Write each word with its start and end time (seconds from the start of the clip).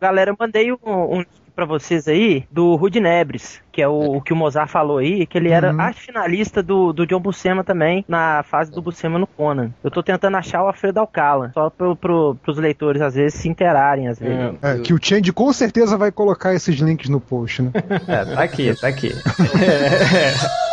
Galera, 0.00 0.30
eu 0.30 0.36
mandei 0.38 0.72
um, 0.72 0.78
um 0.84 1.24
para 1.60 1.66
vocês 1.66 2.08
aí 2.08 2.46
do 2.50 2.74
Rudy 2.74 3.00
Nebres, 3.00 3.60
que 3.70 3.82
é 3.82 3.88
o, 3.88 4.16
o, 4.16 4.20
que 4.22 4.32
o 4.32 4.36
Mozart 4.36 4.70
falou 4.70 4.96
aí, 4.96 5.26
que 5.26 5.36
ele 5.36 5.50
era 5.50 5.72
uhum. 5.72 5.92
finalista 5.92 6.62
do, 6.62 6.90
do 6.92 7.06
John 7.06 7.20
Buscema 7.20 7.62
também, 7.62 8.02
na 8.08 8.42
fase 8.42 8.70
do 8.70 8.80
Buscema 8.80 9.18
no 9.18 9.26
Conan. 9.26 9.70
Eu 9.84 9.90
tô 9.90 10.02
tentando 10.02 10.38
achar 10.38 10.62
o 10.62 10.68
Alfredo 10.68 11.00
Alcala, 11.00 11.50
só 11.52 11.68
pro, 11.68 11.94
pro, 11.94 12.34
pros 12.42 12.56
leitores, 12.56 13.02
às 13.02 13.14
vezes, 13.14 13.40
se 13.40 13.48
interarem, 13.48 14.08
às 14.08 14.18
vezes. 14.18 14.54
É, 14.62 14.76
é, 14.76 14.78
que 14.78 14.94
o 14.94 14.98
Change 15.00 15.32
com 15.32 15.52
certeza 15.52 15.98
vai 15.98 16.10
colocar 16.10 16.54
esses 16.54 16.76
links 16.76 17.10
no 17.10 17.20
post, 17.20 17.60
né? 17.60 17.72
é, 18.08 18.24
tá 18.24 18.42
aqui, 18.42 18.74
tá 18.80 18.88
aqui. 18.88 19.12
é. 19.12 20.60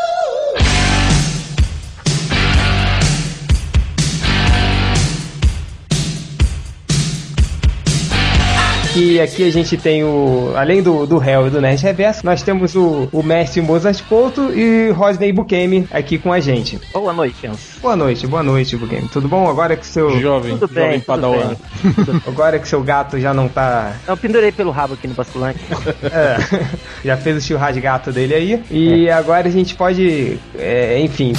que 8.97 9.21
aqui 9.21 9.47
a 9.47 9.51
gente 9.51 9.77
tem 9.77 10.03
o. 10.03 10.53
Além 10.55 10.81
do, 10.81 11.05
do 11.05 11.23
Hell 11.23 11.47
e 11.47 11.49
do 11.51 11.61
Nerd 11.61 11.83
Reverso, 11.83 12.25
nós 12.25 12.41
temos 12.41 12.75
o, 12.75 13.07
o 13.11 13.21
mestre 13.21 13.61
Mozart 13.61 14.01
Couto 14.09 14.51
e 14.51 14.89
Rodney 14.89 15.31
Bukemi 15.31 15.87
aqui 15.91 16.17
com 16.17 16.33
a 16.33 16.39
gente. 16.39 16.79
Boa 16.91 17.13
noite, 17.13 17.35
Chance. 17.39 17.79
Boa 17.79 17.95
noite, 17.95 18.25
boa 18.25 18.41
noite, 18.41 18.75
Bukemi. 18.75 19.07
Tudo 19.07 19.27
bom? 19.27 19.47
Agora 19.47 19.75
que 19.75 19.85
seu. 19.85 20.19
Jovem, 20.19 20.57
tudo 20.57 20.73
jovem 20.73 20.89
bem, 20.89 20.99
padawan. 20.99 21.55
Agora 22.25 22.57
que 22.57 22.67
seu 22.67 22.81
gato 22.81 23.19
já 23.19 23.35
não 23.35 23.47
tá. 23.47 23.93
Eu 24.07 24.17
pendurei 24.17 24.51
pelo 24.51 24.71
rabo 24.71 24.95
aqui 24.95 25.07
no 25.07 25.13
bastulante. 25.13 25.59
é, 26.03 26.67
já 27.05 27.15
fez 27.17 27.37
o 27.37 27.41
churrasco 27.47 27.79
gato 27.79 28.11
dele 28.11 28.33
aí. 28.33 28.63
E 28.71 29.07
é. 29.07 29.13
agora 29.13 29.47
a 29.47 29.51
gente 29.51 29.75
pode. 29.75 30.39
É, 30.57 30.99
enfim. 30.99 31.33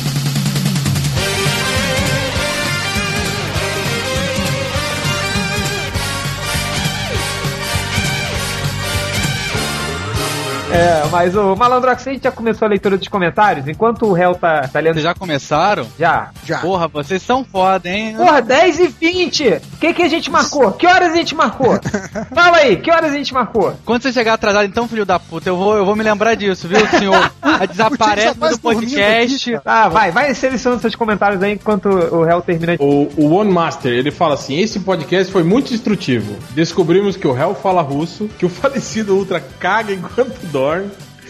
É, 10.70 11.08
mas 11.10 11.34
o 11.34 11.56
Malandrox, 11.56 12.06
a 12.06 12.12
gente 12.12 12.24
já 12.24 12.30
começou 12.30 12.66
a 12.66 12.68
leitura 12.68 12.98
dos 12.98 13.08
comentários? 13.08 13.66
Enquanto 13.66 14.04
o 14.04 14.12
réu 14.12 14.34
tá, 14.34 14.68
tá 14.68 14.80
lendo. 14.80 14.94
Vocês 14.94 15.04
já 15.04 15.14
começaram? 15.14 15.86
Já. 15.98 16.30
Já. 16.44 16.58
Porra, 16.58 16.86
vocês 16.86 17.22
são 17.22 17.42
foda, 17.42 17.88
hein? 17.88 18.14
Porra, 18.16 18.42
10 18.42 18.80
e 18.80 18.88
20! 18.88 19.48
O 19.48 19.76
que, 19.80 19.94
que 19.94 20.02
a 20.02 20.08
gente 20.08 20.30
marcou? 20.30 20.72
Que 20.72 20.86
horas 20.86 21.12
a 21.12 21.16
gente 21.16 21.34
marcou? 21.34 21.78
Fala 22.34 22.58
aí, 22.58 22.76
que 22.76 22.90
horas 22.90 23.12
a 23.12 23.16
gente 23.16 23.32
marcou? 23.32 23.74
Quando 23.84 24.02
você 24.02 24.12
chegar 24.12 24.34
atrasado, 24.34 24.66
então, 24.66 24.86
filho 24.86 25.06
da 25.06 25.18
puta, 25.18 25.48
eu 25.48 25.56
vou, 25.56 25.74
eu 25.74 25.86
vou 25.86 25.96
me 25.96 26.04
lembrar 26.04 26.34
disso, 26.34 26.68
viu, 26.68 26.86
senhor? 26.88 27.32
Desaparece 27.68 28.38
do 28.38 28.60
podcast. 28.60 29.54
Aqui, 29.54 29.62
ah, 29.64 29.88
vai, 29.88 30.10
vai 30.10 30.34
selecionando 30.34 30.82
seus 30.82 30.94
comentários 30.94 31.42
aí 31.42 31.54
enquanto 31.54 31.88
o 31.88 32.22
réu 32.22 32.42
termina. 32.42 32.76
O, 32.78 33.08
o 33.16 33.34
One 33.34 33.50
Master, 33.50 33.92
ele 33.92 34.10
fala 34.10 34.34
assim: 34.34 34.58
esse 34.58 34.80
podcast 34.80 35.32
foi 35.32 35.42
muito 35.42 35.72
instrutivo. 35.72 36.36
Descobrimos 36.50 37.16
que 37.16 37.26
o 37.26 37.32
réu 37.32 37.54
fala 37.54 37.80
russo, 37.80 38.28
que 38.38 38.44
o 38.44 38.48
falecido 38.58 39.16
Ultra 39.16 39.40
caga 39.40 39.92
enquanto 39.92 40.38
dorme 40.46 40.57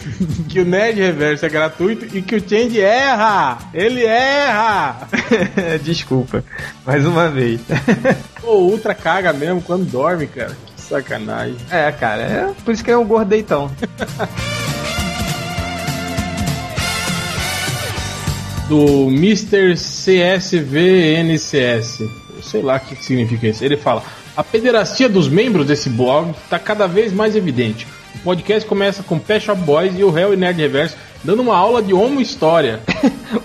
que 0.48 0.61
o 0.61 0.65
Nerd 0.65 1.01
Reverso 1.01 1.45
é 1.45 1.48
gratuito 1.48 2.07
e 2.17 2.23
que 2.23 2.37
o 2.37 2.41
Change 2.41 2.81
erra! 2.81 3.59
Ele 3.75 4.05
erra! 4.05 5.09
Desculpa, 5.83 6.45
mais 6.87 7.05
uma 7.05 7.29
vez. 7.29 7.61
o 8.43 8.53
Ultra 8.53 8.95
caga 8.95 9.33
mesmo 9.33 9.61
quando 9.62 9.84
dorme, 9.84 10.27
cara. 10.27 10.56
Que 10.77 10.81
sacanagem. 10.81 11.56
É, 11.71 11.93
cara, 11.93 12.23
é 12.23 12.53
por 12.65 12.73
isso 12.73 12.84
que 12.84 12.91
é 12.91 12.97
um 12.97 13.06
gordeitão. 13.06 13.71
Do 18.69 19.09
Mr. 19.09 19.75
CSVNCS. 19.75 21.19
Sei 22.43 22.62
lá 22.62 22.77
o 22.77 22.81
que 22.81 23.03
significa 23.03 23.49
isso. 23.49 23.65
Ele 23.65 23.77
fala: 23.77 24.03
a 24.37 24.45
pederastia 24.45 25.09
dos 25.09 25.29
membros 25.29 25.67
desse 25.67 25.89
blog 25.89 26.31
está 26.45 26.59
cada 26.59 26.87
vez 26.87 27.12
mais 27.12 27.34
evidente. 27.34 27.87
O 28.21 28.25
podcast 28.25 28.69
começa 28.69 29.03
com 29.03 29.19
Pet 29.19 29.45
Shop 29.45 29.61
Boys 29.63 29.99
e 29.99 30.05
o 30.05 30.17
Hell 30.17 30.35
e 30.35 30.37
Nerd 30.37 30.61
Reverso 30.61 30.97
dando 31.23 31.43
uma 31.43 31.57
aula 31.57 31.83
de 31.83 31.93
homo 31.93 32.21
história. 32.23 32.81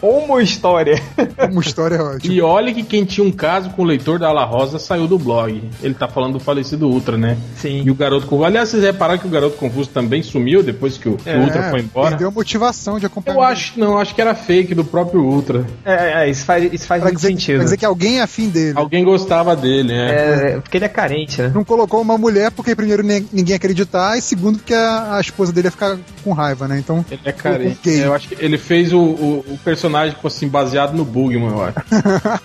homo 0.02 0.40
história. 0.40 1.02
homo 1.40 1.62
história 1.62 1.96
é 1.96 2.02
ótimo. 2.02 2.34
E 2.34 2.42
olha 2.42 2.74
que 2.74 2.84
quem 2.84 3.06
tinha 3.06 3.26
um 3.26 3.32
caso 3.32 3.70
com 3.72 3.82
o 3.82 3.86
leitor 3.86 4.20
da 4.20 4.28
Ala 4.28 4.46
Rosa 4.46 4.80
saiu 4.80 5.08
do 5.08 5.18
blog. 5.18 5.62
Ele 5.82 5.94
tá 5.94 6.08
falando 6.08 6.34
do 6.34 6.40
falecido 6.40 6.88
Ultra, 6.88 7.18
né? 7.18 7.38
Sim. 7.58 7.84
E 7.86 7.92
o 7.92 7.96
Garoto 7.96 8.28
Confuso. 8.28 8.46
Aliás, 8.46 8.70
vocês 8.70 8.84
repararam 8.84 9.20
que 9.20 9.28
o 9.28 9.30
Garoto 9.30 9.58
Confuso 9.58 9.90
também 9.90 10.24
sumiu 10.24 10.64
depois 10.64 10.98
que 10.98 11.10
o, 11.10 11.18
é, 11.26 11.38
Ultra 11.38 11.70
foi 11.70 11.82
embora? 11.82 12.10
Perdeu 12.12 12.32
motivação 12.32 13.00
de 13.00 13.06
acompanhar. 13.06 13.38
Eu 13.38 13.42
acho, 13.42 13.80
não, 13.80 13.98
acho 13.98 14.14
que 14.14 14.22
era 14.22 14.36
fake 14.36 14.74
do 14.76 14.84
próprio 14.84 15.22
Ultra. 15.22 15.66
É, 15.86 15.94
é, 15.94 16.26
é 16.26 16.30
isso 16.30 16.46
faz, 16.46 16.72
isso 16.72 16.88
faz 16.88 17.04
muito 17.04 17.16
dizer, 17.16 17.28
sentido. 17.30 17.58
Quer 17.60 17.64
dizer 17.66 17.78
que 17.78 17.86
alguém 17.86 18.20
é 18.20 18.22
afim 18.22 18.50
dele. 18.50 18.74
Alguém 18.78 19.04
gostava 19.04 19.56
dele, 19.56 19.94
né? 19.94 20.54
É, 20.54 20.60
porque 20.60 20.78
ele 20.78 20.86
é 20.86 20.90
carente, 20.90 21.42
né? 21.42 21.52
Não 21.54 21.64
colocou 21.64 22.02
uma 22.02 22.18
mulher 22.18 22.52
porque 22.52 22.76
primeiro 22.76 23.04
ninguém 23.04 23.50
ia 23.50 23.56
acreditar 23.56 24.18
e 24.18 24.22
segundo 24.22 24.58
porque 24.58 24.74
a, 24.74 25.18
a 25.18 25.22
esposa 25.22 25.52
dele 25.52 25.68
ia 25.68 25.72
ficar 25.72 25.98
com 26.24 26.34
raiva, 26.34 26.68
né? 26.68 26.80
Então. 26.80 27.06
Ele 27.10 27.22
é 27.26 27.32
carente. 27.32 27.63
Eu 27.86 28.14
acho 28.14 28.30
que 28.30 28.44
ele 28.44 28.58
fez 28.58 28.94
o, 28.94 29.00
o, 29.00 29.46
o 29.48 29.60
personagem 29.64 30.16
tipo 30.16 30.28
assim, 30.28 30.48
baseado 30.48 30.94
no 30.94 31.06
Bugman, 31.06 31.50
eu 31.50 31.64
acho. 31.64 31.76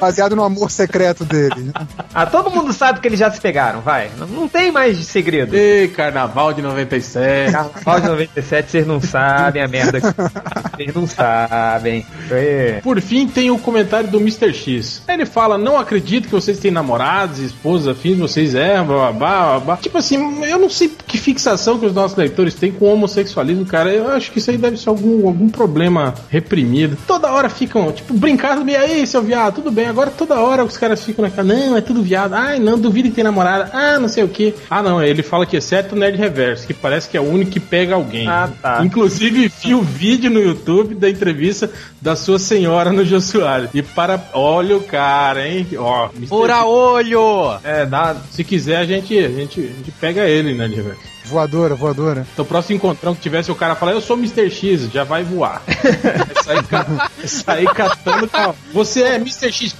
baseado 0.00 0.36
no 0.36 0.44
amor 0.44 0.70
secreto 0.70 1.24
dele. 1.24 1.70
Ah, 2.14 2.26
todo 2.26 2.50
mundo 2.50 2.72
sabe 2.72 3.00
que 3.00 3.08
eles 3.08 3.18
já 3.18 3.30
se 3.30 3.40
pegaram, 3.40 3.80
vai. 3.80 4.10
Não, 4.18 4.26
não 4.26 4.48
tem 4.48 4.70
mais 4.70 4.98
segredo. 5.06 5.54
Ei, 5.54 5.88
carnaval 5.88 6.52
de 6.52 6.62
97. 6.62 7.52
Carnaval 7.52 8.00
de 8.00 8.06
97, 8.08 8.70
vocês 8.70 8.86
não 8.86 9.00
sabem 9.00 9.62
a 9.62 9.68
merda. 9.68 10.00
Vocês 10.00 10.94
não 10.94 11.06
sabem. 11.06 12.06
É. 12.30 12.80
Por 12.82 13.00
fim, 13.00 13.26
tem 13.26 13.50
o 13.50 13.58
comentário 13.58 14.10
do 14.10 14.18
Mr. 14.18 14.52
X. 14.52 15.02
Ele 15.08 15.26
fala: 15.26 15.58
Não 15.58 15.78
acredito 15.78 16.26
que 16.26 16.32
vocês 16.32 16.58
têm 16.58 16.70
namorados, 16.70 17.38
esposas, 17.38 17.88
afins, 17.88 18.18
vocês 18.18 18.54
erram, 18.54 18.86
blá, 18.86 19.12
blá, 19.12 19.60
blá. 19.60 19.76
Tipo 19.76 19.98
assim, 19.98 20.44
eu 20.44 20.58
não 20.58 20.70
sei 20.70 20.90
que 21.06 21.18
fixação 21.18 21.78
que 21.78 21.86
os 21.86 21.94
nossos 21.94 22.16
leitores 22.16 22.54
têm 22.54 22.72
com 22.72 22.92
o 22.92 22.98
homossexualismo, 23.36 23.66
cara. 23.66 23.90
Eu 23.90 24.08
acho 24.08 24.32
que 24.32 24.38
isso 24.38 24.50
aí 24.50 24.56
deve 24.56 24.76
ser 24.76 24.88
algum, 24.88 25.26
algum 25.26 25.48
problema 25.48 26.14
reprimido. 26.30 26.96
Toda 27.06 27.30
hora 27.30 27.48
ficam, 27.48 27.92
tipo, 27.92 28.14
brincando, 28.14 28.68
e 28.70 28.76
aí, 28.76 29.06
seu 29.06 29.22
viado, 29.22 29.56
tudo 29.56 29.70
bem. 29.70 29.86
Agora 29.86 30.10
toda 30.10 30.40
hora 30.40 30.64
os 30.64 30.76
caras 30.76 31.04
ficam 31.04 31.24
naquela, 31.24 31.54
não, 31.54 31.76
é 31.76 31.80
tudo 31.80 32.02
viado. 32.02 32.34
Ai, 32.34 32.58
não, 32.58 32.78
duvido 32.78 33.08
que 33.08 33.14
tem 33.16 33.24
namorada. 33.24 33.70
Ah, 33.72 33.98
não 33.98 34.08
sei 34.08 34.24
o 34.24 34.28
que. 34.28 34.54
Ah, 34.70 34.82
não, 34.82 35.02
ele 35.02 35.22
fala 35.22 35.46
que 35.46 35.56
exceto 35.56 35.94
o 35.94 35.98
Nerd 35.98 36.16
Reverso, 36.16 36.66
que 36.66 36.74
parece 36.74 37.08
que 37.08 37.16
é 37.16 37.20
o 37.20 37.28
único 37.28 37.50
que 37.50 37.60
pega 37.60 37.94
alguém. 37.94 38.26
Ah, 38.26 38.48
tá. 38.60 38.84
Inclusive, 38.84 39.48
vi 39.62 39.74
o 39.74 39.82
vídeo 39.82 40.30
no 40.30 40.40
YouTube 40.40 40.94
da 40.94 41.08
entrevista 41.08 41.70
da 42.00 42.16
sua 42.16 42.38
senhora 42.38 42.92
no 42.92 43.04
Jô 43.04 43.20
Soares. 43.20 43.70
E 43.74 43.82
para. 43.82 44.16
Olha 44.32 44.76
o 44.76 44.82
cara, 44.82 45.48
hein? 45.48 45.66
Ó, 45.76 46.08
Pura 46.28 46.64
olho! 46.64 47.58
É, 47.62 47.84
dá. 47.84 48.16
Se 48.30 48.44
quiser, 48.44 48.78
a 48.78 48.84
gente, 48.84 49.18
a 49.18 49.28
gente, 49.28 49.60
a 49.60 49.76
gente 49.76 49.90
pega 50.00 50.26
ele, 50.26 50.54
né, 50.54 50.66
Reverso. 50.66 51.15
Voadora, 51.26 51.74
voadora. 51.74 52.24
Então, 52.32 52.44
o 52.44 52.48
próximo 52.48 52.76
encontrão 52.76 53.12
que 53.14 53.20
tivesse 53.20 53.50
o 53.50 53.54
cara 53.54 53.74
falar, 53.74 53.92
eu 53.92 54.00
sou 54.00 54.16
Mr. 54.16 54.48
X, 54.48 54.88
já 54.92 55.02
vai 55.02 55.24
voar. 55.24 55.60
vai 55.66 56.44
sair, 56.44 56.62
cat... 56.64 56.88
sair 57.26 57.66
catando. 57.74 58.30
Você 58.72 59.02
é 59.02 59.16
Mr. 59.16 59.50
X. 59.50 59.74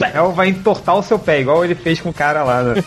É, 0.00 0.20
vai 0.32 0.48
entortar 0.48 0.94
o 0.96 1.02
seu 1.02 1.18
pé, 1.18 1.40
igual 1.40 1.64
ele 1.64 1.74
fez 1.74 2.00
com 2.00 2.10
o 2.10 2.14
cara 2.14 2.44
lá. 2.44 2.62
Né? 2.62 2.74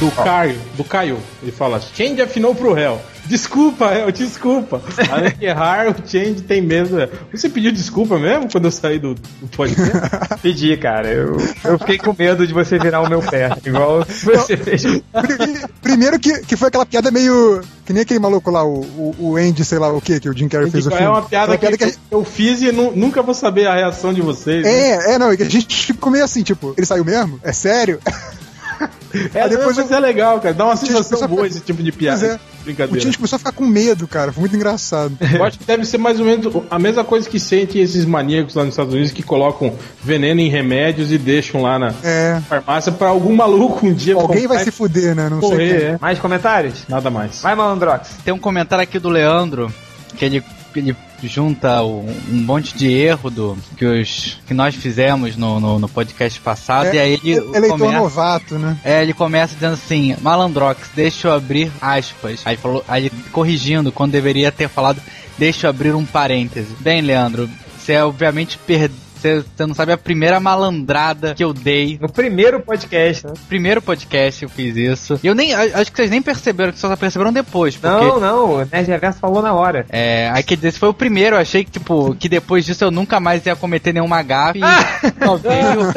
do 0.00 0.10
Caio, 0.10 0.58
do 0.76 0.84
Caio. 0.84 1.18
Ele 1.42 1.52
fala: 1.52 1.78
Change 1.80 2.22
afinou 2.22 2.54
pro 2.54 2.72
réu. 2.72 3.00
Desculpa, 3.30 3.94
eu 3.94 4.10
desculpa. 4.10 4.82
Além 5.08 5.32
de 5.38 5.46
errar, 5.46 5.86
o 5.88 5.94
Change 6.04 6.42
tem 6.42 6.60
medo. 6.60 7.08
Você 7.30 7.48
pediu 7.48 7.70
desculpa 7.70 8.18
mesmo 8.18 8.50
quando 8.50 8.64
eu 8.64 8.72
saí 8.72 8.98
do, 8.98 9.14
do 9.14 9.46
podcast? 9.56 9.92
Pedi, 10.42 10.76
cara. 10.76 11.06
Eu, 11.06 11.36
eu 11.62 11.78
fiquei 11.78 11.96
com 11.96 12.12
medo 12.18 12.44
de 12.44 12.52
você 12.52 12.76
virar 12.76 13.00
o 13.00 13.08
meu 13.08 13.22
pé, 13.22 13.56
igual 13.64 14.04
você 14.04 14.56
fez. 14.56 14.82
Primeiro 15.80 16.18
que, 16.18 16.40
que 16.40 16.56
foi 16.56 16.68
aquela 16.68 16.84
piada 16.84 17.12
meio. 17.12 17.62
Que 17.86 17.92
nem 17.92 18.02
aquele 18.02 18.18
maluco 18.18 18.50
lá, 18.50 18.64
o, 18.64 18.80
o, 18.80 19.14
o 19.20 19.36
Andy, 19.36 19.64
sei 19.64 19.78
lá 19.78 19.92
o 19.92 20.00
que, 20.00 20.18
que 20.18 20.28
o 20.28 20.36
Jim 20.36 20.48
Carrey 20.48 20.68
fez 20.68 20.88
o 20.88 20.90
filme. 20.90 21.04
É 21.04 21.08
uma 21.08 21.22
piada, 21.22 21.52
uma 21.52 21.58
piada 21.58 21.78
que, 21.78 21.86
que, 21.86 21.98
eu 22.10 22.24
fiz 22.24 22.62
e 22.62 22.72
nu, 22.72 22.90
nunca 22.96 23.22
vou 23.22 23.34
saber 23.34 23.68
a 23.68 23.76
reação 23.76 24.12
de 24.12 24.20
vocês. 24.20 24.66
É, 24.66 24.96
né? 24.96 25.14
é, 25.14 25.18
não, 25.20 25.30
é 25.30 25.34
a 25.34 25.48
gente 25.48 25.86
ficou 25.86 26.10
meio 26.10 26.24
assim, 26.24 26.42
tipo, 26.42 26.74
ele 26.76 26.86
saiu 26.86 27.04
mesmo? 27.04 27.38
É 27.44 27.52
sério? 27.52 28.00
É, 29.34 29.48
depois 29.48 29.76
mas 29.76 29.90
é 29.90 30.00
legal, 30.00 30.40
cara. 30.40 30.54
Dá 30.54 30.64
uma 30.64 30.76
sensação 30.76 31.28
boa 31.28 31.46
esse 31.46 31.60
tipo 31.60 31.82
de 31.82 31.92
piada. 31.92 32.40
Brincadeira. 32.64 32.98
O 32.98 33.00
time 33.00 33.14
começou 33.14 33.36
a 33.36 33.38
ficar 33.38 33.52
com 33.52 33.64
medo, 33.66 34.06
cara. 34.06 34.32
Foi 34.32 34.42
muito 34.42 34.56
engraçado. 34.56 35.16
Eu 35.20 35.44
acho 35.44 35.58
que 35.58 35.64
deve 35.64 35.84
ser 35.84 35.98
mais 35.98 36.20
ou 36.20 36.26
menos 36.26 36.52
a 36.70 36.78
mesma 36.78 37.04
coisa 37.04 37.28
que 37.28 37.40
sentem 37.40 37.82
esses 37.82 38.04
maníacos 38.04 38.54
lá 38.54 38.64
nos 38.64 38.74
Estados 38.74 38.92
Unidos 38.92 39.12
que 39.12 39.22
colocam 39.22 39.74
veneno 40.02 40.40
em 40.40 40.48
remédios 40.48 41.12
e 41.12 41.18
deixam 41.18 41.62
lá 41.62 41.78
na 41.78 41.94
é. 42.02 42.40
farmácia 42.48 42.92
pra 42.92 43.08
algum 43.08 43.34
maluco 43.34 43.86
um 43.86 43.92
dia. 43.92 44.14
Alguém 44.14 44.46
vai 44.46 44.64
se 44.64 44.70
fuder, 44.70 45.14
né? 45.14 45.28
Não 45.28 45.40
correr, 45.40 45.78
sei. 45.78 45.88
É. 45.88 45.98
Mais 46.00 46.18
comentários? 46.18 46.84
Nada 46.88 47.10
mais. 47.10 47.40
Vai, 47.40 47.54
Malandrox. 47.54 48.16
Tem 48.24 48.34
um 48.34 48.38
comentário 48.38 48.82
aqui 48.82 48.98
do 48.98 49.08
Leandro 49.08 49.72
que 50.16 50.24
ele 50.24 50.42
ele 50.76 50.96
junta 51.28 51.82
um, 51.82 52.08
um 52.28 52.36
monte 52.36 52.76
de 52.76 52.92
erro 52.92 53.30
do 53.30 53.58
que, 53.76 53.84
os, 53.84 54.38
que 54.46 54.54
nós 54.54 54.74
fizemos 54.74 55.36
no, 55.36 55.60
no, 55.60 55.78
no 55.78 55.88
podcast 55.88 56.40
passado 56.40 56.86
é, 56.86 56.94
e 56.94 56.98
aí 56.98 57.20
ele 57.22 57.40
eleitor 57.54 57.78
começa, 57.78 57.98
novato, 57.98 58.58
né? 58.58 58.78
É, 58.84 59.02
ele 59.02 59.12
começa 59.12 59.54
dizendo 59.54 59.74
assim, 59.74 60.16
Malandrox, 60.20 60.90
deixa 60.94 61.28
eu 61.28 61.32
abrir 61.32 61.70
aspas. 61.80 62.42
Aí 62.44 62.56
falou, 62.56 62.84
aí 62.88 63.10
corrigindo 63.32 63.92
quando 63.92 64.12
deveria 64.12 64.50
ter 64.50 64.68
falado, 64.68 65.00
deixa 65.38 65.66
eu 65.66 65.70
abrir 65.70 65.94
um 65.94 66.04
parêntese. 66.04 66.74
Bem, 66.80 67.00
Leandro, 67.00 67.48
você 67.78 67.96
obviamente 67.98 68.58
perdeu 68.58 69.09
Você, 69.20 69.44
não 69.66 69.74
sabe 69.74 69.92
a 69.92 69.98
primeira 69.98 70.40
malandrada 70.40 71.34
que 71.34 71.44
eu 71.44 71.52
dei. 71.52 71.98
No 72.00 72.08
primeiro 72.10 72.60
podcast, 72.60 73.26
né? 73.26 73.32
Primeiro 73.48 73.82
podcast 73.82 74.42
eu 74.42 74.48
fiz 74.48 74.76
isso. 74.76 75.20
E 75.22 75.26
eu 75.26 75.34
nem. 75.34 75.54
Acho 75.54 75.90
que 75.90 75.96
vocês 75.96 76.10
nem 76.10 76.22
perceberam, 76.22 76.72
que 76.72 76.78
só 76.78 76.94
perceberam 76.96 77.32
depois. 77.32 77.76
Porque, 77.76 78.04
Não, 78.04 78.20
não, 78.20 78.44
o 78.54 78.58
Nerd 78.64 78.88
Reverso 78.88 79.18
falou 79.18 79.42
na 79.42 79.52
hora. 79.52 79.84
É, 79.90 80.30
aí 80.32 80.42
quer 80.42 80.56
dizer, 80.56 80.68
esse 80.68 80.78
foi 80.78 80.88
o 80.88 80.94
primeiro. 80.94 81.36
Eu 81.36 81.40
achei 81.40 81.64
que, 81.64 81.70
tipo, 81.72 82.14
que 82.14 82.28
depois 82.28 82.64
disso 82.64 82.84
eu 82.84 82.90
nunca 82.90 83.20
mais 83.20 83.44
ia 83.44 83.54
cometer 83.56 83.92
nenhuma 83.92 84.22
gafe. 84.22 84.60
Só 85.22 85.36
veio 85.36 85.92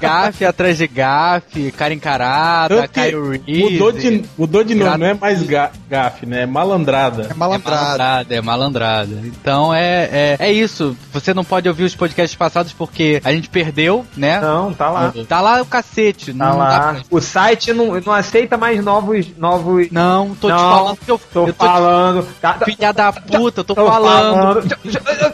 gafe 0.00 0.44
atrás 0.44 0.78
de 0.78 0.86
gafe, 0.86 1.70
cara 1.72 1.92
encarada, 1.94 2.86
Caio 2.88 3.30
Reese. 3.30 3.72
Mudou 3.72 3.92
de, 3.92 4.24
mudou 4.38 4.64
de 4.64 4.74
nome, 4.74 4.98
não 4.98 5.06
é 5.06 5.14
mais 5.14 5.42
ga, 5.42 5.70
gafe, 5.88 6.26
né? 6.26 6.42
É 6.42 6.46
malandrada. 6.46 7.22
É 7.28 7.30
É 7.30 7.34
malandrado. 7.34 7.80
malandrada, 7.82 8.34
é 8.34 8.40
malandrada. 8.40 9.20
Então 9.24 9.74
é, 9.74 10.08
é, 10.12 10.36
é 10.38 10.52
isso. 10.52 10.96
Você 11.12 11.32
não 11.34 11.44
pode 11.44 11.68
ouvir 11.68 11.84
os 11.84 11.94
podcasts 11.94 12.36
passados 12.36 12.59
porque 12.72 13.20
a 13.24 13.32
gente 13.32 13.48
perdeu, 13.48 14.04
né? 14.16 14.40
Não, 14.40 14.72
tá 14.72 14.88
lá. 14.90 15.12
Tá 15.28 15.40
lá 15.40 15.60
o 15.62 15.66
cacete. 15.66 16.32
Tá 16.32 16.44
não 16.44 16.58
dá 16.58 16.64
lá. 16.64 16.92
pra- 16.94 17.02
O 17.10 17.20
site 17.20 17.72
não, 17.72 18.00
não 18.00 18.12
aceita 18.12 18.56
mais 18.56 18.82
novos. 18.84 19.26
novos... 19.36 19.90
Não, 19.90 20.34
tô 20.34 20.48
te 20.48 20.52
Não, 20.52 20.58
falando 20.58 20.96
que 20.98 21.10
eu, 21.10 21.20
Tô 21.32 21.46
eu 21.48 21.52
tô 21.54 21.64
falando. 21.66 22.28
Tá, 22.40 22.54
te... 22.54 22.64
Filha 22.66 22.92
da 22.92 23.12
puta, 23.12 23.60
eu 23.60 23.64
tô, 23.64 23.74
tô 23.74 23.86
falando. 23.86 24.62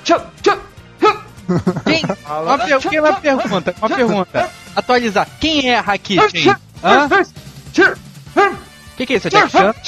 Tchau. 0.05 0.23
Quem? 1.85 2.03
Uma, 2.27 2.59
per... 2.59 2.79
quem- 2.81 2.99
uma 3.01 3.13
pergunta, 3.13 3.75
uma 3.79 3.89
pergunta. 3.89 4.51
Atualizar. 4.75 5.29
Quem 5.41 5.71
é 5.71 5.79
a 5.79 5.81
Rakit, 5.81 6.21
hein? 6.37 6.57
Hã? 6.83 7.09
O 8.97 8.97
que, 8.97 9.05
que 9.05 9.13
é 9.13 9.17
isso, 9.19 9.29
Jack 9.29 9.53
Chan? 9.53 9.75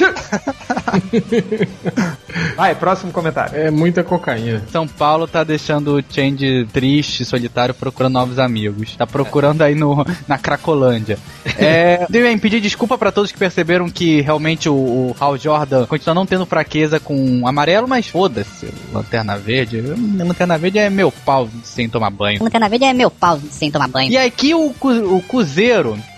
Vai, 2.55 2.75
próximo 2.75 3.11
comentário. 3.11 3.59
É 3.59 3.71
muita 3.71 4.05
cocaína. 4.05 4.63
São 4.71 4.87
Paulo 4.87 5.27
tá 5.27 5.43
deixando 5.43 5.97
o 5.97 6.05
Change 6.11 6.69
triste, 6.71 7.25
solitário, 7.25 7.75
procurando 7.75 8.13
novos 8.13 8.39
amigos. 8.39 8.97
Tá 8.97 9.07
procurando 9.07 9.63
aí 9.63 9.75
no, 9.75 10.07
na 10.27 10.37
Cracolândia. 10.37 11.19
É, 11.61 12.07
Deviam 12.09 12.39
pedir 12.39 12.61
desculpa 12.61 12.97
pra 12.97 13.11
todos 13.11 13.33
que 13.33 13.39
perceberam 13.39 13.91
que 13.91 14.21
realmente 14.21 14.69
o, 14.69 14.75
o 14.75 15.17
Hal 15.19 15.37
Jordan 15.37 15.87
continua 15.87 16.15
não 16.15 16.25
tendo 16.25 16.47
fraqueza 16.47 17.01
com 17.01 17.49
amarelo, 17.49 17.89
mas 17.89 18.07
foda-se. 18.07 18.73
Lanterna 18.93 19.37
Verde. 19.37 19.81
Lanterna 19.81 20.57
Verde 20.57 20.79
é 20.79 20.89
meu 20.89 21.11
pau 21.11 21.49
sem 21.65 21.89
tomar 21.89 22.11
banho. 22.11 22.45
Lanterna 22.45 22.69
Verde 22.69 22.85
é 22.85 22.93
meu 22.93 23.11
pau 23.11 23.41
sem 23.51 23.73
tomar 23.73 23.89
banho. 23.89 24.13
E 24.13 24.17
aqui 24.17 24.55
o, 24.55 24.69
o 24.69 25.23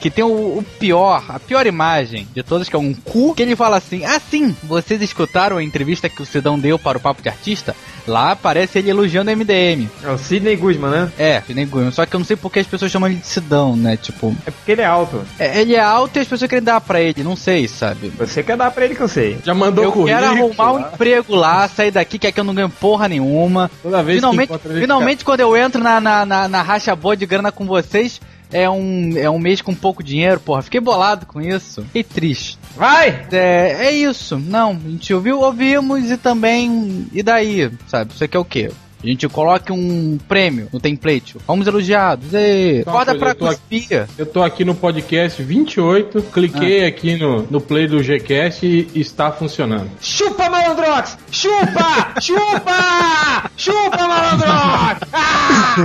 que 0.01 0.11
tem 0.11 0.25
o, 0.25 0.59
o 0.59 0.65
pior, 0.79 1.25
a 1.29 1.39
pior 1.39 1.67
imagem 1.67 2.29
de 2.35 2.43
todas, 2.43 2.69
que 2.69 2.77
é 2.77 2.79
um 2.81 2.95
cu, 2.95 3.35
que 3.35 3.43
ele 3.43 3.55
fala 3.57 3.77
assim: 3.77 4.05
Ah, 4.05 4.21
sim, 4.31 4.55
vocês 4.65 5.01
escutaram 5.03 5.57
a 5.59 5.63
entrevista 5.63 6.09
que 6.09 6.23
o 6.23 6.27
Sidão 6.27 6.59
deu 6.59 6.79
para 6.79 6.99
o 6.99 7.01
Papo 7.01 7.23
de 7.23 7.29
Artista? 7.29 7.75
Lá 8.07 8.33
aparece 8.33 8.79
ele 8.79 8.91
elogiando 8.91 9.31
o 9.31 9.37
MDM. 9.37 9.89
É 10.03 10.11
o 10.11 10.19
Sidney 10.19 10.57
Guzman, 10.57 10.91
né? 10.91 11.13
É, 11.19 11.41
Sidney 11.47 11.67
Guzman. 11.67 11.91
Só 11.93 12.05
que 12.07 12.17
eu 12.17 12.19
não 12.19 12.25
sei 12.25 12.35
por 12.35 12.51
que 12.51 12.59
as 12.59 12.67
pessoas 12.67 12.91
chamam 12.91 13.09
ele 13.11 13.19
de 13.21 13.27
Sidão, 13.27 13.77
né? 13.77 13.97
Tipo, 13.97 14.35
É 14.47 14.51
porque 14.51 14.73
ele 14.73 14.81
é 14.81 14.87
alto. 14.87 15.23
é- 15.39 15.61
ele 15.61 15.75
é 15.75 15.81
alto 15.81 16.17
e 16.17 16.21
as 16.21 16.27
pessoas 16.27 16.49
querem 16.49 16.65
dar 16.65 16.81
pra 16.81 17.01
ele, 17.01 17.23
não 17.23 17.37
sei, 17.37 17.69
sabe? 17.69 18.11
Você 18.19 18.43
quer 18.43 18.57
dar 18.57 18.71
pra 18.71 18.85
ele 18.87 18.95
que 18.95 19.03
eu 19.03 19.09
sei. 19.09 19.39
Já 19.45 19.55
mandou 19.55 19.85
Eu 19.85 19.93
currículo. 19.93 20.19
quero 20.23 20.33
arrumar 20.33 20.73
um 20.73 20.81
emprego 20.81 21.35
lá, 21.37 21.69
sair 21.69 21.91
daqui, 21.91 22.19
que 22.19 22.27
aqui 22.27 22.41
eu 22.41 22.45
não 22.45 22.55
ganho 22.55 22.71
porra 22.71 23.07
nenhuma. 23.07 23.71
Toda 23.83 24.03
vez 24.03 24.17
que 24.17 24.21
Finalmente, 24.27 24.53
ele, 24.65 24.81
finalmente 24.81 25.25
quando 25.25 25.41
eu 25.41 25.57
entro 25.57 25.83
na, 25.83 26.01
na, 26.01 26.25
na, 26.27 26.49
na 26.49 26.63
racha 26.63 26.97
boa 26.97 27.17
de 27.17 27.27
grana 27.27 27.53
com 27.53 27.67
vocês, 27.67 28.21
é 28.53 28.69
um, 28.69 29.17
é 29.17 29.31
um 29.31 29.39
mês 29.39 29.61
com 29.63 29.75
pouco 29.75 30.03
dinheiro, 30.03 30.41
porra. 30.41 30.63
Fiquei 30.63 30.81
bolado 30.81 31.27
com 31.27 31.41
isso. 31.41 31.83
Fiquei 31.85 32.05
triste. 32.05 32.59
Vai! 32.77 33.27
É, 33.33 33.87
é 33.87 33.93
isso. 33.93 34.39
Não, 34.39 34.73
a 34.73 34.89
gente 34.89 35.13
ouviu, 35.15 35.41
ouvimos 35.41 36.11
e 36.11 36.17
também. 36.17 37.07
E 37.13 37.23
daí, 37.23 37.71
sabe? 37.87 38.13
Isso 38.15 38.25
aqui 38.25 38.37
é 38.37 38.41
o 38.41 38.45
quê? 38.45 38.71
A 39.03 39.07
gente 39.07 39.27
coloca 39.29 39.73
um 39.73 40.19
prêmio 40.29 40.69
no 40.71 40.79
template. 40.79 41.39
Fomos 41.47 41.67
elogiados. 41.67 42.35
E... 42.35 42.83
Acorda 42.87 43.17
coisa, 43.17 43.35
pra 43.35 43.49
cuspir. 43.49 44.07
Eu 44.19 44.27
tô 44.27 44.43
aqui 44.43 44.63
no 44.63 44.75
podcast 44.75 45.43
28, 45.43 46.21
cliquei 46.25 46.85
aqui 46.85 47.17
no, 47.17 47.43
no 47.51 47.63
play 47.63 47.87
do 47.87 48.03
Gcast 48.03 48.67
e 48.67 48.91
está 48.95 49.33
funcionando. 49.33 49.91
Chupa, 50.03 50.51
malandrox! 50.51 51.17
Chupa! 51.31 52.15
Chupa! 52.21 53.51
Chupa, 53.57 54.07
malandrox! 54.07 55.01
Ah! 55.15 55.77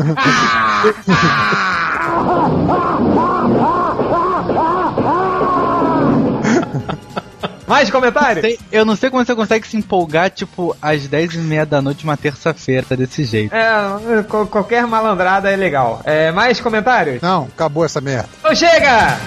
Mais 7.68 7.90
comentário? 7.90 8.42
Sei- 8.42 8.60
Eu 8.72 8.86
não 8.86 8.96
sei 8.96 9.10
como 9.10 9.26
você 9.26 9.34
consegue 9.34 9.68
se 9.68 9.76
empolgar, 9.76 10.30
tipo, 10.30 10.76
às 10.82 11.08
10 11.08 11.34
e 11.34 11.38
meia 11.40 11.66
da 11.66 11.82
noite, 11.82 12.04
uma 12.04 12.16
terça-feira, 12.16 12.86
desse 12.96 13.24
jeito. 13.24 13.54
É, 13.56 14.24
qualquer 14.50 14.86
malandrada 14.86 15.50
é 15.52 15.56
legal. 15.56 16.00
É, 16.04 16.32
mais 16.32 16.60
comentários? 16.62 17.22
Não, 17.22 17.46
acabou 17.54 17.84
essa 17.84 18.00
merda. 18.00 18.30
Então 18.40 18.56
chega! 18.56 19.18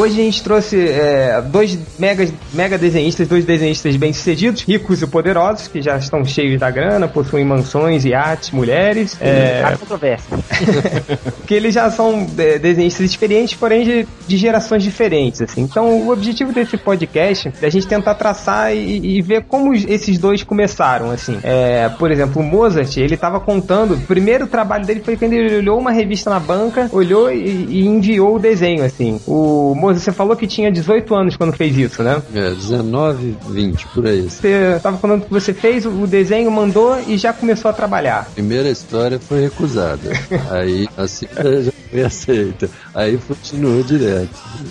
Hoje 0.00 0.20
a 0.20 0.24
gente 0.24 0.42
trouxe 0.42 0.88
é, 0.88 1.42
dois 1.42 1.78
mega, 1.98 2.26
mega 2.52 2.78
desenhistas, 2.78 3.28
dois 3.28 3.44
desenhistas 3.44 3.96
bem-sucedidos, 3.96 4.62
ricos 4.62 5.02
e 5.02 5.06
poderosos, 5.06 5.68
que 5.68 5.82
já 5.82 5.96
estão 5.96 6.24
cheios 6.24 6.58
da 6.58 6.70
grana, 6.70 7.06
possuem 7.06 7.44
mansões, 7.44 8.04
iates, 8.04 8.50
mulheres. 8.50 9.16
É, 9.20 9.62
Há 9.64 9.76
controvérsia. 9.76 10.38
que 11.46 11.54
eles 11.54 11.74
já 11.74 11.90
são 11.90 12.26
é, 12.38 12.58
desenhistas 12.58 13.04
experientes, 13.06 13.54
porém 13.54 13.84
de, 13.84 14.08
de 14.26 14.36
gerações 14.36 14.82
diferentes, 14.82 15.42
assim. 15.42 15.62
Então, 15.62 16.00
o 16.06 16.10
objetivo 16.10 16.52
desse 16.52 16.76
podcast 16.76 17.52
é 17.60 17.66
a 17.66 17.70
gente 17.70 17.86
tentar 17.86 18.14
traçar 18.14 18.74
e, 18.74 19.18
e 19.18 19.22
ver 19.22 19.44
como 19.44 19.74
esses 19.74 20.18
dois 20.18 20.42
começaram, 20.42 21.10
assim. 21.10 21.38
É, 21.42 21.88
por 21.90 22.10
exemplo, 22.10 22.40
o 22.40 22.44
Mozart, 22.44 22.96
ele 22.96 23.14
estava 23.14 23.40
contando, 23.40 23.94
o 23.94 24.00
primeiro 24.00 24.46
trabalho 24.46 24.86
dele 24.86 25.00
foi 25.00 25.16
quando 25.16 25.32
ele 25.32 25.56
olhou 25.56 25.78
uma 25.78 25.90
revista 25.90 26.30
na 26.30 26.40
banca, 26.40 26.88
olhou 26.92 27.30
e, 27.30 27.66
e 27.68 27.86
enviou 27.86 28.36
o 28.36 28.38
desenho, 28.38 28.84
assim. 28.84 29.20
O 29.26 29.74
Mozart, 29.74 29.89
você 29.98 30.12
falou 30.12 30.36
que 30.36 30.46
tinha 30.46 30.70
18 30.70 31.14
anos 31.14 31.36
quando 31.36 31.56
fez 31.56 31.76
isso, 31.76 32.02
né? 32.02 32.22
É, 32.34 32.50
19, 32.50 33.36
20, 33.48 33.86
por 33.88 34.06
aí. 34.06 34.22
Você 34.22 34.76
estava 34.76 34.98
falando 34.98 35.24
que 35.24 35.30
você 35.30 35.52
fez 35.52 35.84
o 35.86 36.06
desenho, 36.06 36.50
mandou 36.50 37.00
e 37.06 37.16
já 37.16 37.32
começou 37.32 37.70
a 37.70 37.74
trabalhar. 37.74 38.30
Primeira 38.34 38.68
história 38.68 39.18
foi 39.18 39.42
recusada. 39.42 40.10
Aí 40.50 40.88
a 40.96 41.06
segunda 41.08 41.62
já 41.62 41.72
foi 41.90 42.02
aceita. 42.02 42.70
Aí 42.94 43.18
continuou 43.18 43.82
direto. 43.82 44.28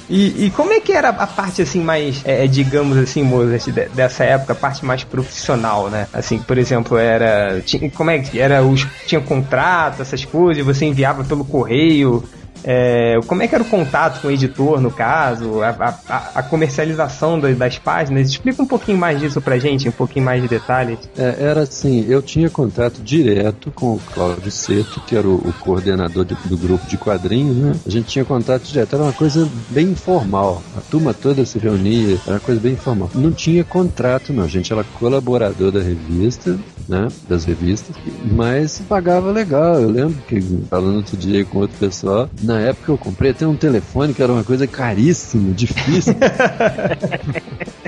E, 0.09 0.45
e 0.45 0.49
como 0.51 0.71
é 0.73 0.79
que 0.79 0.91
era 0.91 1.09
a 1.09 1.27
parte 1.27 1.61
assim 1.61 1.81
mais, 1.81 2.21
é, 2.23 2.47
digamos 2.47 2.97
assim, 2.97 3.23
Mozart, 3.23 3.65
de- 3.71 3.89
dessa 3.89 4.23
época, 4.23 4.53
a 4.53 4.55
parte 4.55 4.85
mais 4.85 5.03
profissional, 5.03 5.89
né? 5.89 6.07
Assim, 6.13 6.39
por 6.39 6.57
exemplo, 6.57 6.97
era 6.97 7.61
tinha, 7.61 7.89
como 7.91 8.09
é 8.09 8.19
que 8.19 8.39
era 8.39 8.63
os 8.63 8.85
tinha 9.05 9.21
contrato, 9.21 10.01
essas 10.01 10.23
coisas, 10.25 10.63
você 10.65 10.85
enviava 10.85 11.23
pelo 11.23 11.43
correio. 11.43 12.23
É, 12.63 13.19
como 13.27 13.41
é 13.43 13.47
que 13.47 13.55
era 13.55 13.63
o 13.63 13.67
contato 13.67 14.21
com 14.21 14.27
o 14.27 14.31
editor, 14.31 14.79
no 14.81 14.91
caso, 14.91 15.61
a, 15.61 15.69
a- 16.07 16.31
a- 16.35 16.43
comercialização 16.43 17.39
das, 17.39 17.57
das 17.57 17.77
páginas? 17.79 18.29
Explica 18.29 18.61
um 18.61 18.65
pouquinho 18.65 18.97
mais 18.97 19.19
disso 19.19 19.41
pra 19.41 19.57
gente, 19.57 19.87
um 19.87 19.91
pouquinho 19.91 20.25
mais 20.25 20.41
de 20.41 20.47
detalhes. 20.47 20.99
É, 21.17 21.37
era 21.39 21.61
assim, 21.61 22.05
eu 22.07 22.21
tinha 22.21 22.49
contato 22.49 23.01
direto 23.01 23.71
com 23.71 23.93
o 23.95 23.99
Cláudio 24.13 24.51
Seto, 24.51 24.99
que 25.05 25.15
era 25.15 25.27
o, 25.27 25.35
o 25.35 25.53
coordenador 25.59 26.25
de- 26.25 26.35
do 26.45 26.57
grupo 26.57 26.85
de 26.87 26.97
quadrinhos, 26.97 27.55
né? 27.57 27.75
A 27.85 27.89
gente 27.89 28.07
tinha 28.07 28.25
contato 28.25 28.63
direto, 28.63 28.95
era 28.95 29.03
uma 29.03 29.13
coisa 29.13 29.47
bem 29.69 29.87
informal. 29.89 30.61
A 30.77 30.81
turma 30.81 31.13
toda 31.13 31.45
se 31.45 31.57
reunia, 31.59 32.17
era 32.25 32.35
uma 32.35 32.39
coisa 32.39 32.59
bem 32.61 32.73
informal. 32.73 33.09
Não 33.15 33.31
tinha 33.31 33.63
contrato, 33.63 34.33
não. 34.33 34.43
A 34.43 34.47
gente 34.47 34.71
era 34.71 34.83
colaborador 34.99 35.71
da 35.71 35.79
revista, 35.81 36.57
né? 36.87 37.07
Das 37.27 37.45
revistas, 37.45 37.95
mas 38.31 38.79
pagava 38.87 39.31
legal. 39.31 39.79
Eu 39.79 39.89
lembro 39.89 40.17
que, 40.27 40.41
falando 40.69 40.97
outro 40.97 41.17
dia 41.17 41.43
com 41.45 41.59
outro 41.59 41.77
pessoal, 41.77 42.29
na 42.49 42.59
época 42.59 42.91
eu 42.91 42.97
comprei 42.97 43.29
até 43.29 43.45
um 43.45 43.55
telefone 43.55 44.11
que 44.11 44.23
era 44.23 44.33
uma 44.33 44.43
coisa 44.43 44.65
caríssima, 44.65 45.53
difícil. 45.53 46.15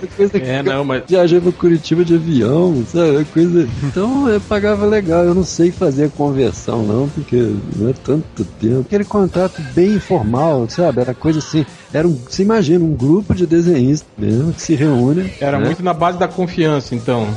Uma 0.02 0.08
coisa 0.16 0.40
que 0.40 0.46
É, 0.46 0.64
não, 0.64 0.84
mas 0.84 1.04
viajei 1.08 1.40
pra 1.40 1.52
Curitiba 1.52 2.04
de 2.04 2.16
avião, 2.16 2.84
sabe? 2.88 3.18
Uma 3.18 3.26
Coisa... 3.26 3.68
Então 3.84 4.30
eu 4.30 4.42
pagava 4.42 4.86
legal. 4.86 5.24
Eu 5.24 5.36
não 5.36 5.44
sei 5.44 5.72
fazer 5.72 6.06
a 6.06 6.10
conversão, 6.10 6.84
não, 6.84 7.08
porque 7.10 7.54
não 7.76 7.90
é 7.90 7.94
tanto 7.94 8.44
tempo. 8.60 8.82
Aquele 8.82 9.06
contato 9.06 9.62
bem 9.74 9.94
informal, 9.94 10.68
sabe? 10.70 11.02
Era 11.02 11.14
coisa 11.14 11.40
assim. 11.40 11.66
Era 11.94 12.08
um, 12.08 12.14
você 12.14 12.42
imagina, 12.44 12.84
um 12.84 12.96
grupo 12.96 13.36
de 13.36 13.46
desenhistas 13.46 14.08
mesmo 14.18 14.54
que 14.54 14.62
se 14.62 14.76
reúne. 14.76 15.32
era 15.40 15.60
né? 15.60 15.66
muito 15.66 15.84
na 15.84 15.94
base 15.94 16.18
da 16.18 16.28
confiança, 16.28 16.96
então. 16.96 17.28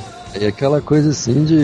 E 0.40 0.46
aquela 0.46 0.80
coisa 0.80 1.10
assim 1.10 1.44
de. 1.44 1.54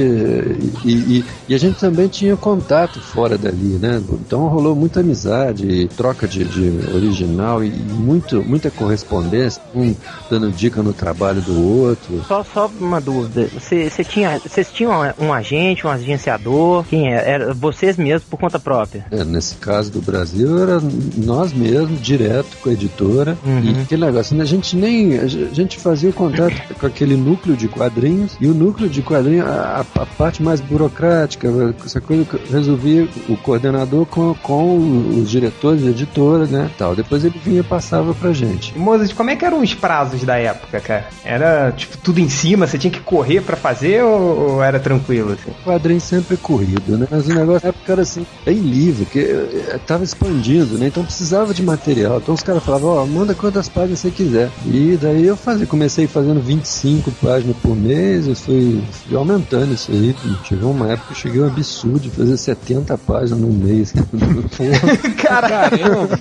E, 0.84 0.92
e, 0.92 1.24
e, 1.48 1.54
a 1.54 1.58
gente 1.58 1.78
também 1.78 2.08
tinha 2.08 2.36
contato 2.36 3.00
fora 3.00 3.36
dali, 3.36 3.78
né? 3.80 4.02
Então 4.12 4.46
rolou 4.46 4.74
muita 4.74 5.00
amizade, 5.00 5.88
troca 5.96 6.28
de, 6.28 6.44
de 6.44 6.94
original 6.94 7.64
e 7.64 7.70
muito, 7.70 8.42
muita 8.42 8.70
correspondência, 8.70 9.60
um 9.74 9.94
dando 10.30 10.50
dica 10.50 10.82
no 10.82 10.92
trabalho 10.92 11.40
do 11.40 11.60
outro. 11.60 12.22
Só, 12.26 12.44
só 12.44 12.70
uma 12.80 13.00
dúvida. 13.00 13.48
Você 13.54 14.04
tinha, 14.04 14.38
vocês 14.38 14.70
tinham 14.72 14.92
um 15.18 15.32
agente, 15.32 15.86
um 15.86 15.90
agenciador? 15.90 16.84
Quem 16.84 17.12
era? 17.12 17.22
era? 17.22 17.54
Vocês 17.54 17.96
mesmos 17.96 18.24
por 18.28 18.38
conta 18.38 18.58
própria? 18.58 19.04
É, 19.10 19.24
nesse 19.24 19.56
caso 19.56 19.90
do 19.90 20.00
Brasil, 20.00 20.58
era 20.62 20.80
nós 21.16 21.52
mesmos, 21.52 22.00
direto 22.00 22.56
com 22.62 22.68
a 22.68 22.72
editora. 22.72 23.36
Uhum. 23.44 23.62
E 23.62 23.82
aquele 23.82 24.04
negócio, 24.04 24.36
né? 24.36 24.42
a 24.42 24.46
gente 24.46 24.76
nem. 24.76 25.18
A 25.18 25.26
gente 25.26 25.78
fazia 25.78 26.10
o 26.10 26.12
contato 26.12 26.54
com 26.78 26.86
aquele 26.86 27.16
núcleo 27.16 27.56
de 27.56 27.68
quadrinhos 27.68 28.36
e 28.40 28.46
o 28.46 28.54
núcleo 28.60 28.90
de 28.90 29.00
quadrinhos, 29.00 29.48
a, 29.48 29.84
a 29.94 30.06
parte 30.06 30.42
mais 30.42 30.60
burocrática, 30.60 31.48
essa 31.84 32.00
coisa 32.00 32.26
resolvia 32.50 33.08
o 33.28 33.36
coordenador 33.36 34.04
com, 34.04 34.34
com 34.34 34.76
os 35.18 35.30
diretores, 35.30 35.86
editora, 35.86 36.46
né? 36.46 36.70
Tal. 36.76 36.94
Depois 36.94 37.24
ele 37.24 37.40
vinha 37.42 37.60
e 37.60 37.62
passava 37.62 38.12
pra 38.12 38.32
gente. 38.32 38.78
Mozart, 38.78 39.14
como 39.14 39.30
é 39.30 39.36
que 39.36 39.44
eram 39.44 39.62
os 39.62 39.74
prazos 39.74 40.22
da 40.24 40.36
época, 40.36 40.78
cara? 40.80 41.08
Era 41.24 41.72
tipo 41.72 41.96
tudo 41.98 42.20
em 42.20 42.28
cima, 42.28 42.66
você 42.66 42.76
tinha 42.76 42.90
que 42.90 43.00
correr 43.00 43.40
para 43.40 43.56
fazer 43.56 44.02
ou, 44.02 44.50
ou, 44.50 44.62
era 44.62 44.78
tranquilo? 44.78 45.32
Assim? 45.32 45.50
O 45.50 45.64
quadrinho 45.64 46.00
sempre 46.00 46.34
é 46.34 46.38
corrido, 46.38 46.98
né? 46.98 47.06
Mas 47.10 47.26
o 47.26 47.34
negócio 47.34 47.62
na 47.62 47.70
época 47.70 47.92
era 47.92 48.02
assim, 48.02 48.26
bem 48.44 48.58
livre, 48.58 49.06
que 49.06 49.20
eh, 49.20 49.78
tava 49.86 50.04
expandindo, 50.04 50.76
né? 50.76 50.88
Então 50.88 51.04
precisava 51.04 51.54
de 51.54 51.62
material. 51.62 52.18
Então 52.18 52.34
os 52.34 52.42
caras 52.42 52.62
falavam, 52.62 52.90
ó, 52.90 53.02
oh, 53.02 53.06
manda 53.06 53.34
quantas 53.34 53.68
páginas 53.68 54.00
você 54.00 54.10
quiser. 54.10 54.50
E 54.66 54.98
daí 55.00 55.26
eu 55.26 55.36
fazia, 55.36 55.66
comecei 55.66 56.06
fazendo 56.06 56.40
25 56.40 57.10
páginas 57.22 57.56
por 57.56 57.74
mês, 57.76 58.26
eu 58.26 58.34
fui, 58.50 58.82
fui 59.06 59.16
aumentando 59.16 59.72
isso 59.72 59.92
aí. 59.92 60.14
Chegou 60.44 60.72
uma 60.72 60.92
época 60.92 61.08
que 61.08 61.12
eu 61.12 61.16
cheguei 61.16 61.40
um 61.40 61.46
absurdo 61.46 62.00
de 62.00 62.10
fazer 62.10 62.36
70 62.36 62.98
páginas 62.98 63.40
num 63.40 63.52
mês. 63.52 63.92
Caramba! 65.22 66.18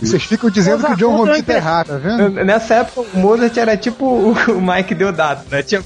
Vocês 0.00 0.22
ficam 0.22 0.48
dizendo 0.50 0.86
que 0.86 0.92
o 0.92 0.96
John 0.96 1.16
Romita 1.16 1.52
é 1.52 1.56
errado, 1.56 1.88
tá 1.88 1.96
vendo? 1.96 2.44
Nessa 2.44 2.74
época 2.76 3.08
o 3.12 3.18
Mozart 3.18 3.56
era 3.56 3.76
tipo 3.76 4.06
o 4.06 4.60
Mike 4.60 4.94
Deodato, 4.94 5.44
né? 5.50 5.62
Tinha 5.62 5.82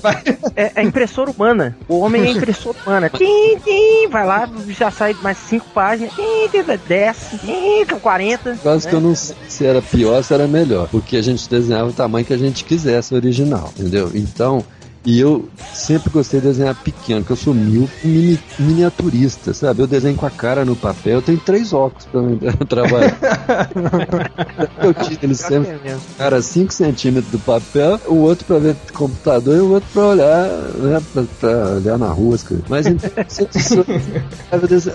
é, 0.55 0.73
é 0.75 0.83
impressora 0.83 1.31
humana. 1.31 1.77
O 1.89 2.01
homem 2.01 2.23
é 2.23 2.31
impressora 2.31 2.77
humana. 2.85 3.09
Tim, 3.09 3.59
tim, 3.65 4.09
vai 4.11 4.27
lá, 4.27 4.49
já 4.69 4.91
sai 4.91 5.17
mais 5.23 5.39
5 5.39 5.67
páginas, 5.73 6.13
tim, 6.15 6.49
tim, 6.51 6.65
desce, 6.87 7.39
tim, 7.39 7.85
40. 7.87 8.57
Quase 8.63 8.85
né? 8.85 8.91
que 8.91 8.97
eu 8.97 9.01
não 9.01 9.15
sei 9.15 9.37
se 9.49 9.65
era 9.65 9.81
pior 9.81 10.17
ou 10.17 10.23
se 10.23 10.35
era 10.35 10.47
melhor. 10.47 10.89
Porque 10.89 11.17
a 11.17 11.23
gente 11.23 11.49
desenhava 11.49 11.89
o 11.89 11.93
tamanho 11.93 12.27
que 12.27 12.33
a 12.33 12.39
gente 12.39 12.65
quisesse 12.65 13.15
original, 13.15 13.73
entendeu? 13.77 14.11
Então, 14.15 14.65
e 15.05 15.21
eu 15.21 15.49
sempre 15.75 16.11
gostei 16.11 16.41
de 16.41 16.47
desenhar 16.47 16.75
pequeno, 16.75 17.21
porque 17.21 17.33
eu 17.33 17.37
sou 17.37 17.55
mil 17.55 17.89
mini, 18.03 18.39
miniaturista, 18.59 19.53
sabe? 19.53 19.83
Eu 19.83 19.87
desenho 19.87 20.17
com 20.17 20.27
a 20.27 20.31
cara 20.31 20.65
no 20.65 20.75
papel, 20.75 21.15
eu 21.15 21.23
tenho 21.23 21.39
três 21.39 21.73
óculos 21.73 22.07
pra 22.07 22.21
trabalhar. 22.67 23.19
eu 24.83 24.95
tinha 24.95 25.19
eles 25.23 25.41
sempre, 25.41 25.79
cara, 26.19 26.41
5 26.41 26.73
centímetros 26.73 27.31
do 27.31 27.39
papel, 27.39 28.01
o 28.07 28.17
outro 28.17 28.45
pra 28.47 28.59
ver 28.59 28.77
computador 28.93 29.57
e 29.57 29.61
o 29.61 29.73
outro 29.73 29.89
pra 29.93 30.07
olhar, 30.07 30.49
né, 30.79 31.03
pra, 31.13 31.23
pra 31.41 31.75
olhar 31.77 31.99
na 31.99 32.09
rua. 32.09 32.39
Mas 32.69 32.87
então, 32.87 33.13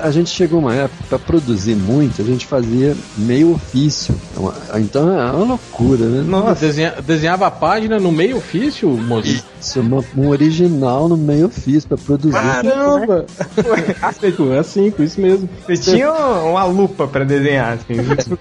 a 0.01 0.11
gente 0.11 0.29
chegou 0.29 0.59
uma 0.59 0.73
época, 0.73 1.03
pra 1.07 1.19
produzir 1.19 1.75
muito, 1.75 2.21
a 2.21 2.25
gente 2.25 2.45
fazia 2.45 2.95
meio 3.17 3.53
ofício. 3.53 4.15
Então 4.75 5.09
é 5.11 5.31
uma 5.31 5.45
loucura, 5.45 6.05
né? 6.05 6.23
Nossa, 6.27 6.65
Desenha, 6.65 6.95
desenhava 7.05 7.47
a 7.47 7.51
página 7.51 7.99
no 7.99 8.11
meio 8.11 8.37
ofício, 8.37 8.89
moço? 8.89 9.43
Isso, 9.61 9.83
uma, 9.99 10.25
um 10.25 10.29
original 10.29 11.07
no 11.07 11.17
meio 11.17 11.49
fiz 11.49 11.85
pra 11.85 11.97
produzir. 11.97 12.33
Caramba! 12.33 13.25
é 14.53 14.59
assim, 14.59 14.91
com 14.91 15.03
isso 15.03 15.19
mesmo. 15.19 15.49
Você 15.67 15.77
tinha 15.77 16.11
uma 16.11 16.63
lupa 16.65 17.07
pra 17.07 17.23
desenhar, 17.23 17.73
assim. 17.73 17.93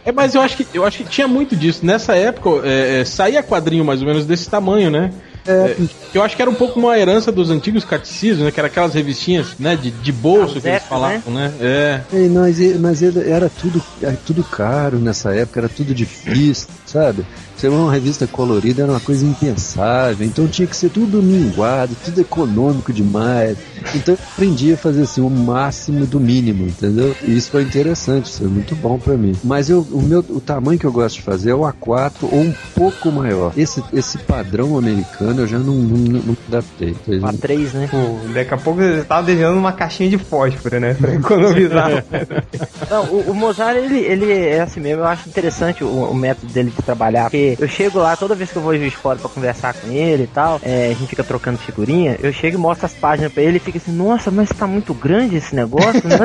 é, 0.05 0.12
mas 0.12 0.35
eu 0.35 0.41
acho 0.41 0.57
que 0.57 0.67
eu 0.75 0.85
acho 0.85 0.99
que 0.99 1.05
tinha 1.05 1.29
muito 1.29 1.57
disso. 1.57 1.85
Nessa 1.85 2.15
época, 2.15 2.67
é, 2.67 3.00
é, 3.00 3.05
saía 3.05 3.43
quadrinho 3.43 3.85
mais 3.85 4.00
ou 4.00 4.07
menos 4.07 4.27
desse 4.27 4.49
tamanho, 4.49 4.91
né? 4.91 5.12
É, 5.49 5.71
é 5.71 5.76
eu 6.14 6.23
acho 6.23 6.37
que 6.37 6.43
era 6.43 6.50
um 6.50 6.55
pouco 6.55 6.78
uma 6.78 6.99
herança 6.99 7.33
dos 7.33 7.50
antigos 7.50 7.85
catecismos, 7.85 8.45
né? 8.45 8.50
Que 8.50 8.61
era 8.61 8.69
aquelas 8.69 8.95
revistinhas, 8.95 9.49
né? 9.59 9.76
De, 9.76 9.90
de 9.90 10.12
bolso 10.12 10.61
que 10.61 10.69
eles 10.69 10.83
falavam, 10.83 11.33
né? 11.33 11.52
né? 11.59 12.02
É. 12.12 12.17
E, 12.17 12.28
mas, 12.28 12.59
mas 12.78 13.02
era 13.02 13.49
tudo, 13.49 13.83
era 14.02 14.19
tudo 14.26 14.45
caro 14.45 14.99
nessa 14.99 15.35
época, 15.35 15.61
era 15.61 15.69
tudo 15.69 15.95
difícil, 15.95 16.69
sabe? 16.87 17.25
Ser 17.57 17.71
uma 17.71 17.93
revista 17.93 18.25
colorida 18.25 18.83
era 18.83 18.93
uma 18.93 19.00
coisa 19.00 19.26
impensável, 19.26 20.25
então 20.25 20.47
tinha 20.47 20.67
que 20.67 20.76
ser 20.76 20.90
tudo 20.90 21.21
minguado, 21.21 21.97
tudo 22.05 22.21
econômico 22.21 22.93
demais. 22.93 23.59
Então 23.97 24.14
eu 24.14 24.21
aprendi 24.33 24.73
a 24.73 24.76
fazer 24.76 25.02
assim 25.02 25.21
o 25.21 25.28
máximo 25.28 26.07
do 26.07 26.21
mínimo, 26.21 26.69
entendeu? 26.69 27.17
E 27.25 27.37
isso 27.37 27.50
foi 27.50 27.62
interessante, 27.62 28.26
isso 28.26 28.38
foi 28.38 28.49
muito 28.49 28.76
bom 28.76 28.97
para 28.97 29.17
mim. 29.17 29.35
Mas 29.43 29.69
eu, 29.69 29.85
o 29.90 30.00
meu 30.00 30.21
o 30.28 30.40
tamanho 30.40 30.78
que 30.78 30.85
eu 30.85 30.93
gosto 30.93 31.17
de 31.17 31.23
fazer 31.23 31.50
é 31.50 31.55
o 31.55 31.62
A4 31.62 32.12
ou 32.23 32.40
um 32.40 32.55
pouco 32.76 33.11
maior. 33.11 33.52
Esse, 33.57 33.83
esse 33.93 34.19
padrão 34.19 34.78
americano 34.78 35.38
eu 35.40 35.47
já 35.47 35.59
não, 35.59 35.75
não, 35.75 36.23
não 36.23 36.37
adaptei. 36.49 36.95
A3, 37.07 37.73
né? 37.75 37.88
Pô, 37.90 38.33
daqui 38.33 38.54
a 38.54 38.57
pouco 38.57 38.80
você 38.80 39.04
tava 39.04 39.26
desenhando 39.26 39.59
uma 39.59 39.73
caixinha 39.73 40.11
de 40.11 40.18
fósforo, 40.18 40.80
né? 40.80 40.95
Pra 40.95 41.14
economizar. 41.14 42.04
não, 42.90 43.04
o, 43.04 43.30
o, 43.30 43.35
Mozart, 43.35 43.76
ele, 43.76 43.99
ele 43.99 44.33
é 44.33 44.61
assim 44.61 44.80
mesmo, 44.80 45.02
eu 45.02 45.07
acho 45.07 45.28
interessante 45.28 45.85
o, 45.85 45.88
o 45.88 46.14
método 46.14 46.52
dele 46.52 46.71
de 46.71 46.83
trabalhar, 46.83 47.25
porque 47.25 47.57
eu 47.59 47.68
chego 47.68 47.99
lá, 47.99 48.16
toda 48.16 48.35
vez 48.35 48.50
que 48.50 48.57
eu 48.57 48.62
vou 48.62 48.75
em 48.75 48.90
fora 48.90 49.18
pra 49.18 49.28
conversar 49.28 49.75
com 49.75 49.90
ele 49.90 50.25
e 50.25 50.26
tal, 50.26 50.61
é, 50.62 50.87
a 50.87 50.95
gente 50.95 51.09
fica 51.09 51.25
trocando 51.25 51.59
figurinha, 51.59 52.16
eu 52.23 52.33
chego 52.33 52.57
e 52.57 52.61
mostro 52.61 52.87
as 52.87 52.95
páginas 52.95 53.33
pra 53.33 53.42
ele 53.42 53.59
e 53.59 53.61
fica 53.61 53.78
assim, 53.78 53.92
nossa, 53.92 54.30
mas 54.30 54.49
tá 54.50 54.66
muito 54.66 54.95
grande 54.95 55.37
esse 55.37 55.54
negócio, 55.54 56.02
né? 56.07 56.18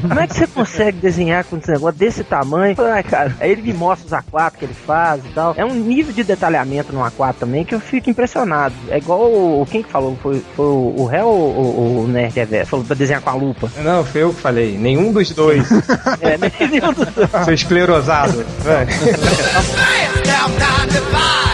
Como 0.00 0.20
é 0.20 0.26
que 0.26 0.34
você 0.34 0.46
consegue 0.46 0.98
desenhar 0.98 1.44
com 1.44 1.56
esse 1.56 1.70
negócio 1.70 1.98
desse 1.98 2.24
tamanho? 2.24 2.76
Ai, 2.78 3.02
cara, 3.02 3.34
aí 3.40 3.50
ele 3.50 3.62
me 3.62 3.72
mostra 3.72 4.06
os 4.06 4.24
A4 4.24 4.52
que 4.58 4.64
ele 4.64 4.74
faz 4.74 5.24
e 5.24 5.28
tal. 5.28 5.54
É 5.56 5.64
um 5.64 5.74
nível 5.74 6.12
de 6.12 6.22
detalhamento 6.24 6.92
no 6.92 7.00
A4 7.00 7.34
também 7.40 7.64
que 7.64 7.74
eu 7.74 7.80
fico 7.80 8.10
impressionado. 8.10 8.53
É 8.88 8.98
igual 8.98 9.22
o, 9.22 9.66
quem 9.70 9.82
que 9.82 9.90
falou? 9.90 10.16
Foi, 10.22 10.42
foi 10.54 10.66
o 10.66 11.04
Réu 11.04 11.26
ou 11.26 11.54
o, 11.54 12.04
o 12.04 12.08
Nerd 12.08 12.34
Reverso? 12.34 12.70
Falou 12.70 12.84
pra 12.84 12.96
desenhar 12.96 13.22
com 13.22 13.30
a 13.30 13.34
lupa. 13.34 13.70
Não, 13.78 14.04
foi 14.04 14.22
eu 14.22 14.32
que 14.32 14.40
falei. 14.40 14.78
Nenhum 14.78 15.12
dos 15.12 15.30
dois. 15.30 15.66
é, 16.20 16.66
nenhum 16.66 16.92
dos 16.92 17.08
dois. 17.08 17.30
Seu 17.44 17.54
esclerosado. 17.54 18.44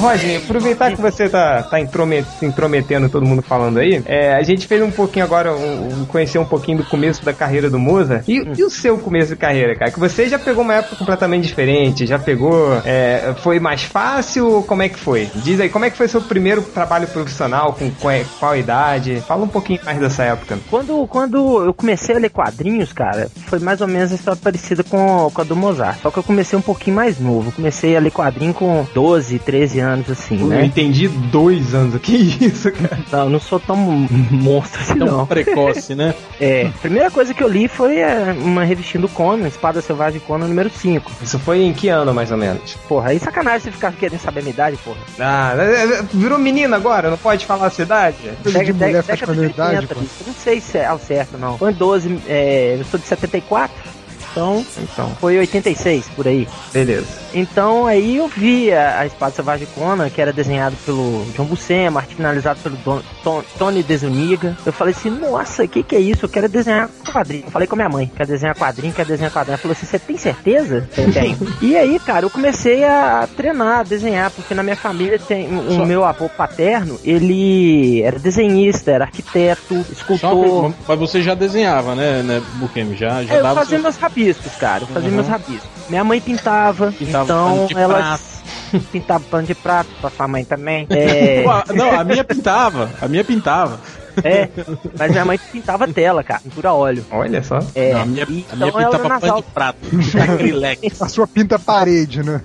Roginho, 0.00 0.38
aproveitar 0.38 0.92
que 0.92 1.00
você 1.00 1.28
tá, 1.28 1.62
tá 1.62 1.78
intromet, 1.78 2.26
se 2.38 2.46
intrometendo 2.46 3.10
todo 3.10 3.26
mundo 3.26 3.42
falando 3.42 3.78
aí, 3.78 4.02
é, 4.06 4.34
a 4.34 4.42
gente 4.42 4.66
fez 4.66 4.82
um 4.82 4.90
pouquinho 4.90 5.26
agora, 5.26 5.52
um, 5.54 6.00
um, 6.00 6.06
conhecer 6.06 6.38
um 6.38 6.44
pouquinho 6.44 6.78
do 6.78 6.84
começo 6.84 7.22
da 7.22 7.34
carreira 7.34 7.68
do 7.68 7.78
Moza. 7.78 8.24
E, 8.26 8.40
hum. 8.40 8.52
e, 8.56 8.64
o 8.64 8.70
seu 8.70 8.96
começo 8.96 9.28
de 9.28 9.36
carreira, 9.36 9.76
cara? 9.76 9.90
Que 9.90 10.00
você 10.00 10.26
já 10.26 10.38
pegou 10.38 10.64
uma 10.64 10.74
época 10.74 10.96
completamente 10.96 11.46
diferente, 11.46 12.06
já 12.06 12.18
pegou. 12.18 12.80
É, 12.84 13.34
foi 13.42 13.60
mais 13.60 13.82
fácil? 13.82 14.64
Como 14.66 14.82
é 14.82 14.88
que 14.88 14.98
foi? 14.98 15.28
Diz 15.34 15.60
aí, 15.60 15.68
como 15.68 15.84
é 15.84 15.90
que 15.90 15.98
foi 15.98 16.08
seu 16.08 16.22
primeiro 16.22 16.62
trabalho 16.62 17.06
profissional? 17.06 17.74
Com 17.74 17.90
qual, 17.90 18.14
qual 18.38 18.56
idade? 18.56 19.22
Fala 19.28 19.44
um 19.44 19.48
pouquinho 19.48 19.80
mais 19.84 19.98
dessa 19.98 20.24
época. 20.24 20.58
Quando, 20.70 21.06
quando 21.08 21.62
eu 21.62 21.74
comecei 21.74 22.16
a 22.16 22.18
ler 22.18 22.30
quadrinhos, 22.30 22.90
cara, 22.92 23.30
foi 23.46 23.58
mais 23.58 23.82
ou 23.82 23.86
menos 23.86 24.12
a 24.12 24.14
história 24.14 24.40
parecida 24.42 24.82
com, 24.82 25.30
com 25.32 25.40
a 25.42 25.44
do 25.44 25.54
Mozart. 25.54 26.00
Só 26.00 26.10
que 26.10 26.18
eu 26.18 26.22
comecei 26.22 26.58
um 26.58 26.62
pouquinho 26.62 26.96
mais 26.96 27.20
novo. 27.20 27.52
comecei 27.52 27.94
a 27.94 28.00
ler 28.00 28.10
quadrinho 28.10 28.54
com 28.54 28.86
12, 28.94 29.38
13 29.40 29.78
anos 29.80 29.89
anos, 29.90 30.10
assim, 30.10 30.40
eu 30.40 30.46
né? 30.46 30.60
Eu 30.60 30.64
entendi 30.64 31.08
dois 31.08 31.74
anos. 31.74 32.00
Que 32.00 32.16
isso, 32.16 32.70
cara? 32.72 32.98
Não, 33.10 33.28
não 33.28 33.40
sou 33.40 33.60
tão 33.60 33.76
monstro 33.76 34.80
assim, 34.80 34.98
tão 34.98 35.18
não. 35.18 35.26
precoce, 35.26 35.94
né? 35.94 36.14
É. 36.40 36.66
A 36.68 36.78
primeira 36.78 37.10
coisa 37.10 37.34
que 37.34 37.42
eu 37.42 37.48
li 37.48 37.68
foi 37.68 37.98
é, 37.98 38.34
uma 38.38 38.64
revistinha 38.64 39.02
do 39.02 39.08
Conan, 39.10 39.46
Espada 39.46 39.82
Selvagem 39.82 40.20
Conan 40.20 40.48
número 40.48 40.70
5. 40.70 41.12
Isso 41.22 41.38
foi 41.38 41.60
em 41.60 41.74
que 41.74 41.88
ano, 41.88 42.14
mais 42.14 42.30
ou 42.30 42.38
menos? 42.38 42.74
Porra, 42.88 43.10
aí 43.10 43.18
sacanagem 43.18 43.60
você 43.60 43.70
ficar 43.70 43.92
querendo 43.92 44.20
saber 44.20 44.40
a 44.40 44.42
minha 44.44 44.54
idade, 44.54 44.78
porra. 44.78 44.96
Ah, 45.18 45.54
é, 45.58 45.98
é, 45.98 46.02
virou 46.14 46.38
menina 46.38 46.76
agora, 46.76 47.10
não 47.10 47.18
pode 47.18 47.44
falar 47.44 47.66
a 47.66 47.82
idade? 47.82 48.16
Dega, 48.42 48.64
de 48.64 48.72
mulher 48.72 49.02
faz 49.02 49.18
de 49.18 49.44
idade, 49.44 49.88
Não 50.26 50.34
sei 50.34 50.62
se 50.62 50.78
é 50.78 50.86
ao 50.86 50.98
certo, 50.98 51.36
não. 51.36 51.58
Foi 51.58 51.72
em 51.72 51.74
12, 51.74 52.22
é, 52.26 52.76
eu 52.78 52.84
sou 52.86 52.98
de 52.98 53.06
74. 53.06 53.99
Então, 54.30 54.64
então, 54.78 55.10
foi 55.20 55.38
86 55.38 56.08
por 56.14 56.26
aí. 56.28 56.46
Beleza. 56.72 57.20
Então 57.34 57.86
aí 57.86 58.16
eu 58.16 58.28
vi 58.28 58.72
a, 58.72 59.06
Espada 59.06 59.34
Selvagem 59.34 59.66
Conan, 59.74 60.10
que 60.10 60.20
era 60.20 60.32
desenhado 60.32 60.76
pelo 60.84 61.24
John 61.36 61.44
Buscema, 61.44 62.02
finalizado 62.02 62.60
pelo 62.60 62.76
Don, 62.76 63.00
Ton, 63.22 63.42
Tony 63.58 63.82
Desuniga. 63.82 64.56
Eu 64.64 64.72
falei 64.72 64.94
assim, 64.94 65.10
nossa, 65.10 65.64
o 65.64 65.68
que, 65.68 65.82
que 65.82 65.96
é 65.96 66.00
isso? 66.00 66.24
Eu 66.24 66.28
quero 66.28 66.48
desenhar 66.48 66.88
quadrinho. 67.12 67.44
Eu 67.46 67.50
falei 67.50 67.66
com 67.66 67.74
a 67.74 67.76
minha 67.76 67.88
mãe, 67.88 68.10
quero 68.14 68.28
desenhar 68.28 68.54
quadrinho, 68.54 68.92
quero 68.92 69.08
desenhar 69.08 69.32
quadrinho. 69.32 69.54
Ela 69.54 69.62
falou 69.62 69.72
assim, 69.72 69.86
você 69.86 69.98
tem 69.98 70.16
certeza? 70.16 70.88
Eu 70.96 71.10
tenho. 71.12 71.38
e 71.60 71.76
aí, 71.76 71.98
cara, 72.00 72.26
eu 72.26 72.30
comecei 72.30 72.84
a 72.84 73.28
treinar, 73.36 73.80
a 73.80 73.82
desenhar, 73.82 74.30
porque 74.30 74.54
na 74.54 74.62
minha 74.62 74.76
família 74.76 75.18
tem 75.18 75.46
o 75.56 75.76
Só... 75.76 75.84
meu 75.84 76.04
avô 76.04 76.28
paterno, 76.28 76.98
ele 77.04 78.02
era 78.02 78.18
desenhista, 78.18 78.90
era 78.90 79.04
arquiteto, 79.04 79.84
escultor. 79.92 80.72
Mas 80.86 80.98
você 80.98 81.22
já 81.22 81.34
desenhava, 81.34 81.94
né, 81.94 82.22
né? 82.22 82.42
Já, 82.96 83.22
já 83.24 83.34
é, 83.34 83.38
eu 83.38 83.42
dava 83.42 83.60
fazia 83.60 83.70
seus... 83.70 83.82
meus 83.82 83.96
rabiscos, 83.96 84.19
cara. 84.58 84.84
Eu 84.84 84.88
fazia 84.88 85.08
uhum. 85.08 85.14
meus 85.16 85.28
rabiscos. 85.28 85.70
Minha 85.88 86.04
mãe 86.04 86.20
pintava, 86.20 86.92
pintava 86.92 87.24
então 87.24 87.68
ela 87.76 88.18
Pintava 88.92 89.24
pano 89.24 89.46
de 89.46 89.54
prato 89.54 89.90
pra 90.00 90.10
sua 90.10 90.28
mãe 90.28 90.44
também. 90.44 90.86
É, 91.00 91.42
Pô, 91.42 91.74
não, 91.74 91.98
a 91.98 92.04
minha 92.04 92.22
pintava. 92.22 92.90
A 93.00 93.08
minha 93.08 93.24
pintava. 93.24 93.80
É, 94.24 94.48
mas 94.98 95.10
minha 95.10 95.24
mãe 95.24 95.38
pintava 95.52 95.88
tela, 95.88 96.22
cara, 96.22 96.40
pintura 96.40 96.70
a 96.70 96.74
óleo. 96.74 97.04
Olha 97.10 97.42
só. 97.42 97.60
É, 97.74 97.94
Não, 97.94 98.02
a 98.02 98.06
minha, 98.06 98.26
e 98.28 98.46
a 98.50 98.56
minha 98.56 98.68
então 98.68 98.72
pintava 98.72 99.08
nas 99.08 99.20
pano 99.20 99.36
de 99.36 99.42
prato. 99.42 99.78
Acrylex. 100.34 101.02
A 101.02 101.08
sua 101.08 101.26
pinta 101.26 101.58
parede, 101.58 102.22
né? 102.22 102.40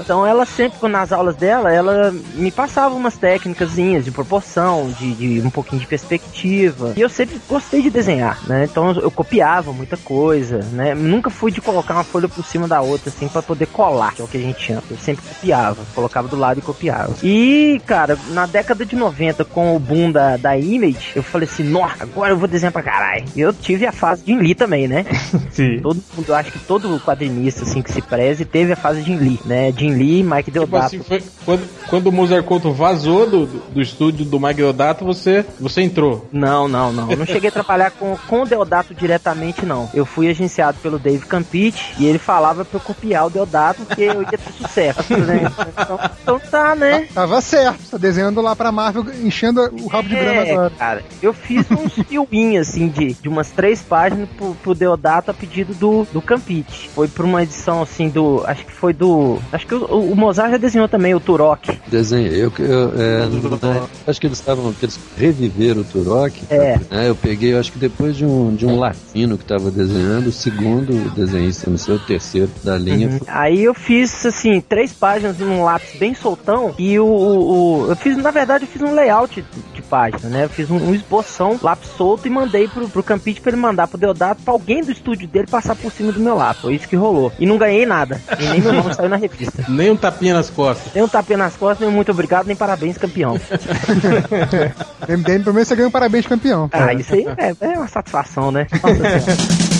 então 0.00 0.26
ela 0.26 0.44
sempre, 0.44 0.88
nas 0.88 1.12
aulas 1.12 1.36
dela, 1.36 1.72
ela 1.72 2.14
me 2.34 2.50
passava 2.50 2.94
umas 2.94 3.16
técnicas 3.16 3.70
de 3.74 4.10
proporção, 4.10 4.90
de, 4.98 5.14
de 5.14 5.46
um 5.46 5.50
pouquinho 5.50 5.80
de 5.80 5.86
perspectiva. 5.86 6.92
E 6.96 7.00
eu 7.00 7.08
sempre 7.08 7.40
gostei 7.48 7.82
de 7.82 7.88
desenhar, 7.90 8.38
né? 8.46 8.64
Então 8.64 8.92
eu 8.92 9.10
copiava 9.10 9.72
muita 9.72 9.96
coisa, 9.96 10.58
né? 10.72 10.94
Nunca 10.94 11.30
fui 11.30 11.50
de 11.50 11.60
colocar 11.60 11.94
uma 11.94 12.04
folha 12.04 12.28
por 12.28 12.44
cima 12.44 12.68
da 12.68 12.80
outra, 12.80 13.08
assim, 13.08 13.28
pra 13.28 13.42
poder 13.42 13.66
colar, 13.66 14.14
que 14.14 14.20
é 14.20 14.24
o 14.24 14.28
que 14.28 14.36
a 14.36 14.40
gente 14.40 14.60
chama. 14.60 14.82
Eu 14.90 14.98
sempre 14.98 15.24
copiava, 15.26 15.82
colocava 15.94 16.28
do 16.28 16.36
lado 16.36 16.58
e 16.58 16.62
copiava. 16.62 17.14
E, 17.22 17.80
cara, 17.86 18.18
na 18.30 18.44
década 18.46 18.84
de 18.84 18.94
90, 18.94 19.44
com 19.44 19.74
o 19.74 19.78
boom 19.78 20.12
da, 20.12 20.36
da 20.36 20.49
Image, 20.58 21.12
eu 21.14 21.22
falei 21.22 21.48
assim, 21.50 21.64
nossa, 21.64 22.04
agora 22.04 22.32
eu 22.32 22.36
vou 22.36 22.48
desenhar 22.48 22.72
pra 22.72 22.82
caralho. 22.82 23.24
E 23.34 23.40
eu 23.40 23.52
tive 23.52 23.86
a 23.86 23.92
fase 23.92 24.24
de 24.24 24.34
Lee 24.34 24.54
também, 24.54 24.86
né? 24.86 25.04
Sim. 25.50 25.80
Todo 25.80 26.02
mundo, 26.16 26.28
eu 26.28 26.34
acho 26.34 26.52
que 26.52 26.58
todo 26.58 27.00
quadrinista, 27.00 27.62
assim, 27.62 27.82
que 27.82 27.92
se 27.92 28.02
preze, 28.02 28.44
teve 28.44 28.72
a 28.72 28.76
fase 28.76 29.02
de 29.02 29.14
Lee, 29.14 29.40
né? 29.44 29.72
Jim 29.72 29.90
Lee, 29.94 30.22
Mike 30.22 30.50
Tipo 30.50 30.66
Deodato. 30.66 30.86
assim, 30.86 31.02
foi 31.02 31.22
quando, 31.44 31.68
quando 31.88 32.06
o 32.08 32.12
Mozart 32.12 32.44
Couto 32.44 32.72
vazou 32.72 33.28
do, 33.28 33.46
do, 33.46 33.80
estúdio 33.80 34.24
do 34.24 34.38
Mike 34.38 34.54
Deodato, 34.54 35.04
você, 35.04 35.44
você 35.58 35.82
entrou. 35.82 36.26
Não, 36.32 36.68
não, 36.68 36.92
não. 36.92 37.10
Eu 37.10 37.16
não 37.16 37.26
cheguei 37.26 37.48
a 37.48 37.52
trabalhar 37.52 37.90
com, 37.92 38.16
com 38.28 38.42
o 38.42 38.46
Deodato 38.46 38.94
diretamente, 38.94 39.64
não. 39.64 39.88
Eu 39.94 40.04
fui 40.04 40.28
agenciado 40.28 40.78
pelo 40.82 40.98
Dave 40.98 41.24
Campite 41.26 41.94
e 41.98 42.06
ele 42.06 42.18
falava 42.18 42.64
pra 42.64 42.76
eu 42.76 42.80
copiar 42.80 43.26
o 43.26 43.30
Deodato 43.30 43.84
porque 43.84 44.02
eu 44.02 44.22
ia 44.22 44.28
ter 44.28 44.40
sucesso. 44.58 45.16
né? 45.16 45.50
Então, 45.72 45.98
então 46.22 46.40
tá, 46.50 46.74
né? 46.74 47.08
Tava 47.14 47.40
certo, 47.40 47.90
tá 47.90 47.96
desenhando 47.96 48.40
lá 48.40 48.54
pra 48.54 48.72
Marvel, 48.72 49.06
enchendo 49.22 49.60
o 49.80 49.86
rabo 49.88 50.08
de 50.08 50.14
grana 50.14 50.39
É, 50.48 50.52
agora. 50.52 50.70
cara, 50.78 51.04
eu 51.22 51.32
fiz 51.32 51.64
uns 51.70 51.94
filminhos, 52.08 52.68
assim, 52.68 52.88
de, 52.88 53.14
de 53.14 53.28
umas 53.28 53.50
três 53.50 53.80
páginas 53.82 54.28
pro, 54.36 54.54
pro 54.56 54.74
Deodato 54.74 55.30
a 55.30 55.34
pedido 55.34 55.74
do, 55.74 56.06
do 56.12 56.20
Campite. 56.22 56.88
Foi 56.94 57.08
pra 57.08 57.24
uma 57.24 57.42
edição, 57.42 57.82
assim, 57.82 58.08
do... 58.08 58.42
Acho 58.46 58.64
que 58.64 58.72
foi 58.72 58.92
do... 58.92 59.38
Acho 59.52 59.66
que 59.66 59.74
o, 59.74 59.84
o 59.84 60.16
Mozart 60.16 60.50
já 60.52 60.56
desenhou 60.56 60.88
também, 60.88 61.14
o 61.14 61.20
Turok. 61.20 61.78
Desenhei. 61.86 62.42
Eu, 62.44 62.52
eu, 62.58 62.92
é, 63.00 63.26
né, 63.26 63.82
acho 64.06 64.20
que 64.20 64.26
eles 64.26 64.38
estavam. 64.38 64.72
que 64.72 64.84
Eles 64.84 64.98
reviveram 65.16 65.82
o 65.82 65.84
Turok. 65.84 66.42
É. 66.50 66.78
né, 66.90 67.08
eu 67.08 67.14
peguei, 67.14 67.52
eu 67.54 67.60
acho 67.60 67.72
que 67.72 67.78
depois 67.78 68.16
de 68.16 68.24
um, 68.24 68.54
de 68.54 68.66
um 68.66 68.78
latino 68.78 69.36
que 69.36 69.44
estava 69.44 69.70
desenhando, 69.70 70.28
o 70.28 70.32
segundo 70.32 71.10
desenhista, 71.14 71.70
não 71.70 71.78
sei, 71.78 71.94
o 71.94 71.98
terceiro 71.98 72.50
da 72.64 72.76
linha. 72.78 73.08
Uhum. 73.08 73.18
Aí 73.26 73.62
eu 73.64 73.74
fiz, 73.74 74.24
assim, 74.26 74.60
três 74.60 74.92
páginas 74.92 75.38
num 75.38 75.64
lápis 75.64 75.90
bem 75.98 76.14
soltão 76.14 76.74
e 76.78 76.98
o, 76.98 77.04
o- 77.06 77.82
o- 77.84 77.90
eu 77.90 77.96
fiz, 77.96 78.16
na 78.16 78.30
verdade, 78.30 78.64
eu 78.64 78.68
fiz 78.68 78.82
um 78.82 78.94
layout 78.94 79.44
de 79.74 79.82
página, 79.82 80.29
né? 80.30 80.44
Eu 80.44 80.48
fiz 80.48 80.70
um, 80.70 80.76
um 80.76 80.94
esboção, 80.94 81.58
lápis 81.62 81.90
solto 81.96 82.26
e 82.26 82.30
mandei 82.30 82.68
pro, 82.68 82.88
pro 82.88 83.02
Campite 83.02 83.40
pra 83.40 83.50
ele 83.50 83.60
mandar 83.60 83.88
pro 83.88 83.98
Deodato 83.98 84.42
pra 84.42 84.52
alguém 84.52 84.82
do 84.82 84.92
estúdio 84.92 85.28
dele 85.28 85.46
passar 85.46 85.74
por 85.74 85.92
cima 85.92 86.12
do 86.12 86.20
meu 86.20 86.36
lápis. 86.36 86.62
Foi 86.62 86.74
isso 86.74 86.88
que 86.88 86.96
rolou. 86.96 87.32
E 87.38 87.46
não 87.46 87.58
ganhei 87.58 87.84
nada. 87.84 88.20
E 88.38 88.44
nem 88.48 88.60
meu 88.60 88.72
nome 88.72 88.94
saiu 88.94 89.08
na 89.08 89.16
revista. 89.16 89.64
Nem 89.68 89.90
um 89.90 89.96
tapinha 89.96 90.34
nas 90.34 90.48
costas. 90.48 90.94
Nem 90.94 91.04
um 91.04 91.08
tapinha 91.08 91.38
nas 91.38 91.56
costas, 91.56 91.86
nem 91.86 91.94
muito 91.94 92.12
obrigado, 92.12 92.46
nem 92.46 92.56
parabéns, 92.56 92.96
campeão. 92.96 93.34
MDM, 95.08 95.42
pelo 95.42 95.54
menos 95.54 95.68
você 95.68 95.76
ganha 95.76 95.88
um 95.88 95.90
parabéns 95.92 96.26
campeão. 96.26 96.68
Ah, 96.72 96.92
isso 96.94 97.14
aí 97.14 97.26
é, 97.36 97.54
é 97.60 97.78
uma 97.78 97.88
satisfação, 97.88 98.50
né? 98.50 98.66
Nossa. 98.72 99.79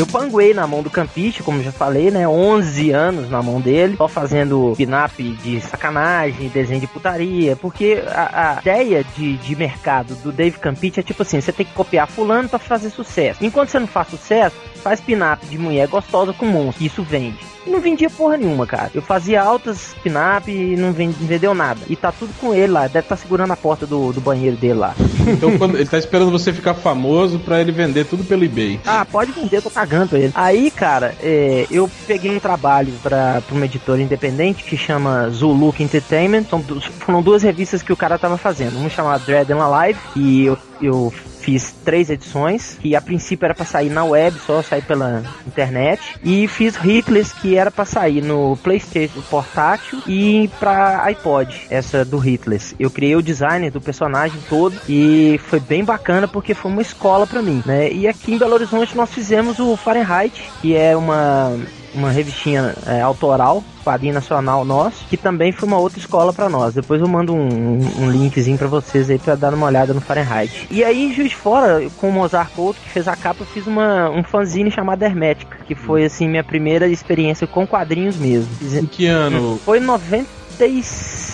Eu 0.00 0.06
panguei 0.06 0.54
na 0.54 0.66
mão 0.66 0.82
do 0.82 0.88
Campite, 0.88 1.42
como 1.42 1.62
já 1.62 1.70
falei, 1.70 2.10
né? 2.10 2.26
11 2.26 2.90
anos 2.90 3.28
na 3.30 3.42
mão 3.42 3.60
dele, 3.60 3.96
só 3.98 4.08
fazendo 4.08 4.72
pinap 4.74 5.12
de 5.18 5.60
sacanagem, 5.60 6.48
desenho 6.48 6.80
de 6.80 6.86
putaria, 6.86 7.54
porque 7.54 8.02
a, 8.08 8.56
a 8.56 8.60
ideia 8.62 9.04
de, 9.16 9.36
de 9.36 9.54
mercado 9.56 10.14
do 10.16 10.32
Dave 10.32 10.58
Campite 10.58 11.00
é 11.00 11.02
tipo 11.02 11.20
assim, 11.22 11.38
você 11.40 11.52
tem 11.52 11.66
que 11.66 11.72
copiar 11.74 12.08
fulano 12.08 12.48
pra 12.48 12.58
fazer 12.58 12.88
sucesso. 12.88 13.44
Enquanto 13.44 13.68
você 13.68 13.78
não 13.78 13.86
faz 13.86 14.08
sucesso, 14.08 14.56
faz 14.82 15.00
pinap 15.02 15.42
de 15.44 15.58
mulher 15.58 15.86
gostosa 15.86 16.32
com 16.32 16.46
monstro, 16.46 16.82
isso 16.84 17.02
vende. 17.02 17.36
E 17.66 17.68
não 17.68 17.78
vendia 17.78 18.08
porra 18.08 18.38
nenhuma, 18.38 18.66
cara. 18.66 18.90
Eu 18.94 19.02
fazia 19.02 19.42
altas 19.42 19.94
pinap 20.02 20.48
e 20.48 20.76
não 20.76 20.92
ven- 20.94 21.14
não 21.20 21.26
vendeu 21.26 21.52
nada. 21.54 21.78
E 21.90 21.94
tá 21.94 22.10
tudo 22.10 22.32
com 22.40 22.54
ele 22.54 22.72
lá, 22.72 22.86
deve 22.86 23.00
estar 23.00 23.16
segurando 23.16 23.52
a 23.52 23.56
porta 23.56 23.86
do, 23.86 24.14
do 24.14 24.20
banheiro 24.20 24.56
dele 24.56 24.72
lá. 24.78 24.94
Então 25.28 25.58
quando, 25.58 25.76
ele 25.76 25.84
tá 25.84 25.98
esperando 25.98 26.30
você 26.30 26.54
ficar 26.54 26.72
famoso 26.72 27.38
pra 27.38 27.60
ele 27.60 27.70
vender 27.70 28.06
tudo 28.06 28.24
pelo 28.24 28.44
eBay. 28.44 28.80
Ah, 28.86 29.04
pode 29.04 29.32
vender, 29.32 29.58
eu 29.58 29.62
tô 29.62 29.68
cagando 29.70 29.89
ele. 30.16 30.32
Aí, 30.34 30.70
cara, 30.70 31.14
é, 31.22 31.66
eu 31.70 31.90
peguei 32.06 32.34
um 32.34 32.40
trabalho 32.40 32.92
pra 33.02 33.42
uma 33.50 33.64
editora 33.64 34.00
independente 34.00 34.62
que 34.64 34.76
chama 34.76 35.28
Zuluck 35.30 35.82
Entertainment. 35.82 36.44
Du- 36.66 36.80
foram 36.80 37.22
duas 37.22 37.42
revistas 37.42 37.82
que 37.82 37.92
o 37.92 37.96
cara 37.96 38.18
tava 38.18 38.36
fazendo. 38.36 38.78
Uma 38.78 38.88
chamada 38.90 39.22
Dread 39.24 39.52
and 39.52 39.62
Alive, 39.64 39.98
e 40.16 40.46
eu, 40.46 40.58
eu 40.80 41.12
fiz 41.40 41.74
três 41.84 42.10
edições, 42.10 42.76
que 42.80 42.94
a 42.94 43.00
princípio 43.00 43.44
era 43.44 43.54
pra 43.54 43.64
sair 43.64 43.90
na 43.90 44.04
web, 44.04 44.38
só 44.46 44.62
sair 44.62 44.82
pela 44.82 45.22
internet. 45.46 46.00
E 46.22 46.46
fiz 46.46 46.76
Hitless, 46.76 47.34
que 47.34 47.56
era 47.56 47.70
pra 47.70 47.84
sair 47.84 48.22
no 48.22 48.56
Playstation 48.58 49.20
portátil 49.22 50.00
e 50.06 50.50
pra 50.58 51.04
iPod, 51.04 51.66
essa 51.70 52.04
do 52.04 52.18
Hitless. 52.18 52.74
Eu 52.78 52.90
criei 52.90 53.16
o 53.16 53.22
design 53.22 53.70
do 53.70 53.80
personagem 53.80 54.38
todo 54.48 54.76
e 54.88 55.40
foi 55.48 55.60
bem 55.60 55.84
bacana 55.84 56.28
porque 56.28 56.54
foi 56.54 56.70
uma 56.70 56.82
escola 56.82 57.26
pra 57.26 57.42
mim, 57.42 57.62
né? 57.64 57.90
E 57.90 58.06
aqui 58.06 58.34
em 58.34 58.38
Belo 58.38 58.54
Horizonte 58.54 58.96
nós 58.96 59.10
fizemos 59.10 59.58
o 59.58 59.76
Fahrenheit, 59.76 60.50
que 60.60 60.74
é 60.74 60.96
uma 60.96 61.58
uma 61.94 62.10
revistinha 62.10 62.74
é, 62.86 63.00
autoral, 63.00 63.62
quadrinho 63.84 64.14
nacional 64.14 64.64
nosso, 64.64 65.04
que 65.08 65.16
também 65.16 65.52
foi 65.52 65.68
uma 65.68 65.78
outra 65.78 65.98
escola 65.98 66.32
pra 66.32 66.48
nós. 66.48 66.74
Depois 66.74 67.00
eu 67.00 67.08
mando 67.08 67.34
um, 67.34 67.80
um, 67.98 68.10
linkzinho 68.10 68.58
pra 68.58 68.68
vocês 68.68 69.10
aí 69.10 69.18
pra 69.18 69.34
dar 69.34 69.54
uma 69.54 69.66
olhada 69.66 69.92
no 69.92 70.00
Fahrenheit. 70.00 70.68
E 70.70 70.84
aí, 70.84 71.12
Juiz 71.12 71.30
de 71.30 71.36
Fora, 71.36 71.80
com 71.96 72.08
o 72.08 72.12
Mozart 72.12 72.50
Couto, 72.54 72.80
que 72.80 72.90
fez 72.90 73.08
a 73.08 73.16
capa, 73.16 73.42
eu 73.42 73.46
fiz 73.46 73.66
uma, 73.66 74.10
um 74.10 74.22
fanzine 74.22 74.70
chamado 74.70 75.02
Hermética, 75.02 75.56
que 75.66 75.74
foi, 75.74 76.04
assim, 76.04 76.28
minha 76.28 76.44
primeira 76.44 76.86
experiência 76.88 77.46
com 77.46 77.66
quadrinhos 77.66 78.16
mesmo. 78.16 78.50
Em 78.62 78.86
que 78.86 79.06
ano? 79.06 79.60
Foi 79.64 79.78
em 79.78 79.82
97, 79.82 81.29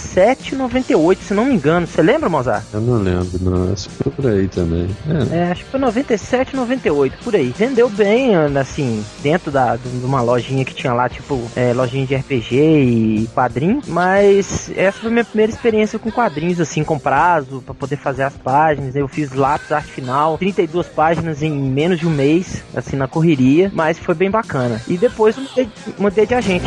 98, 0.57 1.23
se 1.23 1.35
não 1.35 1.45
me 1.45 1.55
engano. 1.55 1.87
Você 1.87 2.01
lembra, 2.01 2.29
Mozart? 2.29 2.65
Eu 2.73 2.81
não 2.81 3.03
lembro, 3.03 3.39
não. 3.41 3.73
Acho 3.73 3.89
que 3.89 4.03
foi 4.03 4.13
por 4.13 4.27
aí 4.27 4.49
também. 4.49 4.89
É, 5.33 5.37
É, 5.37 5.51
acho 5.53 5.65
que 5.65 5.71
foi 5.71 5.81
97, 5.81 6.57
98, 6.57 7.19
por 7.23 7.35
aí. 7.35 7.55
Vendeu 7.57 7.89
bem, 7.91 8.35
assim, 8.59 9.05
dentro 9.23 9.51
da, 9.51 9.77
de 9.77 10.05
uma 10.05 10.23
lojinha 10.23 10.65
que 10.65 10.75
tinha 10.75 10.93
lá, 10.93 11.09
tipo, 11.09 11.43
é, 11.55 11.73
lojinha 11.73 12.07
de 12.07 12.15
RPG 12.15 12.57
e 12.57 13.29
quadrinhos. 13.35 13.87
Mas 13.87 14.71
essa 14.75 15.01
foi 15.01 15.11
minha 15.11 15.25
primeira 15.25 15.53
experiência 15.53 15.99
com 15.99 16.11
quadrinhos, 16.11 16.61
assim, 16.61 16.83
com 16.83 16.99
prazo, 16.99 17.63
pra 17.65 17.75
poder 17.75 17.97
fazer 17.97 18.23
as 18.23 18.35
páginas. 18.35 18.97
Eu 18.97 19.09
fiz 19.09 19.33
lápis, 19.33 19.71
arte 19.71 19.93
final, 19.93 20.39
32 20.39 20.87
páginas 20.89 21.43
em 21.43 21.51
menos 21.53 21.99
de 21.99 22.07
um 22.07 22.11
mês, 22.11 22.63
assim, 22.75 22.97
na 22.97 23.07
correria. 23.07 23.71
Mas 23.75 23.99
foi 23.99 24.15
bem 24.15 24.31
bacana. 24.31 24.81
E 24.89 24.97
depois 24.97 25.37
mudei, 25.37 25.69
mudei 25.99 26.27
de 26.27 26.35
agente. 26.35 26.67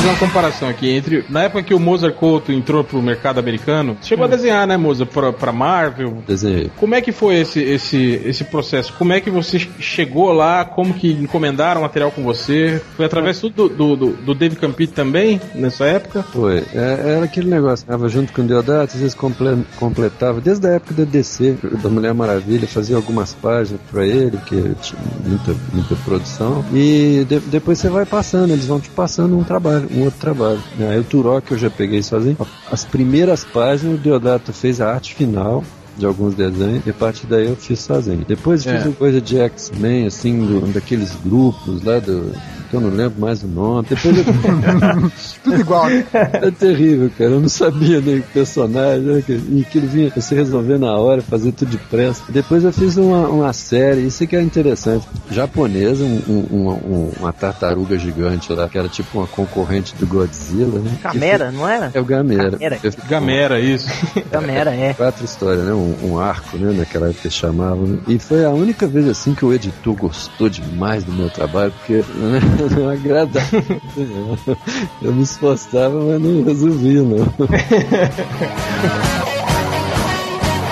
Fazer 0.00 0.08
uma 0.12 0.18
comparação 0.18 0.66
aqui 0.68 0.88
entre. 0.90 1.24
Na 1.28 1.42
época 1.42 1.62
que 1.62 1.74
o 1.74 1.78
Mozart 1.78 2.14
Couto 2.14 2.50
entrou 2.52 2.82
pro 2.82 3.02
mercado 3.02 3.38
americano, 3.38 3.98
chegou 4.00 4.24
a 4.24 4.28
desenhar, 4.28 4.66
né, 4.66 4.74
Mozart, 4.78 5.10
pra, 5.10 5.30
pra 5.30 5.52
Marvel. 5.52 6.22
desenhei. 6.26 6.70
Como 6.78 6.94
é 6.94 7.02
que 7.02 7.12
foi 7.12 7.36
esse, 7.40 7.60
esse, 7.62 8.18
esse 8.24 8.44
processo? 8.44 8.94
Como 8.94 9.12
é 9.12 9.20
que 9.20 9.28
você 9.30 9.58
chegou 9.78 10.32
lá? 10.32 10.64
Como 10.64 10.94
que 10.94 11.12
encomendaram 11.12 11.82
material 11.82 12.10
com 12.10 12.22
você? 12.22 12.80
Foi 12.96 13.04
através 13.04 13.40
tudo 13.40 13.68
do, 13.68 13.94
do, 13.94 14.06
do 14.12 14.34
Dave 14.34 14.56
Campite 14.56 14.94
também, 14.94 15.38
nessa 15.54 15.84
época? 15.84 16.22
Foi. 16.22 16.64
É, 16.74 17.16
era 17.16 17.24
aquele 17.26 17.50
negócio. 17.50 17.86
Tava 17.86 18.08
junto 18.08 18.32
com 18.32 18.40
o 18.40 18.46
Deodato, 18.46 18.94
às 18.94 19.00
vezes 19.02 19.14
comple- 19.14 19.64
completava. 19.78 20.40
Desde 20.40 20.66
a 20.66 20.70
época 20.70 20.94
da 20.94 21.04
DC, 21.04 21.56
da 21.82 21.90
Mulher 21.90 22.14
Maravilha, 22.14 22.66
fazia 22.66 22.96
algumas 22.96 23.34
páginas 23.34 23.78
pra 23.90 24.06
ele, 24.06 24.38
que 24.46 24.56
tinha 24.80 25.00
muita, 25.26 25.54
muita 25.74 25.94
produção. 25.96 26.64
E 26.72 27.26
de- 27.28 27.40
depois 27.40 27.78
você 27.78 27.90
vai 27.90 28.06
passando, 28.06 28.52
eles 28.54 28.64
vão 28.66 28.80
te 28.80 28.88
passando 28.88 29.36
um 29.38 29.44
trabalho, 29.44 29.89
um 29.92 30.04
outro 30.04 30.20
trabalho. 30.20 30.62
Aí 30.78 30.98
o 30.98 31.04
Turok 31.04 31.52
eu 31.52 31.58
já 31.58 31.70
peguei 31.70 32.02
sozinho. 32.02 32.36
As 32.70 32.84
primeiras 32.84 33.44
páginas, 33.44 33.96
o 33.96 33.98
Deodato 33.98 34.52
fez 34.52 34.80
a 34.80 34.92
arte 34.92 35.14
final 35.14 35.64
de 35.96 36.06
alguns 36.06 36.34
desenhos, 36.34 36.86
e 36.86 36.90
a 36.90 36.94
partir 36.94 37.26
daí 37.26 37.46
eu 37.48 37.56
fiz 37.56 37.80
sozinho. 37.80 38.24
Depois 38.26 38.64
eu 38.64 38.72
fiz 38.72 38.84
É. 38.84 38.88
uma 38.88 38.94
coisa 38.94 39.20
de 39.20 39.38
X-Men, 39.38 40.06
assim, 40.06 40.38
do- 40.46 40.72
daqueles 40.72 41.14
grupos 41.24 41.82
lá 41.84 41.98
do. 41.98 42.32
que 42.70 42.76
eu 42.76 42.80
não 42.80 42.90
lembro 42.90 43.20
mais 43.20 43.42
o 43.42 43.48
nome. 43.48 43.86
Depois 43.90 44.16
eu 44.16 44.24
Tudo 45.42 45.60
igual. 45.60 45.88
né? 45.88 46.04
é 46.12 46.50
terrível, 46.52 47.10
cara. 47.18 47.30
Eu 47.32 47.40
não 47.40 47.48
sabia 47.48 48.00
nem 48.00 48.18
o 48.20 48.22
personagem. 48.22 49.00
Né? 49.00 49.22
que- 49.26 49.32
E 49.32 49.64
aquilo 49.66 49.88
vinha 49.88 50.12
você 50.14 50.34
resolver 50.36 50.78
na 50.78 50.96
hora, 50.96 51.20
fazer 51.20 51.50
tudo 51.52 51.72
depressa. 51.72 52.22
Depois 52.28 52.62
eu 52.62 52.72
fiz 52.72 52.96
uma, 52.96 53.26
uma 53.28 53.52
série, 53.52 54.06
isso 54.06 54.24
que 54.26 54.36
é 54.36 54.40
interessante. 54.42 55.04
Japonesa, 55.30 56.04
um- 56.04 56.22
um- 56.28 56.46
uma, 56.62 56.72
um- 56.74 57.12
uma 57.18 57.32
tartaruga 57.32 57.98
gigante 57.98 58.52
lá, 58.52 58.68
que 58.68 58.78
era 58.78 58.88
tipo 58.88 59.18
uma 59.18 59.26
concorrente 59.26 59.94
do 59.96 60.06
Godzilla, 60.06 60.78
né? 60.78 60.96
Camera, 61.02 61.50
não 61.50 61.68
era? 61.68 61.90
É 61.92 62.00
o 62.00 62.04
Gamera. 62.04 62.50
Gamera. 62.50 62.78
Eu 62.84 62.92
Gamera, 63.08 63.60
isso. 63.60 63.88
Camera, 64.30 64.70
é. 64.74 64.94
Quatro 64.94 65.24
histórias, 65.24 65.64
né? 65.64 65.72
Um 65.72 65.89
um, 66.02 66.18
arco, 66.18 66.56
né? 66.56 66.72
Naquela 66.72 67.10
época 67.10 67.30
chamavam. 67.30 68.00
E 68.06 68.18
foi 68.18 68.44
a 68.44 68.50
única 68.50 68.86
vez 68.86 69.08
assim 69.08 69.34
que 69.34 69.44
o 69.44 69.52
editor 69.52 69.94
gostou 69.94 70.48
demais 70.48 71.04
do 71.04 71.12
meu 71.12 71.30
trabalho, 71.30 71.72
porque 71.72 72.04
né, 72.14 72.40
não 72.76 72.88
agradava. 72.88 73.46
Eu 75.02 75.12
me 75.12 75.22
esforçava, 75.22 76.00
mas 76.00 76.20
não 76.20 76.44
resolvia, 76.44 77.02
não. 77.02 77.26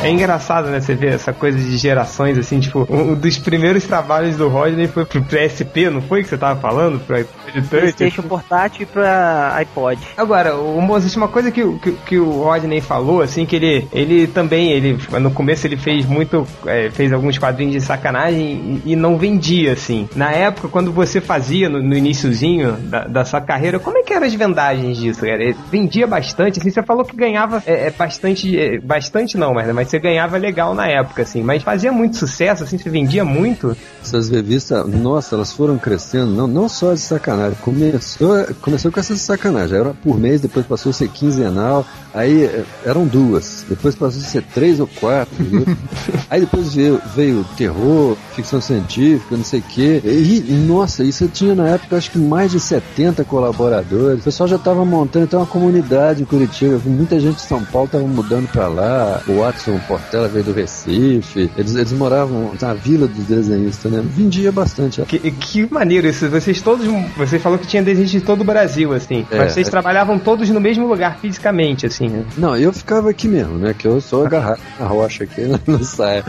É 0.08 0.10
engraçado, 0.10 0.68
né? 0.68 0.80
Você 0.80 0.94
ver 0.94 1.14
essa 1.14 1.32
coisa 1.32 1.58
de 1.58 1.76
gerações, 1.76 2.38
assim, 2.38 2.58
tipo, 2.60 2.86
um 2.90 3.14
dos 3.14 3.36
primeiros 3.38 3.84
trabalhos 3.84 4.36
do 4.36 4.48
Rodney 4.48 4.88
foi 4.88 5.04
pro 5.04 5.22
PSP, 5.22 5.90
não 5.90 6.00
foi 6.00 6.22
que 6.22 6.28
você 6.28 6.38
tava 6.38 6.58
falando? 6.60 6.98
Pro 7.00 7.16
iPod? 7.16 7.62
Playstation 7.68 8.22
portátil 8.22 8.82
e 8.82 8.86
pra 8.86 9.54
iPod. 9.56 10.00
Agora, 10.16 10.56
o 10.56 10.80
Moses, 10.80 11.14
uma 11.16 11.28
coisa 11.28 11.50
que, 11.50 11.62
o- 11.62 11.78
que, 11.78 11.92
que 11.92 12.18
o 12.18 12.42
Rodney 12.42 12.80
falou, 12.80 13.20
assim, 13.22 13.44
que 13.46 13.56
ele, 13.56 13.86
ele 13.92 14.26
também, 14.26 14.70
ele 14.72 14.98
no 15.20 15.30
começo 15.30 15.66
ele 15.66 15.76
fez 15.76 16.06
muito, 16.06 16.46
é, 16.66 16.90
fez 16.90 17.12
alguns 17.12 17.38
quadrinhos 17.38 17.74
de 17.74 17.80
sacanagem 17.80 18.80
e, 18.84 18.92
e 18.92 18.96
não 18.96 19.16
vendia, 19.18 19.72
assim. 19.72 20.08
Na 20.16 20.30
época, 20.32 20.68
quando 20.68 20.92
você 20.92 21.20
fazia 21.20 21.68
no, 21.68 21.82
no 21.82 21.94
iniciozinho 21.96 22.72
da, 22.72 23.04
da 23.04 23.24
sua 23.24 23.40
carreira, 23.40 23.78
como 23.78 23.98
é 23.98 24.02
que 24.02 24.12
eram 24.12 24.26
as 24.26 24.34
vendagens 24.34 24.96
disso, 24.98 25.20
cara? 25.20 25.42
Ele 25.42 25.56
vendia 25.70 26.06
bastante, 26.06 26.58
assim, 26.60 26.70
você 26.70 26.82
falou 26.82 27.04
que 27.04 27.16
ganhava 27.16 27.62
é, 27.66 27.86
é, 27.88 27.90
bastante, 27.90 28.58
é, 28.58 28.78
bastante 28.78 29.36
não, 29.36 29.52
mas, 29.54 29.72
mas 29.74 29.88
você 29.88 29.97
ganhava 29.98 30.36
legal 30.36 30.74
na 30.74 30.86
época, 30.86 31.22
assim, 31.22 31.42
mas 31.42 31.62
fazia 31.62 31.92
muito 31.92 32.16
sucesso, 32.16 32.64
assim, 32.64 32.78
você 32.78 32.88
vendia 32.90 33.24
muito. 33.24 33.76
Essas 34.02 34.28
revistas, 34.28 34.86
nossa, 34.86 35.34
elas 35.34 35.52
foram 35.52 35.78
crescendo, 35.78 36.32
não, 36.32 36.46
não 36.46 36.68
só 36.68 36.94
de 36.94 37.00
sacanagem. 37.00 37.58
Começou, 37.60 38.46
começou 38.60 38.90
com 38.90 39.00
essa 39.00 39.16
sacanagem. 39.16 39.78
Era 39.78 39.94
por 39.94 40.18
mês, 40.18 40.40
depois 40.40 40.66
passou 40.66 40.90
a 40.90 40.92
ser 40.92 41.08
quinzenal, 41.08 41.84
aí 42.14 42.44
eh, 42.44 42.64
eram 42.84 43.06
duas, 43.06 43.64
depois 43.68 43.94
passou 43.94 44.20
a 44.20 44.24
ser 44.24 44.42
três 44.42 44.80
ou 44.80 44.86
quatro. 44.86 45.34
viu? 45.38 45.64
aí 46.30 46.40
depois 46.40 46.74
veio, 46.74 47.00
veio 47.14 47.44
terror, 47.56 48.16
ficção 48.34 48.60
científica, 48.60 49.36
não 49.36 49.44
sei 49.44 49.60
o 49.60 49.62
quê. 49.62 50.00
E, 50.04 50.52
nossa, 50.66 51.04
isso 51.04 51.24
eu 51.24 51.28
tinha 51.28 51.54
na 51.54 51.68
época 51.68 51.96
acho 51.96 52.10
que 52.10 52.18
mais 52.18 52.50
de 52.50 52.60
70 52.60 53.24
colaboradores. 53.24 54.20
O 54.20 54.24
pessoal 54.24 54.48
já 54.48 54.56
estava 54.56 54.84
montando 54.84 55.24
então 55.24 55.40
uma 55.40 55.46
comunidade 55.46 56.22
em 56.22 56.24
Curitiba. 56.24 56.80
Muita 56.84 57.18
gente 57.18 57.36
de 57.36 57.42
São 57.42 57.64
Paulo 57.64 57.86
estava 57.86 58.06
mudando 58.06 58.48
para 58.50 58.68
lá. 58.68 59.22
O 59.26 59.40
Watson 59.40 59.77
Portela 59.80 60.28
veio 60.28 60.44
do 60.44 60.52
Recife. 60.52 61.50
Eles, 61.56 61.74
eles 61.74 61.92
moravam 61.92 62.52
na 62.60 62.74
vila 62.74 63.06
dos 63.06 63.24
desenhistas, 63.24 63.90
né? 63.90 64.02
Vendia 64.04 64.50
bastante. 64.52 65.00
Que, 65.02 65.18
que 65.30 65.72
maneiro 65.72 66.06
isso. 66.06 66.28
Vocês 66.28 66.60
todos. 66.60 66.86
Você 67.16 67.38
falou 67.38 67.58
que 67.58 67.66
tinha 67.66 67.82
desenhos 67.82 68.10
de 68.10 68.20
todo 68.20 68.40
o 68.40 68.44
Brasil, 68.44 68.92
assim. 68.92 69.26
É, 69.30 69.38
mas 69.38 69.52
vocês 69.52 69.68
é. 69.68 69.70
trabalhavam 69.70 70.18
todos 70.18 70.48
no 70.50 70.60
mesmo 70.60 70.86
lugar 70.86 71.18
fisicamente, 71.18 71.86
assim. 71.86 72.08
né? 72.08 72.24
Não, 72.36 72.56
eu 72.56 72.72
ficava 72.72 73.10
aqui 73.10 73.28
mesmo, 73.28 73.58
né? 73.58 73.74
Que 73.76 73.86
eu 73.86 74.00
sou 74.00 74.24
agarrado 74.26 74.60
na 74.78 74.86
rocha 74.86 75.24
aqui, 75.24 75.42
né? 75.42 75.58
não 75.66 75.82
sai. 75.82 76.22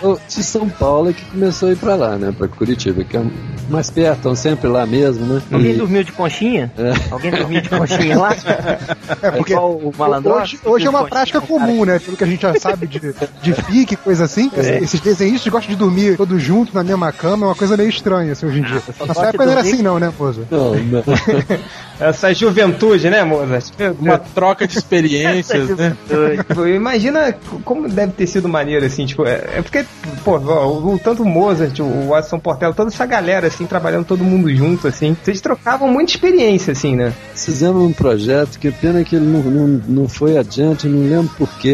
Sou 0.00 0.20
de 0.28 0.42
São 0.42 0.68
Paulo 0.68 1.10
é 1.10 1.12
que 1.12 1.24
começou 1.26 1.68
a 1.68 1.72
ir 1.72 1.76
pra 1.76 1.94
lá, 1.94 2.16
né? 2.16 2.32
Pra 2.36 2.48
Curitiba, 2.48 3.04
que 3.04 3.16
é 3.16 3.22
mais 3.68 3.90
perto, 3.90 4.16
estão 4.16 4.34
sempre 4.34 4.68
lá 4.68 4.86
mesmo, 4.86 5.24
né? 5.26 5.42
Alguém 5.50 5.72
E- 5.72 5.76
dormiu 5.76 6.04
de 6.04 6.12
conchinha? 6.12 6.72
É. 6.78 6.92
Alguém 7.10 7.30
dormiu 7.30 7.60
de 7.60 7.68
conchinha 7.68 8.18
lá? 8.18 8.34
É, 9.22 9.30
porque 9.30 9.52
igual 9.52 9.72
o 9.72 9.92
malandro. 9.96 10.32
hoje, 10.34 10.58
hoje 10.64 10.86
é 10.86 10.90
uma 10.90 11.04
prática 11.06 11.40
comum, 11.40 11.83
né? 11.84 11.98
Pelo 11.98 12.16
que 12.16 12.24
a 12.24 12.26
gente 12.26 12.42
já 12.42 12.54
sabe 12.54 12.86
de, 12.86 13.00
de 13.42 13.52
fique, 13.64 13.96
coisa 13.96 14.24
assim. 14.24 14.50
É. 14.56 14.78
Esses 14.78 15.00
desenhistas 15.00 15.50
gostam 15.52 15.72
de 15.72 15.78
dormir 15.78 16.16
todos 16.16 16.42
juntos 16.42 16.74
na 16.74 16.82
mesma 16.82 17.12
cama, 17.12 17.46
é 17.46 17.48
uma 17.48 17.54
coisa 17.54 17.76
meio 17.76 17.88
estranha, 17.88 18.32
assim, 18.32 18.46
hoje 18.46 18.60
em 18.60 18.62
dia. 18.62 18.82
gosto 18.98 19.14
sua 19.14 19.28
época 19.28 19.44
não 19.44 19.52
era 19.52 19.60
assim, 19.60 19.82
não, 19.82 19.98
né, 19.98 20.12
Pozo? 20.16 20.46
Não, 20.50 20.74
não. 20.74 21.04
Essa 22.00 22.34
juventude, 22.34 23.08
né, 23.08 23.22
Mozart? 23.22 23.72
Uma 24.00 24.18
troca 24.18 24.66
de 24.66 24.76
experiências, 24.76 25.68
né? 25.70 25.96
Tipo, 26.48 26.66
Imagina 26.66 27.32
como 27.64 27.88
deve 27.88 28.12
ter 28.12 28.26
sido 28.26 28.48
maneiro, 28.48 28.84
assim, 28.84 29.06
tipo, 29.06 29.24
é, 29.24 29.44
é 29.56 29.62
porque, 29.62 29.84
pô, 30.24 30.36
o, 30.36 30.98
tanto 30.98 31.22
o 31.22 31.26
Mozart, 31.26 31.78
o 31.78 32.08
Watson 32.08 32.38
Portela, 32.38 32.74
toda 32.74 32.90
essa 32.90 33.06
galera, 33.06 33.46
assim, 33.46 33.64
trabalhando 33.64 34.04
todo 34.04 34.24
mundo 34.24 34.54
junto, 34.54 34.88
assim, 34.88 35.16
vocês 35.22 35.40
trocavam 35.40 35.88
muita 35.88 36.12
experiência, 36.12 36.72
assim, 36.72 36.96
né? 36.96 37.12
Fizemos 37.34 37.82
um 37.82 37.92
projeto 37.92 38.58
que 38.58 38.70
pena 38.72 39.04
que 39.04 39.14
ele 39.16 39.26
não, 39.26 39.42
não, 39.42 39.82
não 39.86 40.08
foi 40.08 40.36
adiante, 40.36 40.86
eu 40.86 40.92
não 40.92 41.08
lembro 41.08 41.32
porquê. 41.36 41.73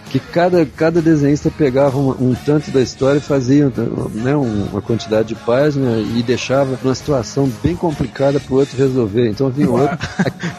Que 0.11 0.19
cada, 0.19 0.65
cada 0.65 1.01
desenhista 1.01 1.49
pegava 1.49 1.97
um, 1.97 2.09
um 2.09 2.35
tanto 2.35 2.69
da 2.69 2.81
história 2.81 3.19
e 3.19 3.21
fazia 3.21 3.71
né, 4.13 4.35
um- 4.35 4.65
uma 4.71 4.81
quantidade 4.81 5.29
de 5.29 5.35
páginas 5.35 6.05
e 6.15 6.21
deixava 6.21 6.77
numa 6.83 6.93
situação 6.93 7.49
bem 7.63 7.77
complicada 7.77 8.37
pro 8.37 8.55
outro 8.57 8.77
resolver. 8.77 9.29
Então 9.29 9.49
vinha 9.49 9.69
o 9.69 9.79
outro. 9.79 9.97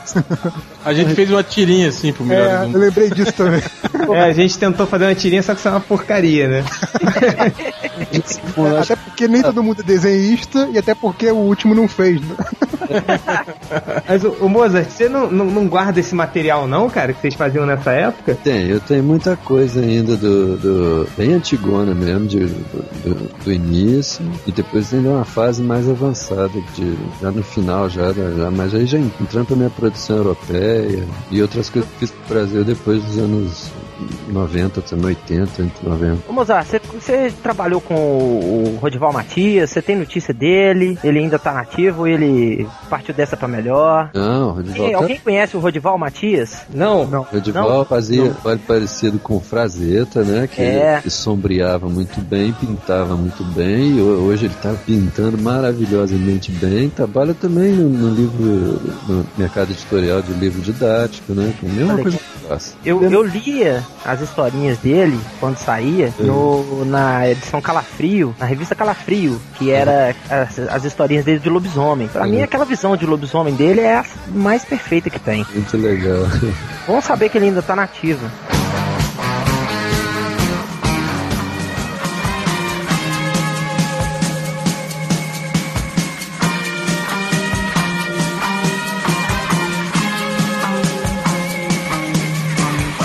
A 0.85 0.93
gente 0.95 1.15
fez 1.15 1.31
uma 1.31 1.43
tirinha 1.45 1.89
assim 1.91 2.13
pro 2.13 2.25
É, 2.25 2.29
melhor 2.29 2.71
eu 2.73 2.81
lembrei 2.81 3.11
disso 3.11 3.33
também. 3.35 3.63
É, 4.15 4.23
a 4.25 4.33
gente 4.33 4.59
tentou 4.59 4.85
fazer 4.85 5.05
uma 5.05 5.15
tirinha, 5.15 5.43
só 5.43 5.53
que 5.55 5.61
isso 5.61 5.69
é 5.69 5.71
uma 5.71 5.81
porcaria, 5.81 6.49
né? 6.49 6.65
Até 8.81 8.97
porque 8.97 9.29
nem 9.29 9.43
todo 9.43 9.63
mundo 9.63 9.81
é 9.81 9.85
desenhista 9.85 10.69
e 10.73 10.79
até 10.79 10.95
porque 10.95 11.31
o 11.31 11.37
último 11.37 11.75
não 11.75 11.87
fez. 11.87 12.21
Né? 12.21 12.35
Mas, 14.09 14.25
o, 14.25 14.31
o 14.41 14.49
Mozart, 14.49 14.91
você 14.91 15.09
não, 15.09 15.31
não, 15.31 15.45
não 15.47 15.67
guarda 15.69 16.01
esse 16.01 16.15
material, 16.15 16.67
não, 16.67 16.91
cara, 16.91 17.13
que 17.13 17.21
vocês 17.21 17.35
faziam 17.35 17.65
nessa 17.65 17.93
época? 17.93 18.37
tem, 18.43 18.67
eu 18.69 18.81
tenho 18.81 19.03
muita 19.05 19.37
coisa 19.45 19.81
ainda 19.81 20.17
do, 20.17 20.57
do 20.57 21.09
bem 21.17 21.35
antigona 21.35 21.95
mesmo, 21.95 22.27
de, 22.27 22.47
do, 22.47 23.45
do 23.45 23.53
início, 23.53 24.25
e 24.47 24.53
depois 24.53 24.93
ainda 24.93 25.11
uma 25.11 25.25
fase 25.25 25.63
mais 25.63 25.89
avançada, 25.89 26.51
de, 26.75 26.97
já 27.21 27.31
no 27.31 27.43
final, 27.43 27.89
já, 27.89 28.13
já 28.13 28.51
mas 28.51 28.75
aí 28.75 28.87
já 28.87 28.99
entrando 28.99 29.47
pra 29.47 29.57
minha 29.57 29.71
produção 29.71 30.17
europeia 30.19 31.07
e 31.31 31.43
outras 31.43 31.69
coisas 31.69 31.91
que 31.93 31.99
fiz 31.99 32.11
pro 32.11 32.35
Brasil 32.35 32.65
depois 32.65 33.03
dos 33.03 33.19
anos 33.19 33.71
90, 34.29 34.81
até 34.81 34.97
80, 34.97 35.63
entre 35.63 35.89
90. 35.89 36.19
Ô 36.29 36.33
Mozart, 36.33 36.67
você, 36.67 36.81
você 36.93 37.33
trabalhou 37.43 37.81
com 37.81 37.95
o, 37.95 38.79
Rodival 38.81 39.13
Matias, 39.13 39.71
você 39.71 39.83
tem 39.83 39.97
notícia 39.97 40.33
dele? 40.35 40.99
Ele 41.03 41.19
ainda 41.19 41.39
tá 41.39 41.53
nativo, 41.53 42.07
ele 42.07 42.67
partiu 42.91 43.15
dessa 43.15 43.37
pra 43.37 43.47
melhor. 43.49 44.11
Não, 44.15 44.49
o 44.49 44.53
Rodival, 44.53 44.91
tá- 44.91 44.97
alguém 44.99 45.19
conhece 45.21 45.57
o 45.57 45.61
Rodival 45.61 45.99
Matias? 45.99 46.63
Não. 46.73 47.07
Não. 47.07 47.21
o 47.23 47.27
Rodival 47.33 47.69
Não, 47.79 47.85
fazia 47.85 48.25
não. 48.25 48.35
trabalho 48.35 48.61
parecido 48.67 49.19
com 49.19 49.37
o 49.37 49.41
Frazetta, 49.41 50.23
né? 50.23 50.47
Que, 50.47 50.63
É. 50.63 51.01
que 51.03 51.11
sombreava 51.11 51.89
muito 51.89 52.21
bem, 52.21 52.53
pintava 52.53 53.17
muito 53.17 53.43
bem, 53.45 53.97
e 53.97 54.01
ho- 54.01 54.25
hoje 54.27 54.47
ele 54.47 54.55
tá 54.63 54.75
pintando 54.87 55.37
maravilhosamente 55.39 56.51
bem. 56.53 56.89
Trabalha 56.89 57.35
também 57.35 57.73
no, 57.73 57.89
no 57.89 58.15
livro, 58.15 58.81
no 59.09 59.27
mercado 59.37 59.71
editorial 59.73 60.23
de 60.23 60.33
livro 60.35 60.61
didático, 60.61 61.33
né? 61.33 61.53
Que 61.59 61.67
é 61.67 61.69
a 61.69 61.73
mesma 61.73 61.95
Olha 61.95 62.03
coisa 62.03 62.19
que 62.19 62.25
eu 62.45 62.49
faço. 62.49 62.77
Eu, 62.85 63.03
eu 63.11 63.23
lia 63.23 63.83
as 64.05 64.21
historinhas 64.21 64.79
dele 64.79 65.19
quando 65.39 65.57
saía 65.57 66.13
no, 66.19 66.85
na 66.85 67.29
edição 67.29 67.61
Calafrio, 67.61 68.35
na 68.39 68.47
revista 68.47 68.75
Calafrio, 68.75 69.41
que 69.59 69.71
era 69.71 70.15
as, 70.29 70.59
as 70.59 70.85
historinhas 70.85 71.25
dele 71.25 71.39
de 71.39 71.49
lobisomem. 71.49 72.09
Pra 72.09 72.27
mim, 72.27 72.43
aquela 72.43 72.65
visão 72.65 72.97
de 72.97 73.07
lobisomem 73.07 73.55
dele 73.55 73.81
é 73.81 73.97
a 73.97 74.05
mais 74.29 74.65
perfeita 74.65 75.11
que 75.11 75.19
tem. 75.19 75.47
Muito 75.53 75.77
legal. 75.77 76.25
Bom 76.87 77.01
saber 77.01 77.29
que 77.29 77.39
ele 77.39 77.47
ainda 77.47 77.63
tá 77.63 77.77
nativo. 77.77 78.29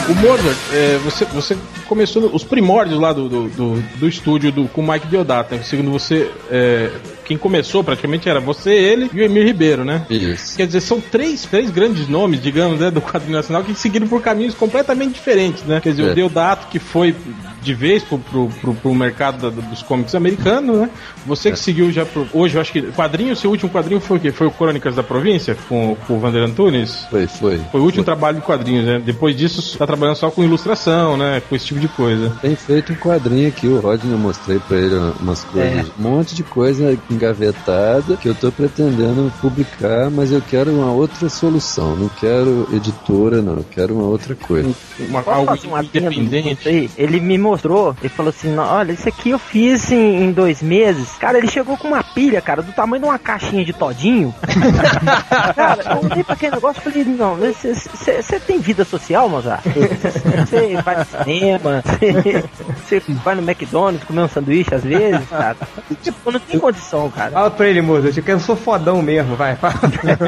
O 0.10 0.16
Mozart, 0.16 0.58
é, 0.72 0.98
você, 1.00 1.26
você 1.26 1.58
começou 1.88 2.34
os 2.34 2.44
primórdios 2.44 2.98
lá 2.98 3.12
do, 3.12 3.28
do, 3.28 3.50
do, 3.50 3.82
do 3.98 4.08
estúdio 4.08 4.54
do, 4.54 4.68
com 4.70 4.82
o 4.82 4.88
Mike 4.88 5.08
Deodato, 5.08 5.54
né? 5.54 5.62
Segundo 5.64 5.92
você, 5.92 6.32
é, 6.50 6.90
quem 7.28 7.38
começou 7.38 7.84
praticamente 7.84 8.30
era 8.30 8.40
você, 8.40 8.72
ele 8.74 9.10
e 9.14 9.20
o 9.20 9.24
Emir 9.24 9.46
Ribeiro, 9.46 9.84
né? 9.84 10.06
Isso. 10.10 10.56
Quer 10.56 10.66
dizer, 10.66 10.82
são 10.82 11.00
três, 11.02 11.44
três 11.44 11.70
grandes 11.70 12.08
nomes, 12.08 12.42
digamos, 12.42 12.80
né, 12.80 12.90
do 12.90 13.02
quadrinho 13.02 13.36
nacional 13.36 13.64
que 13.64 13.74
seguiram 13.76 14.08
por 14.08 14.22
caminhos 14.22 14.54
completamente 14.56 15.14
diferentes, 15.14 15.64
né? 15.64 15.80
Quer 15.82 15.90
dizer, 15.92 16.08
É. 16.08 16.12
o 16.12 16.16
Deodato, 16.16 16.68
que 16.68 16.80
foi 16.80 17.14
de 17.62 17.74
vez 17.74 18.02
pro, 18.04 18.18
pro, 18.18 18.48
pro, 18.62 18.74
pro 18.76 18.96
mercado 18.96 19.52
da- 19.52 19.62
dos 19.62 19.84
cómics 19.84 20.16
americanos, 20.16 20.78
né? 20.78 20.90
Você 21.26 21.52
que 21.52 21.60
seguiu 21.60 21.92
já 21.92 22.06
pro, 22.06 22.26
hoje, 22.34 22.56
eu 22.56 22.62
acho 22.62 22.72
que 22.72 22.82
quadrinho, 22.94 23.36
seu 23.36 23.52
último 23.52 23.70
quadrinho 23.70 24.00
foi 24.00 24.18
o 24.18 24.20
quê? 24.20 24.32
Foi 24.32 24.48
o 24.48 24.52
Crônicas 24.52 24.96
da 24.96 25.04
Província, 25.04 25.58
com, 25.68 25.98
com 26.08 26.14
o 26.16 26.20
Vander 26.20 26.44
Antunes? 26.44 27.06
Foi, 27.10 27.28
foi. 27.28 27.58
Foi 27.72 27.82
o 27.82 27.84
último 27.84 28.04
trabalho 28.06 28.38
de 28.38 28.44
quadrinhos, 28.44 28.86
né? 28.86 29.02
Depois 29.04 29.36
disso, 29.36 29.78
tá 29.78 29.86
trabalhando 29.86 30.16
só 30.16 30.32
com 30.32 30.44
ilustração, 30.44 31.18
né? 31.18 31.42
Com 31.50 31.56
esse 31.56 31.66
tipo 31.66 31.80
de 31.80 31.88
coisa. 31.90 32.32
Tem 32.42 32.56
feito 32.56 32.94
um 32.94 32.96
quadrinho 32.96 33.50
aqui, 33.50 33.68
o 33.68 33.80
Rodney 33.80 34.14
eu 34.14 34.18
mostrei 34.18 34.60
pra 34.60 34.78
ele 34.78 34.96
umas 35.20 35.44
coisas, 35.44 35.88
um 36.00 36.04
monte 36.04 36.36
de 36.36 36.44
coisa 36.44 36.98
engavetada 37.18 38.16
que 38.16 38.30
eu 38.30 38.36
tô 38.36 38.52
pretendendo 38.52 39.32
publicar, 39.42 40.10
mas 40.10 40.32
eu 40.32 40.42
quero 40.42 40.72
uma 40.72 40.92
outra 40.92 41.28
solução. 41.28 41.96
Não 41.96 42.10
quero 42.10 42.68
editora, 42.72 43.42
não. 43.42 43.58
Eu 43.58 43.66
quero 43.70 43.96
uma 43.96 44.06
outra 44.06 44.36
coisa. 44.36 44.74
Uma, 45.00 45.24
Posso 45.24 45.38
algo 45.38 45.56
fazer 45.56 45.68
uma 45.68 45.84
independente. 45.84 46.92
Ele 46.98 47.20
me 47.20 47.38
mostrou, 47.38 47.96
ele 48.00 48.10
falou 48.10 48.30
assim, 48.30 48.54
"Não, 48.54 48.64
olha, 48.64 48.92
isso 48.92 49.10
aqui 49.10 49.32
eu 49.32 49.40
fiz 49.40 49.92
em, 49.92 50.24
em 50.24 50.32
dois 50.32 50.62
meses. 50.62 51.10
Cara, 51.20 51.38
ele 51.38 51.48
chegou 51.48 51.76
com 51.78 51.88
uma 51.88 52.04
pilha, 52.04 52.42
cara, 52.42 52.62
do 52.62 52.72
tamanho 52.72 53.02
de 53.02 53.10
uma 53.10 53.20
caixinha 53.20 53.66
de 53.66 53.74
todinho. 53.74 54.34
cara, 55.56 55.84
eu 55.84 56.10
olhei 56.10 56.24
pra 56.24 56.34
aquele 56.34 56.56
negócio 56.56 56.80
e 56.80 56.84
falei, 56.84 57.04
não, 57.06 57.36
você 57.36 58.40
tem 58.40 58.60
vida 58.60 58.86
social, 58.86 59.28
Mozart? 59.28 59.64
Você 60.48 60.78
vai 60.82 60.98
no 60.98 61.06
cinema, 61.06 61.84
você 62.86 63.02
vai 63.24 63.36
no 63.36 63.42
McDonald's 63.42 64.04
comer 64.04 64.22
um 64.22 64.28
sanduíche 64.28 64.74
às 64.74 64.84
vezes, 64.84 65.28
cara. 65.30 65.58
Tipo, 66.02 66.32
não 66.32 66.40
tem 66.40 66.60
condição, 66.60 67.07
cara. 67.10 67.32
Fala 67.32 67.52
pra 67.52 67.68
ele, 67.68 67.82
moça, 67.82 68.08
eu 68.16 68.24
eu 68.28 68.40
sou 68.40 68.56
fodão 68.56 69.02
mesmo, 69.02 69.36
vai. 69.36 69.56
fala. 69.56 69.74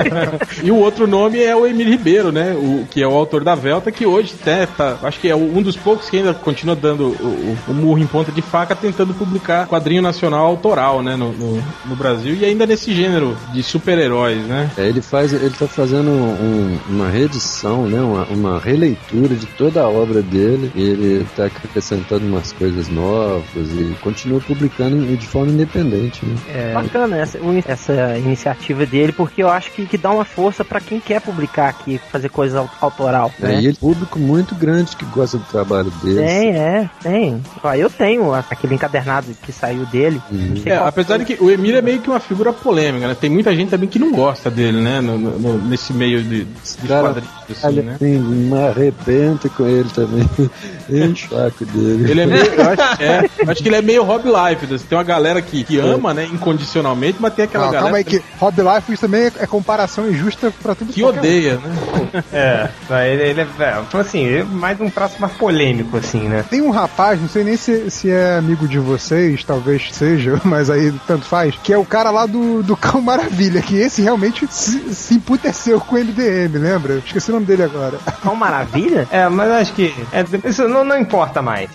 E 0.63 0.72
o 0.72 0.76
outro 0.78 1.08
nome 1.08 1.42
é 1.42 1.56
o 1.56 1.65
Emílio 1.65 1.92
Ribeiro, 1.94 2.32
né? 2.32 2.54
O, 2.56 2.86
que 2.89 3.02
é 3.02 3.08
o 3.08 3.13
autor 3.13 3.44
da 3.44 3.56
Velta, 3.56 3.92
que 3.92 4.06
hoje 4.06 4.34
né, 4.46 4.68
tá, 4.78 4.98
acho 5.04 5.20
que 5.20 5.28
é 5.30 5.36
um 5.36 5.62
dos 5.62 5.76
poucos 5.78 6.10
que 6.10 6.18
ainda 6.18 6.34
continua 6.34 6.76
dando 6.76 7.08
o, 7.20 7.26
o- 7.26 7.58
o 7.70 7.74
murro 7.74 8.00
em 8.00 8.08
ponta 8.08 8.32
de 8.32 8.42
faca, 8.42 8.76
tentando 8.76 9.13
publicar 9.13 9.68
quadrinho 9.68 10.02
nacional 10.02 10.46
autoral, 10.46 11.02
né? 11.02 11.15
No, 11.15 11.32
no, 11.32 11.63
no 11.86 11.96
Brasil 11.96 12.36
e 12.36 12.46
ainda 12.46 12.65
nesse 12.65 12.94
gênero 12.94 13.38
de 13.54 13.62
super-heróis, 13.63 14.38
né? 14.46 14.70
É, 14.78 14.88
ele 14.88 15.02
faz, 15.02 15.32
ele 15.34 15.50
tá 15.52 15.68
fazendo 15.68 16.10
um- 16.10 16.78
uma 16.89 17.10
reedição, 17.10 17.84
né, 17.88 18.00
uma, 18.02 18.24
uma 18.26 18.60
releitura 18.60 19.36
de 19.36 19.46
toda 19.46 19.82
a 19.82 19.88
obra 19.88 20.22
dele. 20.22 20.72
Ele 20.76 21.26
tá 21.36 21.46
acrescentando 21.46 22.26
umas 22.26 22.52
coisas 22.54 22.88
novas 22.89 23.44
e 23.72 23.96
continua 24.02 24.39
publicando 24.42 25.06
de 25.18 25.28
forma 25.28 25.52
independente. 25.52 26.26
Né? 26.26 26.36
É, 26.50 26.68
Bacana 26.73 27.17
essa, 27.17 27.39
essa 27.65 28.17
iniciativa 28.17 28.86
dele, 28.86 29.12
porque 29.12 29.41
eu 29.43 29.49
acho 29.49 29.71
que, 29.71 29.86
que 29.86 29.97
dá 29.97 30.10
uma 30.12 30.25
força 30.25 30.63
pra 30.63 30.79
quem 30.79 30.99
quer 30.99 31.21
publicar 31.21 31.69
aqui, 31.69 31.99
fazer 32.12 32.29
coisa 32.29 32.60
au- 32.60 32.69
autoral. 32.82 33.32
É, 33.41 33.47
Né? 33.47 33.53
e 33.55 33.58
ele 33.60 33.67
é 33.69 33.71
um 33.71 33.75
público 33.75 34.19
muito 34.19 34.55
grande 34.55 34.95
que 34.95 35.05
gosta 35.05 35.38
do 35.38 35.43
trabalho 35.45 35.91
dele. 36.03 36.17
Tem, 36.25 36.49
é, 36.55 36.89
tem. 37.01 37.41
Ó, 37.63 37.73
eu 37.73 37.89
tenho 37.89 38.34
aquele 38.34 38.75
encadernado 38.75 39.27
que 39.43 39.51
saiu 39.51 39.86
dele. 39.86 40.21
Uhum. 40.32 40.47
Não 40.49 40.55
sei 40.58 40.71
É, 40.71 40.77
apesar 40.77 41.17
de 41.17 41.25
que 41.25 41.38
o 41.43 41.49
Emílio 41.49 41.77
é 41.77 41.82
meio 41.82 41.99
que 41.99 42.10
uma 42.10 42.19
figura 42.19 42.51
polêmica, 42.53 43.08
né? 43.08 43.15
Tem 43.19 43.29
muita 43.29 43.55
gente 43.55 43.69
também 43.69 43.88
que 43.89 43.99
não 43.99 44.12
gosta 44.12 44.49
dele, 44.49 44.79
né? 44.82 45.01
No- 45.01 45.17
no- 45.17 45.39
no- 45.39 45.58
nesse 45.67 45.93
meio 45.93 46.21
de, 46.23 46.45
de 46.45 46.88
Cara, 46.88 47.08
quadrinhos, 47.10 47.29
assim, 47.49 47.65
Olha, 47.67 47.82
né? 47.84 47.93
assim, 47.95 48.19
me 48.19 48.58
arrebenta 48.58 49.49
com 49.49 49.65
ele 49.67 49.89
também. 49.89 50.29
Enche 50.89 51.27
o 51.27 51.29
saco 51.38 51.65
dele. 51.65 52.10
Ele 52.12 52.21
é 52.21 52.25
meio. 52.25 52.45
Eu 52.45 52.69
acho, 52.69 52.82
é, 53.03 53.29
acho 53.51 53.62
que 53.63 53.69
ele 53.69 53.75
é 53.75 53.82
meio 53.82 54.03
Rob 54.03 54.23
Life. 54.25 54.65
né? 54.65 54.79
Tem 54.89 54.97
uma 54.97 55.03
galera 55.03 55.41
que, 55.41 55.63
que 55.63 55.77
ama, 55.77 56.13
né? 56.13 56.27
Incondicionalmente, 56.60 57.17
mas 57.19 57.34
tem 57.34 57.45
aquela 57.45 57.65
Não, 57.65 57.72
galera 57.72 57.91
calma 57.91 57.98
aí, 57.98 58.04
que 58.04 58.22
Rob 58.38 58.62
Life 58.62 58.93
isso 58.93 59.02
também 59.02 59.32
é, 59.39 59.48
comparação 59.48 60.10
injusta 60.10 60.52
pra 60.62 60.76
tudo 60.76 60.91
que 60.91 61.04
um. 61.04 61.08
odeia, 61.08 61.56
né? 61.58 62.24
é, 62.34 62.69
ele, 63.13 63.24
ele 63.24 63.41
é, 63.41 63.63
é, 63.63 63.82
então, 63.88 64.00
assim, 64.00 64.28
é 64.28 64.43
mais 64.43 64.80
um 64.82 64.89
traço 64.89 65.19
mais 65.19 65.34
polêmico, 65.34 65.98
assim, 65.98 66.28
né? 66.28 66.43
Tem 66.50 66.62
um 66.62 66.69
rapaz, 66.69 67.19
não 67.22 67.30
sei 67.30 67.43
nem 67.43 67.56
se, 67.56 67.89
se 67.89 68.12
é 68.12 68.38
amigo 68.38 68.67
de 68.67 68.78
vocês, 68.78 69.43
talvez 69.43 69.89
seja, 69.93 70.39
mas 70.43 70.69
aí 70.69 70.93
tanto 71.08 71.26
faz, 71.26 71.56
que 71.63 71.72
é 71.72 71.78
o 71.78 71.86
cara 71.86 72.10
lá 72.12 72.26
do, 72.26 72.62
do 72.62 72.76
Cão 72.76 73.02
Maravilha, 73.02 73.62
que 73.62 73.78
esse 73.78 74.02
realmente 74.02 74.45
se, 74.50 74.93
se 74.93 75.15
emputeceu 75.15 75.80
com 75.80 75.95
o 75.95 76.00
MDM, 76.00 76.58
lembra? 76.58 76.95
Esqueci 76.95 77.30
o 77.32 77.36
nome 77.36 77.45
dele 77.45 77.63
agora. 77.63 77.98
Qual 78.22 78.36
maravilha? 78.36 79.08
É, 79.12 79.28
mas 79.30 79.50
acho 79.52 79.74
que 79.74 79.93
é, 80.12 80.26
isso 80.48 80.67
não, 80.67 80.84
não 80.84 80.98
importa 80.98 81.41
mais. 81.41 81.69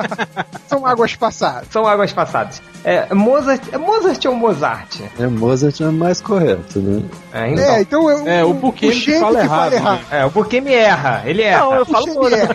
São 0.66 0.86
águas 0.86 1.14
passadas. 1.14 1.68
São 1.70 1.86
águas 1.86 2.12
passadas. 2.12 2.62
É, 2.84 3.12
Mozart, 3.14 3.62
é 3.72 3.78
Mozart 4.14 4.26
ou 4.26 4.34
Mozart? 4.36 5.00
É, 5.18 5.26
Mozart 5.26 5.80
é 5.80 5.84
mais 5.86 6.20
correto, 6.20 6.78
né? 6.78 7.02
É, 7.32 7.50
então. 7.50 7.64
É, 7.64 7.80
então 7.80 8.10
eu, 8.10 8.28
É, 8.28 8.44
o 8.44 8.54
Buquemi 8.54 8.92
que 8.94 9.00
Buquemi 9.12 9.20
fala 9.20 9.40
errado, 9.40 9.72
né? 9.80 10.00
É, 10.10 10.24
o 10.24 10.30
porque 10.30 10.60
me 10.60 10.72
erra, 10.72 11.22
ele 11.24 11.42
erra. 11.42 11.60
Não, 11.64 11.74
eu 11.74 11.86
falo 11.86 12.06
é. 12.28 12.48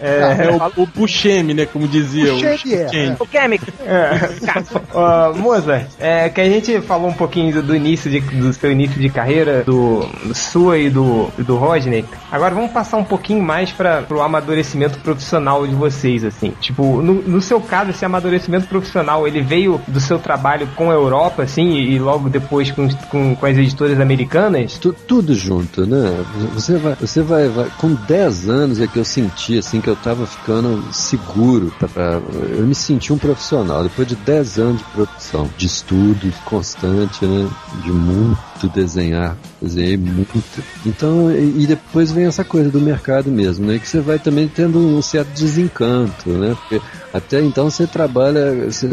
É, 0.00 0.50
o, 0.76 0.82
o 0.82 0.86
Buscemi, 0.86 1.54
né? 1.54 1.66
Como 1.66 1.86
dizia 1.88 2.32
o 2.32 2.36
Buscemi 2.36 2.74
é, 2.74 2.84
Buscemi. 2.84 3.16
O 3.18 3.26
Kemi, 3.26 3.60
Ó, 4.94 5.32
Mozart, 5.34 5.86
é, 5.98 6.28
que 6.28 6.40
a 6.40 6.44
gente 6.48 6.80
falou 6.82 7.08
um 7.08 7.12
pouquinho 7.12 7.52
do, 7.54 7.62
do 7.62 7.76
início 7.76 8.10
de- 8.10 8.20
do 8.20 8.52
seu 8.52 8.70
início 8.70 9.00
de 9.00 9.08
carreira, 9.08 9.62
do, 9.64 10.00
do 10.24 10.34
sua 10.34 10.78
e 10.78 10.88
do, 10.90 11.28
do 11.38 11.56
Rodney. 11.56 12.04
Agora 12.30 12.54
vamos 12.54 12.70
passar 12.70 12.96
um 12.96 13.04
pouquinho 13.04 13.42
mais 13.42 13.70
para 13.72 14.02
pro 14.02 14.20
amadurecimento 14.22 14.98
profissional 15.00 15.66
de 15.66 15.74
vocês, 15.74 16.24
assim. 16.24 16.52
Tipo, 16.60 17.02
no, 17.02 17.14
no 17.14 17.40
seu 17.42 17.60
caso, 17.60 17.90
esse 17.90 18.04
amadurecimento 18.04 18.66
profissional, 18.68 19.26
ele 19.26 19.40
veio 19.42 19.80
do 19.88 20.00
seu 20.00 20.18
trabalho 20.18 20.67
com 20.74 20.90
a 20.90 20.94
Europa, 20.94 21.42
assim, 21.42 21.72
e, 21.76 21.98
logo 21.98 22.28
depois 22.28 22.70
com, 22.70 22.88
com, 23.10 23.34
com 23.34 23.46
as 23.46 23.56
editoras 23.56 23.98
americanas? 24.00 24.78
Tu- 24.78 24.92
tudo 25.06 25.34
junto, 25.34 25.86
né? 25.86 26.24
Você 26.54 26.76
vai, 26.76 26.94
você 26.94 27.22
vai, 27.22 27.48
vai- 27.48 27.70
com 27.78 27.94
10 27.94 28.48
anos 28.48 28.80
é 28.80 28.86
que 28.86 28.98
eu 28.98 29.04
senti 29.04 29.58
assim 29.58 29.80
que 29.80 29.88
eu 29.88 29.96
tava 29.96 30.26
ficando 30.26 30.82
seguro 30.92 31.72
pra- 31.78 32.20
eu 32.56 32.66
me 32.66 32.74
senti 32.74 33.12
um 33.12 33.18
profissional 33.18 33.82
depois 33.82 34.06
de 34.08 34.16
10 34.16 34.58
anos 34.58 34.78
de 34.78 34.84
produção, 34.84 35.48
de 35.56 35.66
estudo 35.66 36.32
constante, 36.44 37.24
né? 37.24 37.48
De 37.82 37.90
muito 37.90 38.68
desenhar, 38.74 39.36
desenhei 39.62 39.96
muito. 39.96 40.42
Então, 40.84 41.30
e, 41.30 41.62
e 41.62 41.66
depois 41.66 42.10
vem 42.10 42.24
essa 42.26 42.44
coisa 42.44 42.70
do 42.70 42.80
mercado 42.80 43.30
mesmo, 43.30 43.66
né? 43.66 43.78
Que 43.78 43.88
você 43.88 44.00
vai 44.00 44.18
também 44.18 44.48
tendo 44.48 44.78
um 44.78 45.00
certo 45.00 45.28
desencanto, 45.30 46.28
né? 46.30 46.56
Porque 46.60 46.80
até 47.12 47.40
então 47.40 47.70
você 47.70 47.86
trabalha, 47.86 48.66
você, 48.70 48.88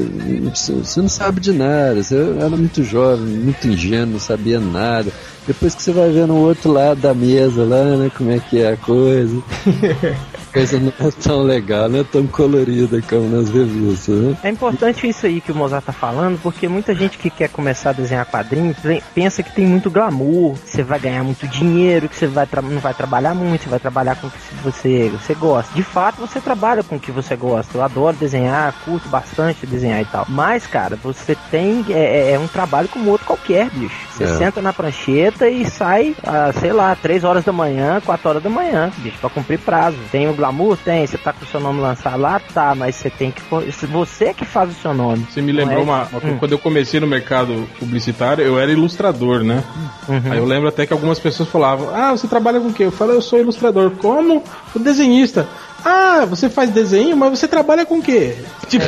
você 0.53 1.01
não 1.01 1.09
sabe 1.09 1.39
de 1.41 1.51
nada, 1.51 1.64
você 1.95 2.15
era 2.39 2.49
muito 2.49 2.83
jovem, 2.83 3.25
muito 3.25 3.67
ingênuo, 3.67 4.13
não 4.13 4.19
sabia 4.19 4.59
nada. 4.59 5.11
Depois 5.47 5.75
que 5.75 5.81
você 5.83 5.91
vai 5.91 6.09
ver 6.09 6.25
no 6.27 6.37
outro 6.37 6.71
lado 6.71 6.99
da 7.01 7.13
mesa 7.13 7.63
lá, 7.63 7.83
né, 7.83 8.11
como 8.17 8.31
é 8.31 8.39
que 8.39 8.61
é 8.61 8.73
a 8.73 8.77
coisa. 8.77 9.41
Coisa 10.55 10.79
não 10.79 10.93
é 11.05 11.11
tão 11.21 11.43
legal, 11.43 11.89
não 11.89 11.99
é 11.99 12.03
tão 12.05 12.25
colorida 12.27 13.01
como 13.09 13.27
nas 13.27 13.49
revistas, 13.49 14.15
né? 14.15 14.37
É 14.41 14.49
importante 14.49 15.05
isso 15.05 15.25
aí 15.25 15.41
que 15.41 15.51
o 15.51 15.55
Mozart 15.55 15.83
tá 15.83 15.91
falando, 15.91 16.39
porque 16.41 16.65
muita 16.69 16.95
gente 16.95 17.17
que 17.17 17.29
quer 17.29 17.49
começar 17.49 17.89
a 17.89 17.93
desenhar 17.93 18.25
quadrinhos 18.25 18.77
pensa 19.13 19.43
que 19.43 19.53
tem 19.53 19.65
muito 19.65 19.91
glamour, 19.91 20.53
que 20.53 20.71
você 20.71 20.81
vai 20.81 20.97
ganhar 20.97 21.25
muito 21.25 21.45
dinheiro, 21.45 22.07
que 22.07 22.15
você 22.15 22.25
vai 22.27 22.47
não 22.63 22.79
vai 22.79 22.93
trabalhar 22.93 23.35
muito, 23.35 23.63
você 23.63 23.69
vai 23.69 23.79
trabalhar 23.81 24.15
com 24.15 24.27
o 24.27 24.31
que 24.31 24.37
você, 24.63 25.09
você 25.09 25.33
gosta. 25.33 25.75
De 25.75 25.83
fato, 25.83 26.21
você 26.21 26.39
trabalha 26.39 26.83
com 26.83 26.95
o 26.95 26.99
que 27.01 27.11
você 27.11 27.35
gosta. 27.35 27.77
Eu 27.77 27.83
adoro 27.83 28.15
desenhar, 28.15 28.73
curto 28.85 29.09
bastante 29.09 29.67
desenhar 29.67 30.01
e 30.01 30.05
tal. 30.05 30.25
Mas, 30.29 30.65
cara, 30.65 30.95
você 31.03 31.35
tem. 31.51 31.83
É, 31.89 32.29
é- 32.29 32.31
é 32.31 32.39
um 32.39 32.47
trabalho 32.47 32.87
como 32.87 33.09
outro 33.11 33.27
qualquer, 33.27 33.69
bicho. 33.71 33.93
Você 34.13 34.23
É. 34.23 34.37
senta 34.37 34.61
na 34.61 34.71
prancheta 34.71 35.34
e 35.41 35.65
sai, 35.65 36.15
ah, 36.23 36.51
sei 36.53 36.71
lá, 36.71 36.95
3 36.95 37.23
horas 37.23 37.43
da 37.43 37.51
manhã, 37.51 38.01
4 38.05 38.29
horas 38.29 38.43
da 38.43 38.49
manhã, 38.49 38.91
bicho, 38.97 39.17
pra 39.19 39.29
cumprir 39.29 39.59
prazo. 39.59 39.97
Tem 40.11 40.27
o 40.29 40.33
glamour? 40.33 40.77
Tem. 40.77 41.05
Você 41.05 41.17
tá 41.17 41.33
com 41.33 41.43
o 41.43 41.47
seu 41.47 41.59
nome 41.59 41.81
lançado 41.81 42.19
lá? 42.19 42.39
Tá, 42.53 42.73
mas 42.75 42.95
você 42.95 43.09
tem 43.09 43.31
que. 43.31 43.41
Você 43.87 44.33
que 44.33 44.45
faz 44.45 44.71
o 44.71 44.81
seu 44.81 44.93
nome. 44.93 45.25
Você 45.29 45.41
me 45.41 45.51
lembrou 45.51 45.79
é? 45.79 45.83
uma, 45.83 46.05
Hum. 46.23 46.37
Quando 46.37 46.53
eu 46.53 46.59
comecei 46.59 46.99
no 46.99 47.07
mercado 47.07 47.67
publicitário, 47.79 48.43
eu 48.43 48.59
era 48.59 48.71
ilustrador, 48.71 49.43
né? 49.43 49.63
Uhum. 50.07 50.31
Aí 50.31 50.37
eu 50.37 50.45
lembro 50.45 50.67
até 50.67 50.85
que 50.85 50.93
algumas 50.93 51.19
pessoas 51.19 51.49
falavam: 51.49 51.89
Ah, 51.93 52.11
você 52.11 52.27
trabalha 52.27 52.59
com 52.59 52.67
o 52.67 52.73
quê? 52.73 52.83
Eu 52.83 52.91
falei, 52.91 53.15
eu 53.15 53.21
sou 53.21 53.39
ilustrador. 53.39 53.91
Como? 53.91 54.43
O 54.73 54.79
desenhista. 54.79 55.47
Ah, 55.87 56.25
você 56.25 56.49
faz 56.49 56.71
desenho, 56.71 57.15
mas 57.15 57.37
você 57.37 57.47
trabalha 57.47 57.85
com 57.85 57.99
o 57.99 58.01
quê? 58.01 58.35
Tipo, 58.67 58.85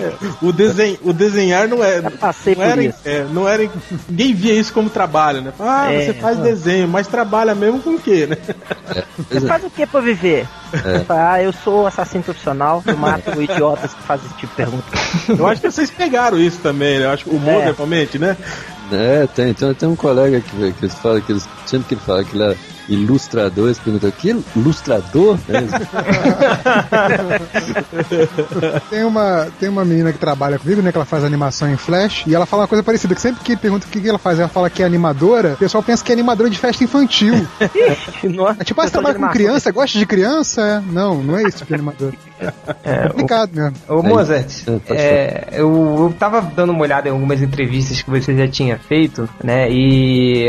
o, 0.40 0.50
desenho, 0.50 0.98
o 1.04 1.12
desenhar 1.12 1.68
não 1.68 1.84
é. 1.84 2.00
Já 2.00 2.10
passei 2.10 2.54
não 2.54 2.62
por 2.62 2.70
era, 2.70 2.82
isso. 2.82 2.98
é, 3.04 3.26
não 3.30 3.46
era. 3.46 3.70
Ninguém 4.08 4.32
via 4.34 4.54
isso 4.54 4.72
como 4.72 4.88
trabalho, 4.88 5.42
né? 5.42 5.52
Ah, 5.60 5.92
É, 5.92 6.06
você 6.06 6.14
faz 6.14 6.38
é. 6.38 6.42
desenho, 6.42 6.88
mas 6.88 7.06
trabalha 7.06 7.54
mesmo 7.54 7.80
com 7.80 7.90
o 7.90 7.98
quê, 8.00 8.26
né? 8.26 8.38
Você 9.30 9.46
faz 9.46 9.62
o 9.62 9.68
que 9.68 9.86
pra 9.86 10.00
viver? 10.00 10.48
É. 10.72 11.04
Ah, 11.10 11.42
eu 11.42 11.52
sou 11.52 11.86
assassino 11.86 12.24
profissional, 12.24 12.82
eu 12.86 12.96
mato 12.96 13.30
idiotas 13.42 13.92
que 13.92 14.02
fazem 14.04 14.26
esse 14.26 14.34
tipo 14.36 14.50
de 14.50 14.56
pergunta. 14.56 14.84
Eu 15.28 15.46
acho 15.46 15.60
que 15.60 15.70
vocês 15.70 15.90
pegaram 15.90 16.38
isso 16.38 16.58
também, 16.60 16.98
né? 16.98 17.04
Eu 17.04 17.10
acho 17.10 17.24
que 17.24 17.30
o 17.30 17.38
Mo, 17.38 17.50
É. 17.50 17.74
né? 18.18 18.36
É, 18.90 19.26
tem, 19.34 19.52
tem, 19.52 19.74
tem 19.74 19.88
um 19.88 19.96
colega 19.96 20.40
que, 20.40 20.72
que 20.72 20.88
fala 20.88 21.20
que 21.20 21.30
eles, 21.32 21.46
sempre 21.66 21.88
que 21.88 21.94
ele 21.94 22.00
fala 22.06 22.24
que 22.24 22.34
ele 22.34 22.44
é 22.52 22.56
ilustrador, 22.88 23.74
perguntam, 23.84 24.10
que 24.10 24.36
ilustrador? 24.56 25.38
Tem 28.90 29.04
uma, 29.04 29.48
tem 29.58 29.68
uma 29.68 29.84
menina 29.84 30.12
que 30.12 30.18
trabalha 30.18 30.58
comigo, 30.58 30.80
né? 30.82 30.90
Que 30.90 30.98
ela 30.98 31.04
faz 31.04 31.24
animação 31.24 31.70
em 31.70 31.76
Flash, 31.76 32.24
e 32.26 32.34
ela 32.34 32.46
fala 32.46 32.62
uma 32.62 32.68
coisa 32.68 32.82
parecida, 32.82 33.14
que 33.14 33.20
sempre 33.20 33.42
que 33.44 33.56
pergunta 33.56 33.86
o 33.86 33.90
que, 33.90 34.08
ela 34.08 34.18
faz, 34.18 34.38
ela 34.38 34.48
fala 34.48 34.70
que 34.70 34.82
é 34.82 34.86
animadora, 34.86 35.54
o 35.54 35.56
pessoal 35.56 35.82
pensa 35.82 36.04
que 36.04 36.12
é 36.12 36.14
animadora 36.14 36.48
de 36.50 36.58
festa 36.58 36.82
infantil. 36.84 37.34
Nossa, 38.24 38.62
É 38.62 38.64
tipo, 38.64 38.80
ah, 38.80 38.84
você 38.84 38.90
trabalha 38.92 39.18
com 39.18 39.28
criança, 39.28 39.70
gosta 39.70 39.98
de 39.98 40.06
criança? 40.06 40.82
Não, 40.90 41.22
não 41.22 41.36
é 41.36 41.42
isso 41.42 41.64
que 41.64 41.72
é 41.72 41.76
animador. 41.76 42.12
É 42.84 43.08
complicado 43.08 43.50
mesmo. 43.54 43.76
Ô 43.88 44.02
Mozart, 44.02 44.64
É, 44.88 44.94
é, 44.94 45.48
eu, 45.52 45.96
eu 45.98 46.14
tava 46.18 46.40
dando 46.40 46.70
uma 46.70 46.82
olhada 46.82 47.08
em 47.08 47.12
algumas 47.12 47.42
entrevistas 47.42 48.00
que 48.00 48.10
você 48.10 48.36
já 48.36 48.48
tinha 48.48 48.78
feito, 48.78 49.28
né? 49.42 49.68
E 49.70 50.48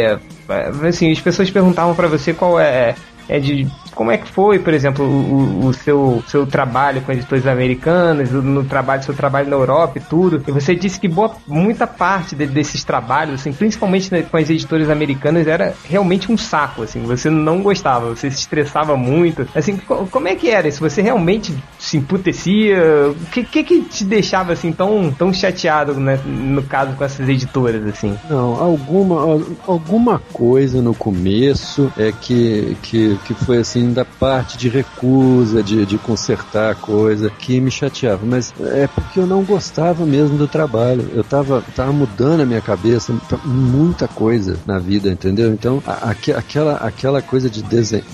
assim, 0.88 1.12
as 1.12 1.20
pessoas 1.20 1.50
perguntavam 1.50 1.96
pra 1.96 2.08
você 2.08 2.34
qual 2.34 2.60
é 2.60 2.96
é 3.30 3.40
de 3.40 3.68
como 4.00 4.12
é 4.12 4.18
que 4.18 4.32
foi, 4.32 4.60
por 4.60 4.74
exemplo, 4.74 5.04
o, 5.04 5.66
o 5.66 5.74
seu, 5.74 6.24
seu 6.26 6.48
trabalho 6.48 7.02
com 7.02 7.12
editores 7.12 7.46
americanos, 7.46 8.32
no 8.32 8.64
trabalho, 8.64 9.04
seu 9.04 9.14
trabalho 9.14 9.50
na 9.50 9.58
Europa 9.58 9.98
e 9.98 10.02
tudo. 10.02 10.42
E 10.48 10.52
você 10.54 10.74
disse 10.74 10.98
que 10.98 11.10
boa, 11.10 11.36
muita 11.46 11.86
parte 11.86 12.34
de, 12.34 12.48
desses 12.48 12.82
trabalhos, 12.86 13.42
assim, 13.42 13.52
principalmente 13.52 14.10
com 14.32 14.38
as 14.38 14.50
editoras 14.50 14.90
americanas, 14.90 15.46
era 15.48 15.74
realmente 15.84 16.32
um 16.32 16.38
saco, 16.38 16.84
assim. 16.84 17.02
Você 17.02 17.30
não 17.30 17.62
gostava, 17.62 18.16
você 18.16 18.32
se 18.32 18.38
estressava 18.38 18.96
muito. 18.96 19.46
Assim, 19.54 19.76
como 19.76 20.30
é 20.30 20.36
que 20.36 20.50
era? 20.50 20.72
Se 20.72 20.80
você 20.80 21.02
realmente 21.02 21.54
se 21.78 21.98
emputecia, 21.98 23.10
o 23.10 23.26
que, 23.26 23.44
que, 23.44 23.64
que 23.66 23.82
te 23.82 24.06
deixava 24.06 24.54
assim 24.54 24.72
tão, 24.72 25.12
tão 25.12 25.34
chateado, 25.34 25.96
né, 25.96 26.18
no 26.26 26.64
caso 26.64 26.94
com 26.94 27.04
essas 27.04 27.28
editoras, 27.28 27.86
assim? 27.86 28.18
Não, 28.30 28.56
alguma, 28.64 29.44
alguma 29.68 30.20
coisa 30.32 30.82
no 30.82 30.96
começo 30.96 31.92
é 31.98 32.14
que, 32.14 32.78
que, 32.82 33.20
que 33.26 33.34
foi 33.34 33.58
assim 33.58 33.89
da 33.94 34.06
parte 34.06 34.58
de 34.58 34.70
recusa, 34.70 35.64
de, 35.64 35.86
de 35.86 35.98
consertar 35.98 36.72
a 36.72 36.76
coisa, 36.76 37.30
que 37.30 37.60
me 37.60 37.72
chateava. 37.72 38.26
Mas 38.26 38.54
é 38.60 38.88
porque 38.88 39.20
eu 39.20 39.28
não 39.28 39.44
gostava 39.44 40.06
mesmo 40.06 40.38
do 40.38 40.48
trabalho. 40.48 41.10
Eu 41.14 41.24
tava, 41.24 41.64
tava 41.76 41.92
mudando 41.92 42.42
a 42.42 42.46
minha 42.46 42.62
cabeça 42.62 43.14
muita 43.44 44.08
coisa 44.08 44.58
na 44.66 44.80
vida, 44.80 45.10
entendeu? 45.10 45.52
Então, 45.52 45.82
a, 45.86 46.12
aquela, 46.12 46.76
aquela 46.78 47.22
coisa 47.22 47.50
de 47.50 47.64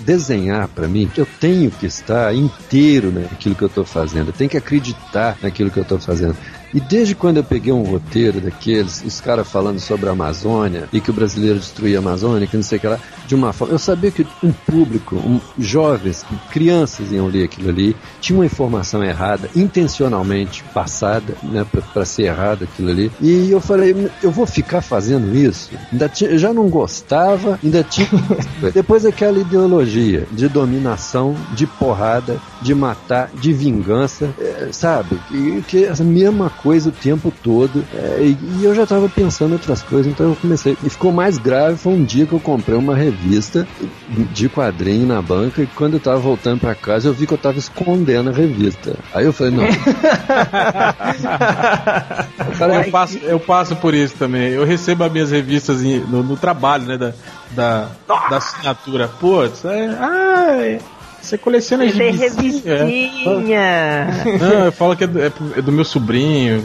desenhar, 0.06 0.68
para 0.68 0.88
mim, 0.88 1.10
eu 1.18 1.28
tenho 1.40 1.72
que 1.72 1.86
estar 1.86 2.34
inteiro 2.34 3.12
naquilo 3.12 3.56
que 3.56 3.64
eu 3.64 3.68
estou 3.68 3.86
fazendo. 3.86 4.30
Eu 4.30 4.34
tenho 4.34 4.50
que 4.50 4.58
acreditar 4.58 5.38
naquilo 5.42 5.72
que 5.72 5.78
eu 5.78 5.84
estou 5.84 6.00
fazendo. 6.00 6.36
E 6.76 6.82
desde 6.82 7.16
quando 7.16 7.38
eu 7.38 7.44
peguei 7.44 7.72
um 7.72 7.84
roteiro 7.84 8.42
daqueles, 8.42 9.02
os 9.06 9.22
caras 9.22 9.48
falando 9.48 9.80
sobre 9.80 10.10
a 10.10 10.12
Amazônia 10.12 10.90
e 10.92 11.00
que 11.00 11.10
o 11.10 11.14
brasileiro 11.14 11.58
destruía 11.58 12.00
a 12.00 12.02
Amazônia, 12.02 12.46
que 12.46 12.58
não 12.58 12.64
sei 12.64 12.78
o 12.78 12.82
que 12.82 12.88
lá, 12.88 13.00
de 13.26 13.34
uma 13.34 13.54
forma. 13.54 13.74
Eu 13.74 13.80
sabia 13.80 14.12
que 14.12 14.28
um 14.44 14.52
público, 14.52 15.16
um, 15.16 15.40
jovens, 15.58 16.26
crianças 16.52 17.14
iam 17.14 17.28
ler 17.28 17.46
aquilo 17.46 17.70
ali, 17.70 17.96
tinha 18.20 18.38
uma 18.38 18.46
informação 18.46 19.02
errada, 19.02 19.50
intencionalmente 19.56 20.66
passada, 20.74 21.34
né, 21.42 21.66
para 21.94 22.04
ser 22.04 22.24
errada 22.24 22.66
aquilo 22.66 22.90
ali. 22.90 23.10
E 23.22 23.50
eu 23.50 23.62
falei, 23.62 24.12
eu 24.22 24.30
vou 24.30 24.46
ficar 24.46 24.82
fazendo 24.82 25.34
isso? 25.34 25.70
Ainda 25.94 26.10
tinha, 26.10 26.30
eu 26.30 26.38
já 26.38 26.54
não 26.54 26.68
gostava, 26.68 27.58
ainda 27.64 27.86
tinha. 27.86 28.10
Depois 28.74 29.06
aquela 29.06 29.40
ideologia 29.40 30.28
de 30.30 30.50
dominação, 30.50 31.38
de 31.54 31.66
porrada, 31.66 32.38
de 32.62 32.76
matar, 32.76 33.30
de 33.34 33.54
vingança, 33.54 34.30
é, 34.38 34.68
sabe? 34.74 35.18
Que, 35.30 35.62
que 35.62 35.86
essa 35.86 36.04
mesma 36.04 36.50
coisa 36.50 36.65
o 36.66 36.92
tempo 36.92 37.32
todo. 37.44 37.86
É, 37.94 38.18
e, 38.22 38.38
e, 38.60 38.64
eu 38.64 38.74
já 38.74 38.84
estava 38.84 39.08
pensando 39.08 39.52
em 39.52 39.54
outras 39.54 39.82
coisas, 39.84 40.12
então 40.12 40.30
eu 40.30 40.36
comecei. 40.36 40.76
E 40.84 40.90
ficou 40.90 41.12
mais 41.12 41.38
grave 41.38 41.78
foi 41.78 41.94
um 41.94 42.04
dia 42.04 42.26
que 42.26 42.34
eu 42.34 42.40
comprei 42.40 42.76
uma 42.76 42.96
revista 42.96 43.68
de 44.32 44.50
quadrinho 44.50 45.06
na 45.08 45.22
banca 45.22 45.62
e 45.62 45.68
quando 45.68 45.94
eu 45.94 45.98
estava 45.98 46.18
voltando 46.18 46.60
para 46.60 46.74
casa 46.74 47.08
eu 47.08 47.14
vi 47.14 47.28
que 47.28 47.34
eu 47.34 47.38
estava 47.38 47.60
escondendo 47.60 48.32
a 48.32 48.34
revista. 48.34 48.96
Aí 49.14 49.26
eu 49.26 49.34
falei, 49.34 49.54
não. 49.54 49.66
eu, 52.84 52.92
passo, 52.92 53.18
eu 53.20 53.40
passo 53.40 53.76
por 53.76 53.94
isso 53.94 54.16
também. 54.18 54.50
Eu 54.50 54.66
recebo 54.66 55.04
as 55.04 55.12
minhas 55.12 55.30
revistas 55.30 55.82
no, 55.82 56.24
no 56.24 56.36
trabalho, 56.36 56.86
né? 56.86 56.98
Da, 56.98 57.14
da, 57.52 57.90
da 58.30 58.38
assinatura. 58.38 59.08
Putz, 59.08 59.64
é, 59.66 59.96
ai, 60.00 60.80
você 61.26 61.38
coleciona 61.38 61.86
Tem 61.92 62.12
revistinha. 62.12 62.74
É. 63.56 64.38
Não, 64.40 64.66
eu 64.66 64.72
falo 64.72 64.96
que 64.96 65.04
é 65.04 65.08
do, 65.08 65.22
é 65.22 65.30
do 65.62 65.72
meu 65.72 65.84
sobrinho. 65.84 66.64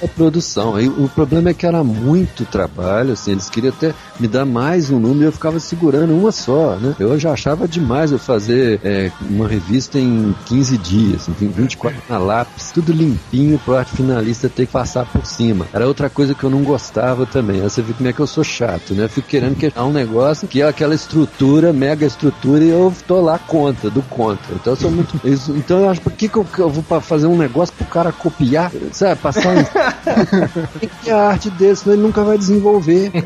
é 0.00 0.06
produção. 0.08 0.78
E 0.80 0.88
o 0.88 1.08
problema 1.08 1.50
é 1.50 1.54
que 1.54 1.66
era 1.66 1.82
muito 1.82 2.44
trabalho, 2.44 3.12
assim, 3.12 3.32
eles 3.32 3.48
queriam 3.48 3.72
até 3.72 3.94
me 4.20 4.28
dar 4.28 4.44
mais 4.44 4.90
um 4.90 4.98
número 4.98 5.22
e 5.22 5.26
eu 5.26 5.32
ficava 5.32 5.58
segurando 5.58 6.14
uma 6.14 6.30
só, 6.32 6.76
né? 6.76 6.94
Eu 6.98 7.18
já 7.18 7.32
achava 7.32 7.66
demais 7.66 8.12
eu 8.12 8.18
fazer 8.18 8.80
é, 8.84 9.10
uma 9.28 9.48
revista 9.48 9.98
em 9.98 10.34
15 10.46 10.78
dias, 10.78 11.28
enfim, 11.28 11.48
24 11.48 12.02
na 12.08 12.18
lápis, 12.18 12.70
tudo 12.70 12.92
limpinho 12.92 13.58
pro 13.58 13.76
arte 13.76 13.96
finalista 13.96 14.48
ter 14.48 14.66
que 14.66 14.72
passar 14.72 15.06
por 15.06 15.24
cima. 15.24 15.66
Era 15.72 15.86
outra 15.86 16.10
coisa 16.10 16.34
que 16.34 16.44
eu 16.44 16.50
não 16.50 16.62
gostava 16.62 17.24
também. 17.26 17.62
Aí 17.62 17.70
você 17.70 17.80
vê 17.82 17.92
como 17.92 18.08
é 18.08 18.12
que 18.12 18.20
eu 18.20 18.26
sou 18.26 18.44
chato, 18.44 18.94
né? 18.94 19.04
Eu 19.04 19.08
fico 19.08 19.28
querendo 19.28 19.56
criar 19.56 19.84
um 19.84 19.92
negócio 19.92 20.48
que 20.48 20.60
é 20.60 20.66
aquela 20.66 20.94
estrutura 20.94 21.61
estrutura, 21.62 21.72
mega 21.72 22.06
estrutura, 22.06 22.64
e 22.64 22.68
eu 22.70 22.92
tô 23.06 23.20
lá 23.20 23.38
contra, 23.38 23.88
do 23.88 24.02
contra. 24.02 24.54
Então 24.54 24.72
eu 24.72 24.76
sou 24.76 24.90
muito. 24.90 25.20
Isso, 25.24 25.52
então 25.56 25.80
eu 25.80 25.88
acho, 25.88 26.00
por 26.00 26.12
que, 26.12 26.28
que 26.28 26.36
eu, 26.36 26.46
eu, 26.58 26.68
vou 26.68 27.00
fazer 27.00 27.26
um 27.26 27.36
negócio 27.36 27.74
pro 27.74 27.86
cara 27.86 28.10
copiar? 28.10 28.72
Sabe, 28.90 29.20
passar 29.20 29.54
um. 29.54 29.62
Tem 30.80 30.90
que 31.02 31.10
a 31.10 31.28
arte 31.28 31.50
dele, 31.50 31.76
senão 31.76 31.94
ele 31.94 32.02
nunca 32.02 32.24
vai 32.24 32.36
desenvolver. 32.36 33.10
Né? 33.14 33.22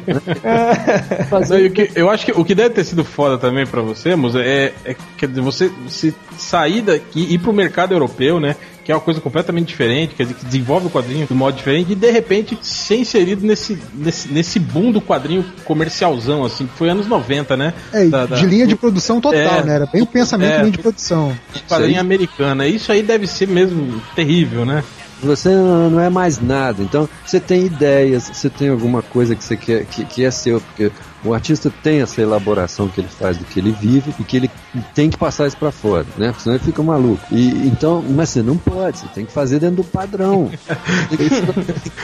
Não, 1.31 1.71
que, 1.71 1.91
eu 1.95 2.11
acho 2.11 2.27
que 2.27 2.33
o 2.33 2.45
que 2.45 2.55
deve 2.55 2.71
ter 2.71 2.85
sido 2.85 3.05
foda 3.05 3.39
também 3.39 3.67
pra 3.67 3.81
você, 3.81 4.15
Musa, 4.15 4.41
é, 4.41 4.73
é 4.85 4.97
quer 5.17 5.29
dizer, 5.29 5.41
você 5.41 5.71
se 5.89 6.15
sair 6.37 6.83
daqui 6.83 7.23
e 7.23 7.35
ir 7.35 7.39
pro 7.39 7.53
mercado 7.53 7.93
europeu, 7.93 8.39
né? 8.39 8.57
Que 8.87 8.93
é 8.93 8.95
uma 8.95 9.01
coisa 9.01 9.21
completamente 9.21 9.67
diferente, 9.67 10.15
quer 10.15 10.23
dizer, 10.23 10.37
que 10.37 10.45
desenvolve 10.45 10.87
o 10.87 10.91
quadrinho 10.91 11.27
de 11.27 11.33
um 11.33 11.37
modo 11.37 11.57
diferente, 11.57 11.91
e 11.91 11.95
de 11.97 12.09
repente 12.09 12.57
ser 12.63 12.99
inserido 12.99 13.45
nesse, 13.45 13.77
nesse, 13.93 14.33
nesse 14.33 14.61
boom 14.61 14.93
do 14.93 15.01
quadrinho 15.01 15.45
comercialzão, 15.65 16.45
assim, 16.45 16.69
que 16.69 16.75
foi 16.75 16.89
anos 16.89 17.09
90, 17.09 17.57
né? 17.57 17.75
É, 17.93 18.05
da, 18.05 18.27
da, 18.27 18.37
de 18.37 18.47
linha 18.47 18.65
de 18.65 18.77
produção 18.77 19.21
total, 19.21 19.41
é, 19.41 19.65
né? 19.65 19.75
Era 19.75 19.87
bem 19.87 20.03
o 20.03 20.07
pensamento 20.07 20.53
é, 20.53 20.55
de 20.55 20.61
linha 20.61 20.71
de 20.71 20.79
produção. 20.79 21.37
Quadrinho 21.69 22.01
americana. 22.01 22.65
Isso 22.69 22.93
aí 22.93 23.03
deve 23.03 23.27
ser 23.27 23.49
mesmo 23.49 24.01
terrível, 24.15 24.65
né? 24.65 24.85
Você 25.23 25.49
não 25.49 26.01
é 26.01 26.11
mais 26.11 26.41
nada. 26.41 26.83
Então, 26.83 27.09
você 27.25 27.41
tem 27.41 27.67
ideias, 27.67 28.31
você 28.33 28.51
tem 28.51 28.69
alguma 28.69 29.03
coisa 29.03 29.35
que 29.35 29.43
você 29.43 29.57
quer 29.57 29.85
que, 29.87 30.05
que 30.05 30.25
é 30.25 30.31
seu, 30.31 30.61
porque 30.61 30.93
o 31.25 31.33
artista 31.33 31.73
tem 31.83 32.03
essa 32.03 32.21
elaboração 32.21 32.89
que 32.89 33.01
ele 33.01 33.09
faz 33.09 33.37
do 33.37 33.45
que 33.45 33.59
ele 33.59 33.73
vive 33.73 34.15
e 34.19 34.25
que 34.25 34.37
ele 34.37 34.51
tem 34.95 35.09
que 35.09 35.17
passar 35.17 35.47
isso 35.47 35.57
para 35.57 35.73
fora, 35.73 36.07
né? 36.17 36.29
Porque 36.29 36.43
senão 36.43 36.57
ele 36.57 36.65
fica 36.65 36.83
maluco. 36.83 37.23
E 37.31 37.67
então, 37.67 38.05
mas 38.09 38.31
você 38.31 38.43
não 38.43 38.57
pode, 38.57 38.99
você 38.99 39.09
tem 39.09 39.25
que 39.25 39.33
fazer 39.33 39.59
dentro 39.59 39.77
do 39.77 39.85
padrão. 39.85 40.51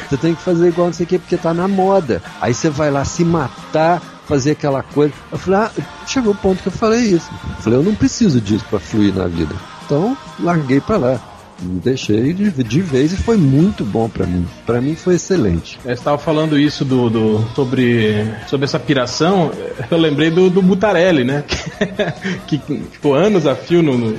você 0.08 0.16
tem 0.16 0.34
que 0.34 0.42
fazer 0.42 0.68
igual 0.68 0.86
não 0.86 0.94
sei 0.94 1.04
o 1.04 1.08
que, 1.08 1.18
porque 1.18 1.36
tá 1.36 1.52
na 1.52 1.68
moda. 1.68 2.22
Aí 2.40 2.54
você 2.54 2.70
vai 2.70 2.90
lá 2.90 3.04
se 3.04 3.24
matar 3.24 4.00
fazer 4.26 4.52
aquela 4.52 4.82
coisa. 4.82 5.12
Eu 5.30 5.38
falei, 5.38 5.60
ah, 5.60 5.70
chegou 6.06 6.32
o 6.32 6.36
ponto 6.36 6.62
que 6.62 6.68
eu 6.68 6.72
falei 6.72 7.00
isso. 7.00 7.28
Eu 7.58 7.62
falei, 7.62 7.78
eu 7.78 7.82
não 7.82 7.94
preciso 7.94 8.40
disso 8.40 8.64
para 8.70 8.80
fluir 8.80 9.14
na 9.14 9.26
vida. 9.26 9.54
Então, 9.84 10.16
larguei 10.40 10.80
para 10.80 10.96
lá 10.96 11.31
deixei 11.62 12.32
de, 12.32 12.50
de 12.50 12.80
vez 12.80 13.12
e 13.12 13.16
foi 13.16 13.36
muito 13.36 13.84
bom 13.84 14.08
para 14.08 14.26
mim. 14.26 14.46
Para 14.66 14.80
mim 14.80 14.94
foi 14.94 15.14
excelente. 15.14 15.78
Eu 15.84 15.92
estava 15.92 16.18
falando 16.18 16.58
isso 16.58 16.84
do, 16.84 17.08
do, 17.08 17.48
sobre, 17.54 18.24
sobre 18.48 18.64
essa 18.64 18.78
piração, 18.78 19.50
eu 19.90 19.98
lembrei 19.98 20.30
do, 20.30 20.50
do 20.50 20.62
Butarelli, 20.62 21.24
né? 21.24 21.44
que 22.46 22.58
ficou 22.90 23.14
anos 23.14 23.46
a 23.46 23.54
fio 23.54 23.82
no, 23.82 23.96
no 23.96 24.16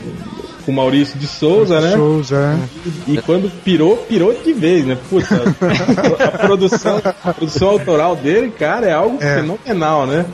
com 0.65 0.71
o 0.71 0.75
Maurício 0.75 1.19
de 1.19 1.27
Souza, 1.27 1.79
né? 1.79 1.91
Souza, 1.91 2.37
é. 2.37 2.91
E, 3.07 3.15
e, 3.15 3.21
quando 3.21 3.51
pirou, 3.63 3.97
pirou 3.97 4.33
de 4.33 4.53
vez, 4.53 4.85
né? 4.85 4.97
Puta, 5.09 5.35
a, 5.35 6.25
a, 6.25 6.31
produção, 6.39 7.01
a 7.23 7.33
produção 7.33 7.69
autoral 7.69 8.15
dele, 8.15 8.51
cara, 8.51 8.87
é 8.87 8.93
algo 8.93 9.17
é. 9.21 9.35
fenomenal, 9.35 10.07
né? 10.07 10.25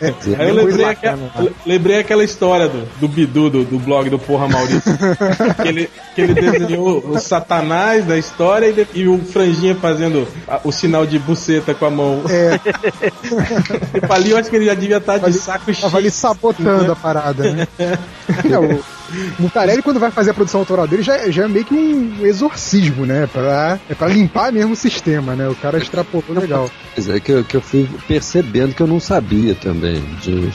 É, 0.00 0.14
Aí 0.38 0.48
eu 0.48 0.54
lembrei, 0.54 0.84
aquela, 0.84 1.16
né? 1.16 1.50
lembrei 1.66 1.98
aquela 1.98 2.22
história 2.22 2.68
do, 2.68 2.88
do 3.00 3.08
Bidu, 3.08 3.50
do, 3.50 3.64
do 3.64 3.78
blog 3.80 4.08
do 4.08 4.18
Porra 4.18 4.46
Maurício. 4.46 4.92
que, 5.60 5.68
ele, 5.68 5.90
que 6.14 6.20
ele 6.20 6.34
desenhou 6.34 6.98
o 7.04 7.18
Satanás 7.18 8.06
da 8.06 8.16
história 8.16 8.68
e, 8.68 9.00
e 9.00 9.08
o 9.08 9.18
Franjinha 9.18 9.74
fazendo 9.74 10.28
a, 10.46 10.60
o 10.62 10.70
sinal 10.70 11.04
de 11.04 11.18
buceta 11.18 11.74
com 11.74 11.86
a 11.86 11.90
mão. 11.90 12.22
É. 12.28 12.58
tipo, 13.92 14.12
ali 14.12 14.30
eu 14.30 14.36
acho 14.36 14.48
que 14.48 14.56
ele 14.56 14.66
já 14.66 14.74
devia 14.74 14.98
estar 14.98 15.18
de 15.18 15.32
saco 15.32 15.64
cheio. 15.66 15.82
Tava 15.82 15.98
ali 15.98 16.10
sabotando 16.10 16.84
né? 16.84 16.92
a 16.92 16.96
parada, 16.96 17.52
né? 17.52 17.66
é, 17.78 18.58
o, 18.58 18.80
Mutarelli, 19.38 19.82
quando 19.82 20.00
vai 20.00 20.10
fazer 20.10 20.30
a 20.30 20.34
produção 20.34 20.60
autoral 20.60 20.86
dele, 20.86 21.02
já, 21.02 21.30
já 21.30 21.44
é 21.44 21.48
meio 21.48 21.64
que 21.64 21.74
um 21.74 22.24
exorcismo, 22.24 23.06
né? 23.06 23.26
Pra, 23.26 23.78
é 23.88 23.94
pra 23.94 24.08
limpar 24.08 24.52
mesmo 24.52 24.72
o 24.72 24.76
sistema, 24.76 25.34
né? 25.34 25.48
O 25.48 25.54
cara 25.54 25.78
extrapolou 25.78 26.38
legal. 26.40 26.70
É 26.96 27.20
que 27.20 27.32
eu, 27.32 27.44
que 27.44 27.56
eu 27.56 27.60
fui 27.60 27.88
percebendo 28.06 28.74
que 28.74 28.82
eu 28.82 28.86
não 28.86 29.00
sabia 29.00 29.54
também. 29.54 30.02
De, 30.22 30.52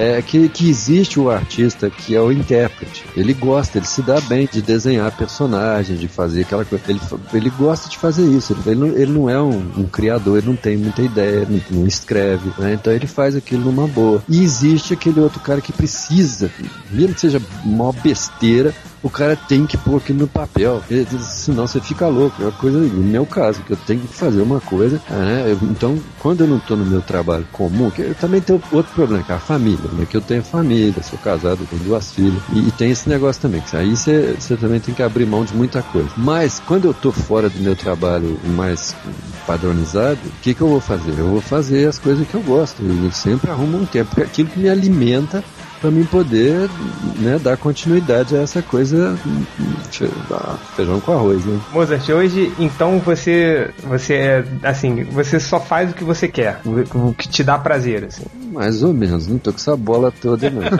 é 0.00 0.22
que, 0.22 0.48
que 0.48 0.68
existe 0.68 1.20
o 1.20 1.30
artista 1.30 1.90
que 1.90 2.14
é 2.16 2.20
o 2.20 2.32
intérprete. 2.32 3.04
Ele 3.14 3.34
gosta, 3.34 3.76
ele 3.76 3.86
se 3.86 4.00
dá 4.00 4.18
bem 4.22 4.48
de 4.50 4.62
desenhar 4.62 5.14
personagens, 5.14 6.00
de 6.00 6.08
fazer 6.08 6.42
aquela 6.42 6.64
coisa. 6.64 6.82
Ele, 6.88 7.00
ele 7.34 7.50
gosta 7.50 7.88
de 7.88 7.98
fazer 7.98 8.24
isso. 8.24 8.54
Ele, 8.54 8.70
ele, 8.70 8.80
não, 8.80 8.86
ele 8.88 9.12
não 9.12 9.30
é 9.30 9.40
um, 9.40 9.58
um, 9.76 9.84
criador, 9.84 10.38
ele 10.38 10.46
não 10.46 10.56
tem 10.56 10.76
muita 10.76 11.02
ideia, 11.02 11.46
não, 11.46 11.60
não 11.70 11.86
escreve, 11.86 12.50
né? 12.58 12.74
Então 12.74 12.92
ele 12.92 13.06
faz 13.06 13.36
aquilo 13.36 13.64
numa 13.64 13.86
boa. 13.86 14.22
E 14.26 14.42
existe 14.42 14.94
aquele 14.94 15.20
outro 15.20 15.40
cara 15.40 15.60
que 15.60 15.72
precisa, 15.72 16.50
mesmo 16.90 17.14
que 17.14 17.20
seja 17.20 17.40
uma 17.64 17.92
besteira, 17.92 18.74
o 19.02 19.08
cara 19.08 19.36
tem 19.36 19.66
que 19.66 19.76
pôr 19.76 19.96
aquilo 19.96 20.20
no 20.20 20.28
papel, 20.28 20.82
senão 21.20 21.66
você 21.66 21.80
fica 21.80 22.06
louco. 22.06 22.42
É 22.42 22.46
uma 22.46 22.52
coisa, 22.52 22.78
no 22.78 23.02
meu 23.02 23.24
caso, 23.24 23.62
que 23.62 23.72
eu 23.72 23.76
tenho 23.76 24.00
que 24.00 24.14
fazer 24.14 24.42
uma 24.42 24.60
coisa, 24.60 25.00
né? 25.08 25.56
Então, 25.62 25.98
quando 26.18 26.42
eu 26.42 26.46
não 26.46 26.58
estou 26.58 26.76
no 26.76 26.84
meu 26.84 27.00
trabalho 27.00 27.46
comum, 27.52 27.90
que 27.90 28.02
eu 28.02 28.14
também 28.14 28.40
tenho 28.40 28.62
outro 28.70 28.92
problema, 28.92 29.22
que 29.22 29.32
é 29.32 29.34
a 29.34 29.38
família, 29.38 29.90
né? 29.92 30.06
Que 30.08 30.16
eu 30.16 30.20
tenho 30.20 30.42
família, 30.42 31.02
sou 31.02 31.18
casado, 31.18 31.66
tenho 31.68 31.82
duas 31.82 32.12
filhas, 32.12 32.42
e, 32.52 32.68
e 32.68 32.70
tem 32.72 32.90
esse 32.90 33.08
negócio 33.08 33.40
também, 33.40 33.60
que 33.60 33.76
aí 33.76 33.96
você 33.96 34.56
também 34.60 34.80
tem 34.80 34.94
que 34.94 35.02
abrir 35.02 35.26
mão 35.26 35.44
de 35.44 35.54
muita 35.54 35.82
coisa. 35.82 36.10
Mas, 36.16 36.60
quando 36.66 36.84
eu 36.86 36.90
estou 36.90 37.12
fora 37.12 37.48
do 37.48 37.58
meu 37.60 37.74
trabalho 37.74 38.38
mais 38.44 38.94
padronizado, 39.46 40.20
o 40.26 40.42
que, 40.42 40.54
que 40.54 40.60
eu 40.60 40.68
vou 40.68 40.80
fazer? 40.80 41.14
Eu 41.18 41.28
vou 41.28 41.40
fazer 41.40 41.88
as 41.88 41.98
coisas 41.98 42.26
que 42.26 42.34
eu 42.34 42.42
gosto, 42.42 42.82
eu 42.82 43.12
sempre 43.12 43.50
arrumo 43.50 43.78
um 43.78 43.86
tempo, 43.86 44.10
porque 44.10 44.22
é 44.22 44.24
aquilo 44.24 44.48
que 44.48 44.58
me 44.58 44.68
alimenta 44.68 45.42
para 45.80 45.90
mim 45.90 46.04
poder 46.04 46.68
né, 47.18 47.38
dar 47.42 47.56
continuidade 47.56 48.36
a 48.36 48.42
essa 48.42 48.60
coisa 48.62 49.18
feijão 50.76 51.00
com 51.00 51.12
arroz, 51.12 51.44
né? 51.44 51.58
Mozart, 51.72 52.08
hoje 52.10 52.52
então 52.58 52.98
você 52.98 53.70
você 53.84 54.14
é 54.14 54.44
assim, 54.62 55.04
você 55.04 55.40
só 55.40 55.58
faz 55.58 55.90
o 55.90 55.94
que 55.94 56.04
você 56.04 56.28
quer, 56.28 56.60
o 56.94 57.14
que 57.14 57.28
te 57.28 57.42
dá 57.42 57.58
prazer, 57.58 58.04
assim. 58.04 58.24
Mais 58.52 58.82
ou 58.82 58.92
menos, 58.92 59.26
não 59.26 59.38
tô 59.38 59.52
com 59.52 59.58
essa 59.58 59.76
bola 59.76 60.12
toda 60.20 60.50
não. 60.50 60.62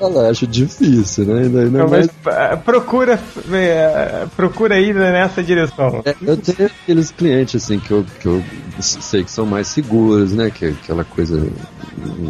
eu 0.00 0.30
acho 0.30 0.46
difícil, 0.46 1.24
né? 1.26 1.42
Ainda, 1.42 1.60
ainda 1.62 1.78
não, 1.78 1.88
mais... 1.88 2.08
Ah, 2.26 2.56
procura 2.56 3.18
é, 3.52 4.26
procura 4.36 4.78
ir 4.78 4.94
nessa 4.94 5.42
direção. 5.42 6.02
É, 6.04 6.14
eu 6.22 6.36
tenho 6.36 6.68
aqueles 6.82 7.10
clientes 7.10 7.62
assim 7.62 7.78
que 7.78 7.90
eu, 7.90 8.04
que 8.20 8.26
eu 8.26 8.42
sei 8.80 9.24
que 9.24 9.30
são 9.30 9.46
mais 9.46 9.68
seguros, 9.68 10.32
né? 10.32 10.50
Que 10.50 10.66
aquela 10.66 11.04
coisa 11.04 11.46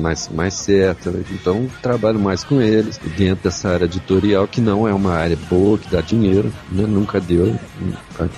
mais, 0.01 0.29
mais 0.29 0.55
certa. 0.55 1.11
Né? 1.11 1.23
Então 1.31 1.67
trabalho 1.83 2.19
mais 2.19 2.45
com 2.45 2.61
eles 2.61 2.99
dentro 3.17 3.45
dessa 3.45 3.69
área 3.69 3.85
editorial, 3.85 4.47
que 4.47 4.61
não 4.61 4.87
é 4.87 4.93
uma 4.93 5.13
área 5.13 5.39
boa, 5.49 5.79
que 5.79 5.91
dá 5.91 6.01
dinheiro, 6.01 6.53
né? 6.71 6.85
nunca 6.87 7.21
deu. 7.21 7.57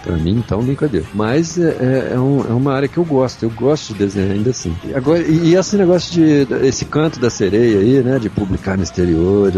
Pra, 0.02 0.16
mim, 0.16 0.38
então, 0.38 0.62
nunca 0.62 0.86
deu. 0.86 1.04
Mas 1.12 1.58
é, 1.58 1.70
é, 1.70 2.14
é, 2.14 2.20
um, 2.20 2.40
é, 2.40 2.52
uma 2.52 2.72
área 2.72 2.88
que 2.88 2.96
eu 2.96 3.04
gosto, 3.04 3.42
eu 3.42 3.50
gosto 3.50 3.92
de 3.92 3.98
desenhar 3.98 4.30
ainda 4.30 4.50
assim. 4.50 4.74
Agora, 4.94 5.20
e, 5.20 5.50
e 5.50 5.56
esse 5.56 5.76
negócio 5.76 6.12
de. 6.12 6.46
esse 6.66 6.84
canto 6.84 7.18
da 7.18 7.28
sereia 7.28 7.80
aí, 7.80 8.02
né? 8.02 8.18
De 8.18 8.30
publicar 8.30 8.76
no 8.76 8.82
exterior, 8.82 9.52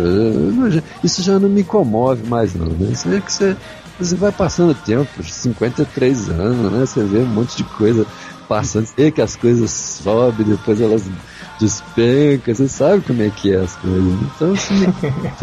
isso 1.05 1.23
já 1.23 1.39
não 1.39 1.49
me 1.49 1.63
comove 1.63 2.27
mais, 2.29 2.55
não. 2.55 2.67
Né? 2.67 2.91
Isso 2.93 3.09
é 3.13 3.21
que 3.21 3.33
você 3.33 3.57
você 3.99 4.15
vai 4.15 4.31
passando 4.31 4.71
o 4.71 4.75
tempo, 4.75 5.23
53 5.23 6.29
anos, 6.29 6.73
né? 6.73 6.81
Você 6.81 7.03
vê 7.03 7.19
um 7.19 7.27
monte 7.27 7.57
de 7.57 7.65
coisa 7.65 8.07
passando, 8.47 8.87
vê 8.97 9.11
que 9.11 9.23
as 9.23 9.37
coisas 9.37 9.71
sobem, 9.71 10.47
depois 10.47 10.81
elas 10.81 11.05
despenca, 11.59 12.55
você 12.55 12.69
sabe 12.69 13.03
como 13.03 13.23
é 13.23 13.31
que 13.31 13.53
é 13.53 13.57
as 13.57 13.77
coisas. 13.77 14.13
Então, 14.35 14.53
assim. 14.53 14.87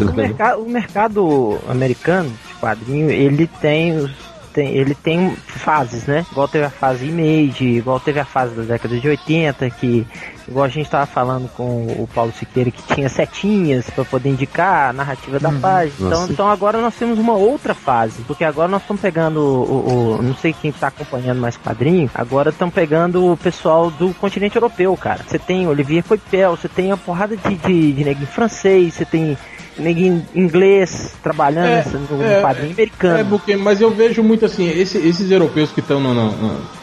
o, 0.00 0.12
mercado, 0.12 0.62
o 0.62 0.68
mercado 0.68 1.60
americano 1.68 2.30
de 2.30 2.54
quadrinho, 2.54 3.10
ele 3.10 3.46
tem 3.46 3.96
os 3.96 4.10
tem, 4.54 4.68
ele 4.68 4.94
tem 4.94 5.34
fases, 5.34 6.06
né? 6.06 6.24
Igual 6.30 6.46
teve 6.46 6.64
a 6.64 6.70
fase 6.70 7.06
Image, 7.06 7.64
igual 7.64 7.98
teve 7.98 8.20
a 8.20 8.24
fase 8.24 8.54
da 8.54 8.62
década 8.62 8.98
de 8.98 9.08
80, 9.08 9.68
que, 9.70 10.06
igual 10.48 10.64
a 10.64 10.68
gente 10.68 10.86
estava 10.86 11.06
falando 11.06 11.48
com 11.54 11.86
o 11.86 12.08
Paulo 12.14 12.32
Siqueira, 12.32 12.70
que 12.70 12.82
tinha 12.94 13.08
setinhas 13.08 13.88
para 13.90 14.04
poder 14.04 14.30
indicar 14.30 14.90
a 14.90 14.92
narrativa 14.92 15.38
da 15.38 15.48
uhum. 15.48 15.60
página. 15.60 16.06
Então, 16.06 16.26
então 16.28 16.48
agora 16.48 16.80
nós 16.80 16.94
temos 16.94 17.18
uma 17.18 17.34
outra 17.34 17.74
fase, 17.74 18.22
porque 18.22 18.44
agora 18.44 18.68
nós 18.68 18.82
estamos 18.82 19.00
pegando 19.00 19.40
o, 19.40 20.18
o, 20.18 20.22
Não 20.22 20.34
sei 20.36 20.52
quem 20.52 20.70
está 20.70 20.88
acompanhando 20.88 21.40
mais 21.40 21.56
quadrinho, 21.56 22.10
agora 22.14 22.50
estão 22.50 22.70
pegando 22.70 23.32
o 23.32 23.36
pessoal 23.36 23.90
do 23.90 24.12
continente 24.14 24.56
europeu, 24.56 24.96
cara. 24.96 25.24
Você 25.26 25.38
tem 25.38 25.66
Olivier 25.66 26.04
Coipel, 26.04 26.56
você 26.56 26.68
tem 26.68 26.92
a 26.92 26.96
porrada 26.96 27.36
de, 27.36 27.54
de, 27.54 27.92
de 27.92 28.04
negro 28.04 28.26
francês, 28.26 28.94
você 28.94 29.04
tem 29.04 29.36
ninguém 29.78 30.24
inglês 30.34 31.14
trabalhando 31.22 31.66
é, 31.66 31.84
no 32.10 32.22
é, 32.22 32.40
quadrinho 32.40 32.72
americano. 32.72 33.18
É, 33.18 33.24
porque, 33.24 33.56
mas 33.56 33.80
eu 33.80 33.90
vejo 33.90 34.22
muito 34.22 34.44
assim, 34.44 34.68
esse, 34.68 34.98
esses 34.98 35.30
europeus 35.30 35.70
que 35.70 35.80
estão 35.80 36.00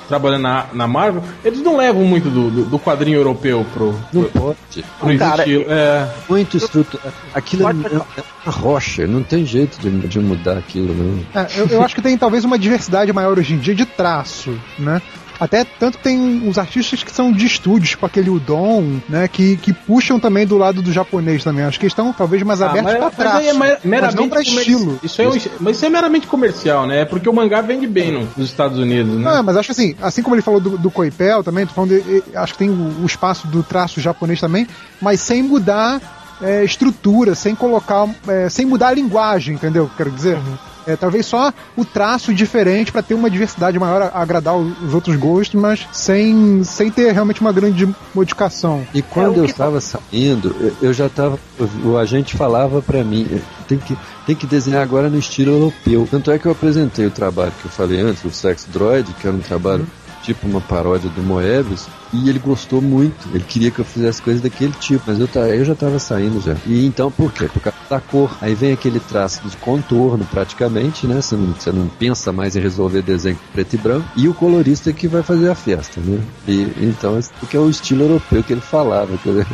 trabalhando 0.07 0.41
na, 0.41 0.65
na 0.73 0.87
Marvel, 0.87 1.23
eles 1.43 1.61
não 1.61 1.77
levam 1.77 2.03
muito 2.03 2.29
do, 2.29 2.51
do, 2.51 2.65
do 2.65 2.79
quadrinho 2.79 3.17
europeu 3.17 3.65
pro. 3.73 3.97
Não 4.11 4.23
pro, 4.23 4.41
pode. 4.41 4.85
Pro 4.99 5.17
cara, 5.17 5.43
estilo. 5.43 5.65
É... 5.69 6.09
Muito 6.27 6.57
estrutura. 6.57 7.13
Aquilo 7.33 7.67
é, 7.67 7.71
é, 7.71 8.23
uma 8.45 8.51
rocha, 8.51 9.07
não 9.07 9.23
tem 9.23 9.45
jeito 9.45 9.79
de, 9.79 10.07
de 10.07 10.19
mudar 10.19 10.57
aquilo, 10.57 10.93
não. 10.93 11.41
É, 11.41 11.47
eu, 11.55 11.67
eu 11.67 11.81
acho 11.81 11.95
que 11.95 12.01
tem 12.01 12.17
talvez 12.17 12.43
uma 12.43 12.59
diversidade 12.59 13.13
maior 13.13 13.39
hoje 13.39 13.53
em 13.53 13.57
dia 13.57 13.73
de 13.73 13.85
traço, 13.85 14.53
né? 14.77 15.01
Até 15.41 15.65
tanto 15.65 15.97
que 15.97 16.03
tem 16.03 16.19
uns 16.19 16.59
artistas 16.59 17.01
que 17.01 17.11
são 17.11 17.31
de 17.31 17.47
estúdios, 17.47 17.89
tipo 17.89 18.05
aquele 18.05 18.29
Udon, 18.29 18.99
né? 19.09 19.27
Que, 19.27 19.57
que 19.57 19.73
puxam 19.73 20.19
também 20.19 20.45
do 20.45 20.55
lado 20.55 20.83
do 20.83 20.93
japonês 20.93 21.43
também. 21.43 21.65
Acho 21.65 21.79
que 21.79 21.87
estão 21.87 22.13
talvez 22.13 22.43
mais 22.43 22.61
ah, 22.61 22.69
abertos 22.69 22.93
pra 22.93 23.09
trás. 23.09 23.47
É 23.47 23.53
mer 23.53 23.79
mas 23.83 24.13
não 24.13 24.29
pra 24.29 24.43
estilo. 24.43 24.99
Isso 25.01 25.19
é 25.19 25.27
um, 25.27 25.33
mas 25.59 25.77
isso 25.77 25.85
é 25.87 25.89
meramente 25.89 26.27
comercial, 26.27 26.85
né? 26.85 27.01
É 27.01 27.05
porque 27.05 27.27
o 27.27 27.33
mangá 27.33 27.59
vende 27.59 27.87
bem 27.87 28.11
no, 28.11 28.29
nos 28.37 28.49
Estados 28.49 28.77
Unidos, 28.77 29.15
né? 29.15 29.23
Não, 29.23 29.41
mas 29.41 29.57
acho 29.57 29.71
assim, 29.71 29.95
assim 29.99 30.21
como 30.21 30.35
ele 30.35 30.43
falou 30.43 30.59
do, 30.59 30.77
do 30.77 30.91
Coipel 30.91 31.43
também, 31.43 31.65
tô 31.65 31.73
falando 31.73 31.99
de, 31.99 32.23
acho 32.35 32.53
que 32.53 32.59
tem 32.59 32.69
o, 32.69 33.01
o 33.01 33.05
espaço 33.07 33.47
do 33.47 33.63
traço 33.63 33.99
japonês 33.99 34.39
também, 34.39 34.67
mas 35.01 35.21
sem 35.21 35.41
mudar 35.41 35.99
é, 36.39 36.63
estrutura, 36.63 37.33
sem 37.33 37.55
colocar, 37.55 38.07
é, 38.27 38.47
sem 38.47 38.63
mudar 38.63 38.89
a 38.89 38.93
linguagem, 38.93 39.55
entendeu? 39.55 39.89
Quero 39.97 40.11
dizer. 40.11 40.35
Uhum. 40.35 40.70
É, 40.85 40.95
talvez 40.95 41.25
só 41.25 41.53
o 41.75 41.85
traço 41.85 42.33
diferente 42.33 42.91
para 42.91 43.01
ter 43.01 43.13
uma 43.13 43.29
diversidade 43.29 43.77
maior, 43.77 44.11
a 44.13 44.21
agradar 44.21 44.55
os 44.55 44.93
outros 44.93 45.15
gostos, 45.15 45.59
mas 45.59 45.87
sem, 45.91 46.63
sem 46.63 46.89
ter 46.89 47.11
realmente 47.11 47.41
uma 47.41 47.51
grande 47.51 47.87
modificação. 48.13 48.85
E 48.93 49.01
quando 49.01 49.37
é, 49.37 49.39
eu 49.39 49.45
estava 49.45 49.79
saindo, 49.81 50.75
eu 50.81 50.93
já 50.93 51.07
estava. 51.07 51.39
O 51.83 51.97
agente 51.97 52.35
falava 52.35 52.81
para 52.81 53.03
mim: 53.03 53.41
tem 53.67 53.77
que, 53.77 53.97
tem 54.25 54.35
que 54.35 54.45
desenhar 54.45 54.81
agora 54.81 55.09
no 55.09 55.17
estilo 55.17 55.51
europeu. 55.51 56.07
Tanto 56.09 56.31
é 56.31 56.39
que 56.39 56.45
eu 56.45 56.51
apresentei 56.51 57.05
o 57.05 57.11
trabalho 57.11 57.53
que 57.61 57.65
eu 57.65 57.71
falei 57.71 58.01
antes, 58.01 58.23
o 58.23 58.31
Sex 58.31 58.67
Droid, 58.71 59.13
que 59.13 59.27
era 59.27 59.35
um 59.35 59.41
trabalho. 59.41 59.81
Uhum 59.81 60.00
tipo 60.21 60.47
uma 60.47 60.61
paródia 60.61 61.09
do 61.09 61.21
Moebius, 61.21 61.87
e 62.13 62.29
ele 62.29 62.39
gostou 62.39 62.81
muito. 62.81 63.29
Ele 63.33 63.43
queria 63.43 63.71
que 63.71 63.79
eu 63.79 63.85
fizesse 63.85 64.21
coisas 64.21 64.41
daquele 64.41 64.73
tipo, 64.73 65.03
mas 65.07 65.19
eu, 65.19 65.27
eu 65.45 65.65
já 65.65 65.73
estava 65.73 65.99
saindo 65.99 66.41
já. 66.41 66.55
E 66.65 66.85
então 66.85 67.11
por 67.11 67.31
quê? 67.31 67.49
Por 67.51 67.61
causa 67.61 67.77
da 67.89 67.99
cor. 67.99 68.35
Aí 68.41 68.53
vem 68.53 68.71
aquele 68.71 68.99
traço 68.99 69.47
de 69.47 69.55
contorno 69.57 70.25
praticamente, 70.25 71.07
né? 71.07 71.21
Você 71.21 71.35
não, 71.35 71.55
não 71.73 71.87
pensa 71.87 72.31
mais 72.31 72.55
em 72.55 72.59
resolver 72.59 73.01
desenho 73.01 73.39
preto 73.53 73.73
e 73.75 73.77
branco. 73.77 74.07
E 74.15 74.27
o 74.27 74.33
colorista 74.33 74.91
que 74.93 75.07
vai 75.07 75.23
fazer 75.23 75.49
a 75.49 75.55
festa, 75.55 75.99
né? 76.01 76.21
E 76.47 76.61
então, 76.81 77.19
porque 77.39 77.57
é 77.57 77.59
o 77.59 77.69
estilo 77.69 78.03
europeu 78.03 78.43
que 78.43 78.53
ele 78.53 78.61
falava. 78.61 79.11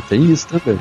Tem 0.08 0.30
isso 0.30 0.46
também. 0.48 0.78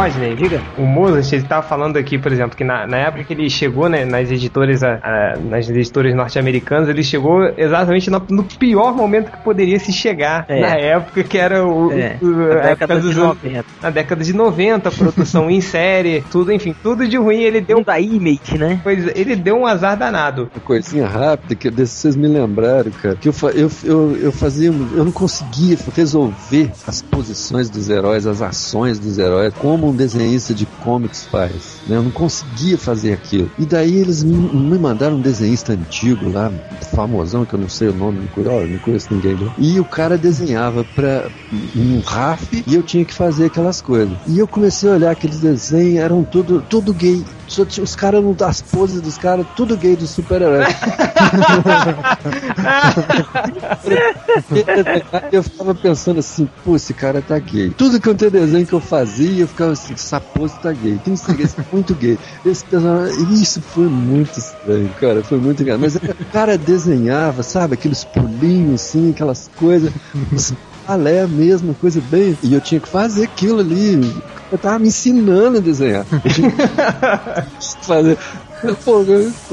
Rodney, 0.00 0.34
diga. 0.34 0.62
O 0.78 0.86
Mozart, 0.86 1.30
ele 1.30 1.42
tava 1.42 1.66
falando 1.66 1.98
aqui, 1.98 2.18
por 2.18 2.32
exemplo, 2.32 2.56
que 2.56 2.64
na, 2.64 2.86
na 2.86 2.96
época 2.96 3.22
que 3.22 3.34
ele 3.34 3.50
chegou 3.50 3.86
né, 3.86 4.06
nas 4.06 4.30
editoras 4.30 4.82
a, 4.82 4.94
a, 4.94 5.36
nas 5.38 5.68
editoras 5.68 6.14
norte-americanas, 6.14 6.88
ele 6.88 7.02
chegou 7.02 7.42
exatamente 7.54 8.08
no, 8.08 8.22
no, 8.30 8.42
pior 8.44 8.94
momento 8.94 9.30
que 9.30 9.36
poderia 9.44 9.78
se 9.78 9.92
chegar 9.92 10.46
é. 10.48 10.58
na 10.58 10.74
época, 10.74 11.22
que 11.22 11.36
era 11.36 11.66
o, 11.66 11.92
é. 11.92 12.16
o 12.22 12.50
a, 12.50 12.62
década 12.68 12.98
dos 12.98 13.14
de 13.14 13.20
90. 13.20 13.64
Na 13.82 13.90
década 13.90 14.24
de 14.24 14.32
90, 14.32 14.90
produção 14.90 15.50
em 15.50 15.60
série, 15.60 16.24
tudo, 16.30 16.50
enfim, 16.50 16.74
tudo 16.82 17.06
de 17.06 17.18
ruim. 17.18 17.42
Ele 17.42 17.60
deu. 17.60 17.80
Da 17.84 17.98
Image, 17.98 18.58
né? 18.58 18.78
Pois 18.82 19.06
ele 19.16 19.34
deu 19.34 19.56
um 19.56 19.66
azar 19.66 19.96
danado. 19.96 20.50
Uma 20.54 20.64
coisinha 20.64 21.06
rápida, 21.06 21.54
que 21.54 21.70
vocês 21.70 22.14
me 22.14 22.28
lembraram, 22.28 22.90
cara, 22.90 23.16
que 23.16 23.28
eu, 23.28 23.34
eu, 23.54 23.70
eu, 23.84 24.16
eu 24.16 24.32
fazia. 24.32 24.68
Eu 24.68 25.04
não 25.04 25.12
conseguia 25.12 25.76
resolver 25.96 26.70
as 26.86 27.02
posições 27.02 27.70
dos 27.70 27.88
heróis, 27.88 28.26
as 28.26 28.42
ações 28.42 28.98
dos 28.98 29.18
heróis, 29.18 29.52
como 29.54 29.89
um 29.90 29.96
desenhista 29.96 30.54
de 30.54 30.66
comics 30.66 31.26
faz. 31.26 31.80
Né? 31.86 31.96
Eu 31.96 32.02
não 32.02 32.10
conseguia 32.10 32.78
fazer 32.78 33.12
aquilo. 33.12 33.50
E 33.58 33.66
daí 33.66 33.96
eles 33.96 34.22
me, 34.22 34.78
mandaram 34.78 35.16
um 35.16 35.20
desenhista 35.20 35.72
antigo 35.72 36.30
lá, 36.30 36.52
famosão, 36.94 37.44
que 37.44 37.54
eu 37.54 37.58
não 37.58 37.68
sei 37.68 37.88
o 37.88 37.94
nome, 37.94 38.20
não 38.20 38.26
conheço, 38.28 38.66
não 38.68 38.78
conheço 38.78 39.14
ninguém. 39.14 39.36
E 39.58 39.78
o 39.78 39.84
cara 39.84 40.16
desenhava 40.16 40.84
para 40.84 41.30
um 41.76 42.00
RAF 42.00 42.64
e 42.66 42.74
eu 42.74 42.82
tinha 42.82 43.04
que 43.04 43.14
fazer 43.14 43.46
aquelas 43.46 43.80
coisas. 43.80 44.16
E 44.26 44.38
eu 44.38 44.46
comecei 44.46 44.88
a 44.90 44.94
olhar 44.94 45.10
aqueles 45.10 45.40
desenhos, 45.40 45.96
eram 45.96 46.24
tudo, 46.24 46.62
tudo 46.68 46.92
gay 46.92 47.24
os 47.58 47.96
caras 47.96 48.22
as 48.42 48.62
poses 48.62 49.00
dos 49.00 49.18
caras, 49.18 49.44
tudo 49.56 49.76
gay 49.76 49.96
do 49.96 50.06
super-herói. 50.06 50.64
eu 55.32 55.42
ficava 55.42 55.74
pensando 55.74 56.20
assim, 56.20 56.48
pô, 56.64 56.76
esse 56.76 56.94
cara 56.94 57.20
tá 57.20 57.36
gay. 57.38 57.70
Tudo 57.70 58.00
que 58.00 58.08
eu 58.08 58.14
tenho 58.14 58.30
desenho 58.30 58.66
que 58.66 58.72
eu 58.72 58.80
fazia, 58.80 59.42
eu 59.42 59.48
ficava 59.48 59.72
assim, 59.72 59.94
essa 59.94 60.20
pose 60.20 60.58
tá 60.60 60.72
gay. 60.72 60.98
Tem 61.04 61.14
esse, 61.14 61.42
esse 61.42 61.56
muito 61.72 61.94
gay. 61.94 62.18
Esse 62.44 62.64
isso 63.32 63.60
foi 63.60 63.88
muito 63.88 64.38
estranho, 64.38 64.88
cara. 65.00 65.22
Foi 65.22 65.38
muito 65.38 65.62
engraçado. 65.62 65.82
Mas 65.82 65.96
o 65.96 66.32
cara 66.32 66.56
desenhava, 66.56 67.42
sabe, 67.42 67.74
aqueles 67.74 68.04
pulinhos 68.04 68.82
assim, 68.82 69.10
aquelas 69.10 69.50
coisas. 69.56 69.92
Balé 70.86 71.26
mesmo, 71.26 71.74
coisa 71.74 72.00
bem. 72.00 72.36
E 72.42 72.54
eu 72.54 72.60
tinha 72.60 72.80
que 72.80 72.88
fazer 72.88 73.24
aquilo 73.24 73.60
ali. 73.60 74.00
Eu 74.50 74.58
tava 74.58 74.78
me 74.78 74.88
ensinando 74.88 75.58
a 75.58 75.60
desenhar. 75.60 76.04
Fazer. 77.82 78.18
Pô, 78.84 79.02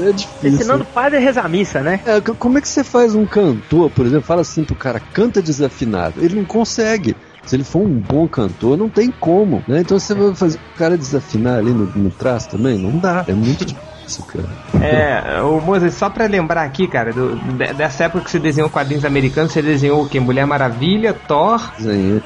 é 0.00 0.12
difícil. 0.12 0.48
Ensinando 0.50 0.82
o 0.82 0.86
padre 0.86 1.18
a 1.18 1.20
rezar 1.20 1.46
a 1.46 1.48
missa, 1.48 1.80
né? 1.80 2.00
É, 2.04 2.20
como 2.20 2.58
é 2.58 2.60
que 2.60 2.68
você 2.68 2.84
faz 2.84 3.14
um 3.14 3.24
cantor, 3.24 3.90
por 3.90 4.04
exemplo, 4.04 4.26
fala 4.26 4.42
assim 4.42 4.64
pro 4.64 4.74
cara, 4.74 5.00
canta 5.00 5.40
desafinado? 5.40 6.22
Ele 6.22 6.36
não 6.36 6.44
consegue. 6.44 7.16
Se 7.46 7.56
ele 7.56 7.64
for 7.64 7.80
um 7.80 7.88
bom 7.88 8.28
cantor, 8.28 8.76
não 8.76 8.90
tem 8.90 9.10
como, 9.10 9.64
né? 9.66 9.80
Então 9.80 9.98
você 9.98 10.14
vai 10.14 10.34
fazer 10.34 10.58
o 10.58 10.78
cara 10.78 10.98
desafinar 10.98 11.58
ali 11.58 11.70
no, 11.70 11.86
no 11.86 12.10
traço 12.10 12.50
também? 12.50 12.76
Não 12.76 12.98
dá. 12.98 13.24
É 13.26 13.32
muito 13.32 13.64
difícil, 13.64 13.88
cara. 14.22 14.48
É, 14.82 15.40
o 15.42 15.60
Moses, 15.60 15.94
só 15.94 16.08
pra 16.10 16.26
lembrar 16.26 16.62
aqui, 16.62 16.86
cara, 16.86 17.12
do- 17.12 17.36
de- 17.36 17.74
dessa 17.74 18.04
época 18.04 18.24
que 18.24 18.30
você 18.30 18.38
desenhou 18.38 18.70
quadrinhos 18.70 19.04
americanos, 19.04 19.52
você 19.52 19.62
desenhou 19.62 20.02
o 20.02 20.08
quê? 20.08 20.18
Mulher 20.20 20.46
Maravilha, 20.46 21.12
Thor. 21.12 21.72
Desenhei 21.76 22.20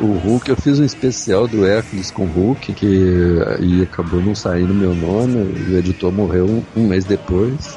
o 0.00 0.18
Hulk, 0.24 0.48
eu 0.50 0.56
fiz 0.56 0.78
um 0.78 0.84
especial 0.84 1.46
do 1.46 1.66
Hércules 1.66 2.10
com 2.10 2.24
o 2.24 2.26
Hulk, 2.26 2.72
que 2.72 2.86
e 3.60 3.82
acabou 3.82 4.20
não 4.20 4.34
saindo 4.34 4.72
meu 4.74 4.94
nome, 4.94 5.38
o 5.70 5.76
editor 5.78 6.12
morreu 6.12 6.46
um, 6.46 6.62
um 6.76 6.86
mês 6.88 7.04
depois. 7.04 7.76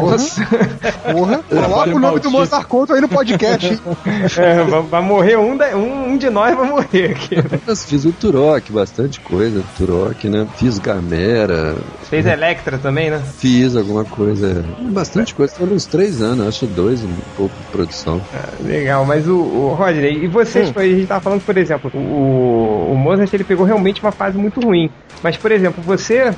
Nossa, 0.00 0.44
Porra, 1.12 1.42
coloca 1.48 1.94
o 1.94 1.98
nome 1.98 2.20
do 2.20 2.30
Mozart 2.30 2.66
Couto 2.66 2.92
aí 2.94 3.00
no 3.00 3.08
podcast. 3.08 3.66
hein? 3.72 3.80
é, 4.36 4.62
vai, 4.64 4.82
vai 4.82 5.02
morrer 5.02 5.36
um, 5.36 5.56
da- 5.56 5.76
um, 5.76 6.12
um 6.12 6.16
de 6.16 6.28
nós 6.30 6.56
vai 6.56 6.68
morrer 6.68 7.10
aqui. 7.12 7.36
Mas 7.66 7.84
fiz 7.84 8.04
o 8.04 8.12
Turok, 8.12 8.72
bastante 8.72 9.20
coisa, 9.20 9.62
Turok, 9.76 10.28
né? 10.28 10.46
Fiz 10.56 10.78
Gamera, 10.78 11.76
Fez 12.08 12.26
Electra 12.26 12.78
também, 12.78 13.10
né? 13.10 13.22
fiz 13.38 13.76
alguma 13.76 14.04
coisa, 14.04 14.64
bastante 14.90 15.34
coisa, 15.34 15.54
foram 15.54 15.72
uns 15.72 15.86
três 15.86 16.22
anos, 16.22 16.46
acho 16.46 16.66
dois, 16.66 17.02
um 17.02 17.16
pouco 17.36 17.54
de 17.56 17.66
produção. 17.72 18.20
Legal, 18.60 19.04
mas 19.04 19.26
o, 19.26 19.36
o 19.36 19.74
Rodney, 19.74 20.24
e 20.24 20.28
vocês, 20.28 20.72
a 20.76 20.82
gente 20.82 21.06
tava 21.06 21.20
falando, 21.20 21.42
por 21.42 21.56
exemplo, 21.56 21.90
o, 21.94 22.92
o 22.92 22.96
Mozart 22.96 23.32
ele 23.32 23.44
pegou 23.44 23.64
realmente 23.66 24.00
uma 24.02 24.12
fase 24.12 24.36
muito 24.36 24.60
ruim. 24.60 24.90
Mas, 25.22 25.36
por 25.36 25.50
exemplo, 25.50 25.82
você. 25.82 26.34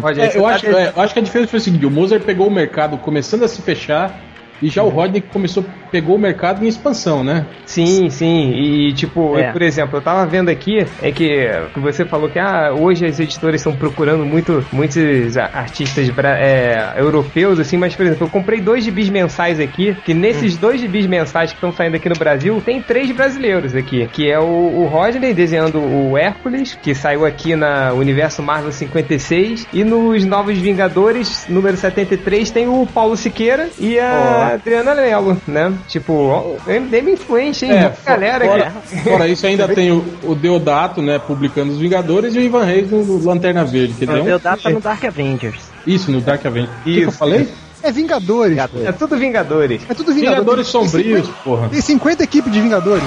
Rodney, 0.00 0.26
É, 0.26 0.30
você 0.30 0.38
eu, 0.38 0.42
tá 0.42 0.48
acho, 0.50 0.66
é, 0.66 0.92
eu 0.94 1.02
acho 1.02 1.12
que 1.12 1.18
a 1.20 1.22
diferença 1.22 1.50
foi 1.50 1.58
o 1.58 1.62
seguinte: 1.62 1.86
o 1.86 1.90
Mozart 1.90 2.22
pegou 2.22 2.46
o 2.46 2.50
mercado 2.50 2.98
começando 2.98 3.44
a 3.44 3.48
se 3.48 3.62
fechar 3.62 4.20
e 4.60 4.68
já 4.68 4.82
o 4.82 4.88
Rodney 4.88 5.20
começou, 5.20 5.64
pegou 5.90 6.16
o 6.16 6.18
mercado 6.18 6.64
em 6.64 6.68
expansão, 6.68 7.22
né? 7.22 7.46
Sim, 7.64 8.08
sim. 8.10 8.50
E 8.52 8.92
tipo, 8.92 9.36
É. 9.38 9.52
por 9.52 9.62
exemplo, 9.62 9.98
eu 9.98 10.02
tava 10.02 10.26
vendo 10.26 10.48
aqui, 10.48 10.86
é 11.02 11.12
que, 11.12 11.48
que 11.72 11.80
você 11.80 12.04
falou 12.04 12.28
que 12.28 12.38
ah, 12.38 12.72
hoje 12.72 13.04
as 13.04 13.18
editoras 13.20 13.60
estão 13.60 13.74
procurando 13.74 14.24
muito, 14.24 14.64
muitos 14.72 15.36
artistas 15.36 16.10
é, 16.24 16.94
europeus, 16.96 17.58
assim, 17.58 17.76
mas, 17.76 17.94
por 17.94 18.06
exemplo, 18.06 18.26
eu 18.26 18.30
comprei 18.30 18.60
dois 18.60 18.84
gibis 18.84 19.08
mensais 19.08 19.60
aqui, 19.60 19.96
que 20.04 20.14
nesses 20.14 20.56
dois 20.56 20.80
gibis 20.80 21.06
mensais 21.06 21.50
que 21.50 21.56
estão 21.56 21.72
saindo 21.72 21.96
aqui 21.96 22.08
no 22.08 22.16
Brasil, 22.16 22.62
tem 22.64 22.80
três 22.80 23.10
brasileiros 23.10 23.74
aqui, 23.74 24.08
que 24.12 24.30
é 24.30 24.38
o, 24.38 24.42
o 24.44 24.86
Rodney 24.86 25.34
desenhando 25.34 25.78
o 25.78 26.16
Hércules, 26.16 26.78
que 26.82 26.94
saiu 26.94 27.24
aqui 27.24 27.54
na 27.56 27.92
Universo 27.92 28.42
Marvel 28.42 28.72
56, 28.72 29.66
e 29.72 29.84
nos 29.84 30.24
Novos 30.24 30.58
Vingadores, 30.58 31.46
número 31.48 31.76
73, 31.76 32.50
tem 32.50 32.68
o 32.68 32.86
Paulo 32.86 33.16
Siqueira 33.16 33.68
e 33.78 33.98
a 33.98 34.45
Adriana 34.54 34.92
Lelo, 34.92 35.40
né? 35.46 35.72
Tipo, 35.88 36.12
o 36.12 36.58
MDM 36.66 37.12
influente, 37.12 37.64
hein? 37.64 37.72
É, 37.72 37.80
Muita 37.82 37.96
galera 38.04 38.44
fora, 38.46 38.72
que... 38.88 38.96
fora 39.02 39.28
isso, 39.28 39.46
ainda 39.46 39.68
tem 39.68 39.92
o, 39.92 40.04
o 40.24 40.34
Deodato, 40.34 41.00
né, 41.02 41.18
publicando 41.18 41.72
os 41.72 41.78
Vingadores, 41.78 42.34
e 42.34 42.38
o 42.38 42.42
Ivan 42.42 42.64
Reis 42.64 42.90
no 42.90 43.24
Lanterna 43.24 43.64
Verde. 43.64 43.92
Dizer, 43.94 44.08
O 44.10 44.20
um- 44.20 44.24
meu 44.24 44.38
data 44.38 44.68
no 44.70 44.80
Dark 44.80 45.04
Avengers. 45.04 45.60
Isso, 45.86 46.10
no 46.10 46.20
Dark 46.20 46.44
Avenger. 46.44 46.70
O 46.80 46.84
que 46.84 46.94
que 46.94 47.00
eu 47.02 47.08
Isso. 47.08 47.18
falei? 47.18 47.48
É 47.82 47.92
Vingadores. 47.92 48.58
É 48.58 48.92
tudo 48.92 49.16
Vingadores. 49.16 49.82
É 49.88 49.94
tudo 49.94 50.12
Vingadores. 50.12 50.40
Vingadores 50.40 50.72
Tem 50.72 50.82
sombrios, 50.82 51.26
50 51.26 51.42
porra. 51.44 51.68
Tem 51.68 51.80
50 51.80 52.24
equipes 52.24 52.52
de 52.52 52.60
Vingadores. 52.60 53.04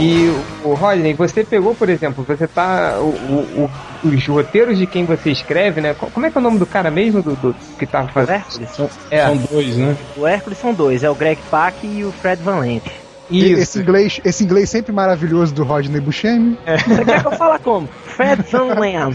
E 0.00 0.28
o 0.64 0.74
Rodney, 0.74 1.14
você 1.14 1.44
pegou, 1.44 1.74
por 1.74 1.88
exemplo, 1.88 2.24
você 2.26 2.46
tá. 2.46 2.98
O, 3.00 3.64
o- 3.64 3.70
os 4.02 4.26
roteiros 4.26 4.78
de 4.78 4.86
quem 4.86 5.04
você 5.04 5.30
escreve, 5.30 5.80
né? 5.82 5.92
Co- 5.92 6.06
Como 6.10 6.24
é 6.24 6.30
que 6.30 6.38
é 6.38 6.40
o 6.40 6.42
nome 6.44 6.58
do 6.58 6.64
cara 6.64 6.90
mesmo 6.90 7.22
do, 7.22 7.36
do- 7.36 7.54
que 7.78 7.84
O 8.08 8.12
fazendo? 8.14 8.36
Hércules? 8.36 8.70
São, 8.70 8.88
É. 9.10 9.26
são 9.26 9.36
dois, 9.36 9.76
né? 9.76 9.96
O 10.16 10.26
Hércules 10.26 10.58
são 10.58 10.72
dois, 10.72 11.02
é 11.04 11.10
o 11.10 11.14
Greg 11.14 11.38
Pak 11.50 11.86
e 11.86 12.02
o 12.04 12.10
Fred 12.12 12.42
Van 12.42 12.60
Lent. 12.60 12.84
Esse 13.32 13.78
inglês, 13.80 14.20
esse 14.24 14.44
inglês 14.44 14.68
sempre 14.70 14.92
maravilhoso 14.92 15.54
do 15.54 15.62
Rodney 15.64 16.00
Buscemi. 16.00 16.58
Você 16.86 17.04
quer 17.04 17.20
que 17.22 17.26
eu 17.28 17.32
fale 17.32 17.58
como? 17.60 17.88
Vamos 18.50 18.78
lembrar. 18.78 19.10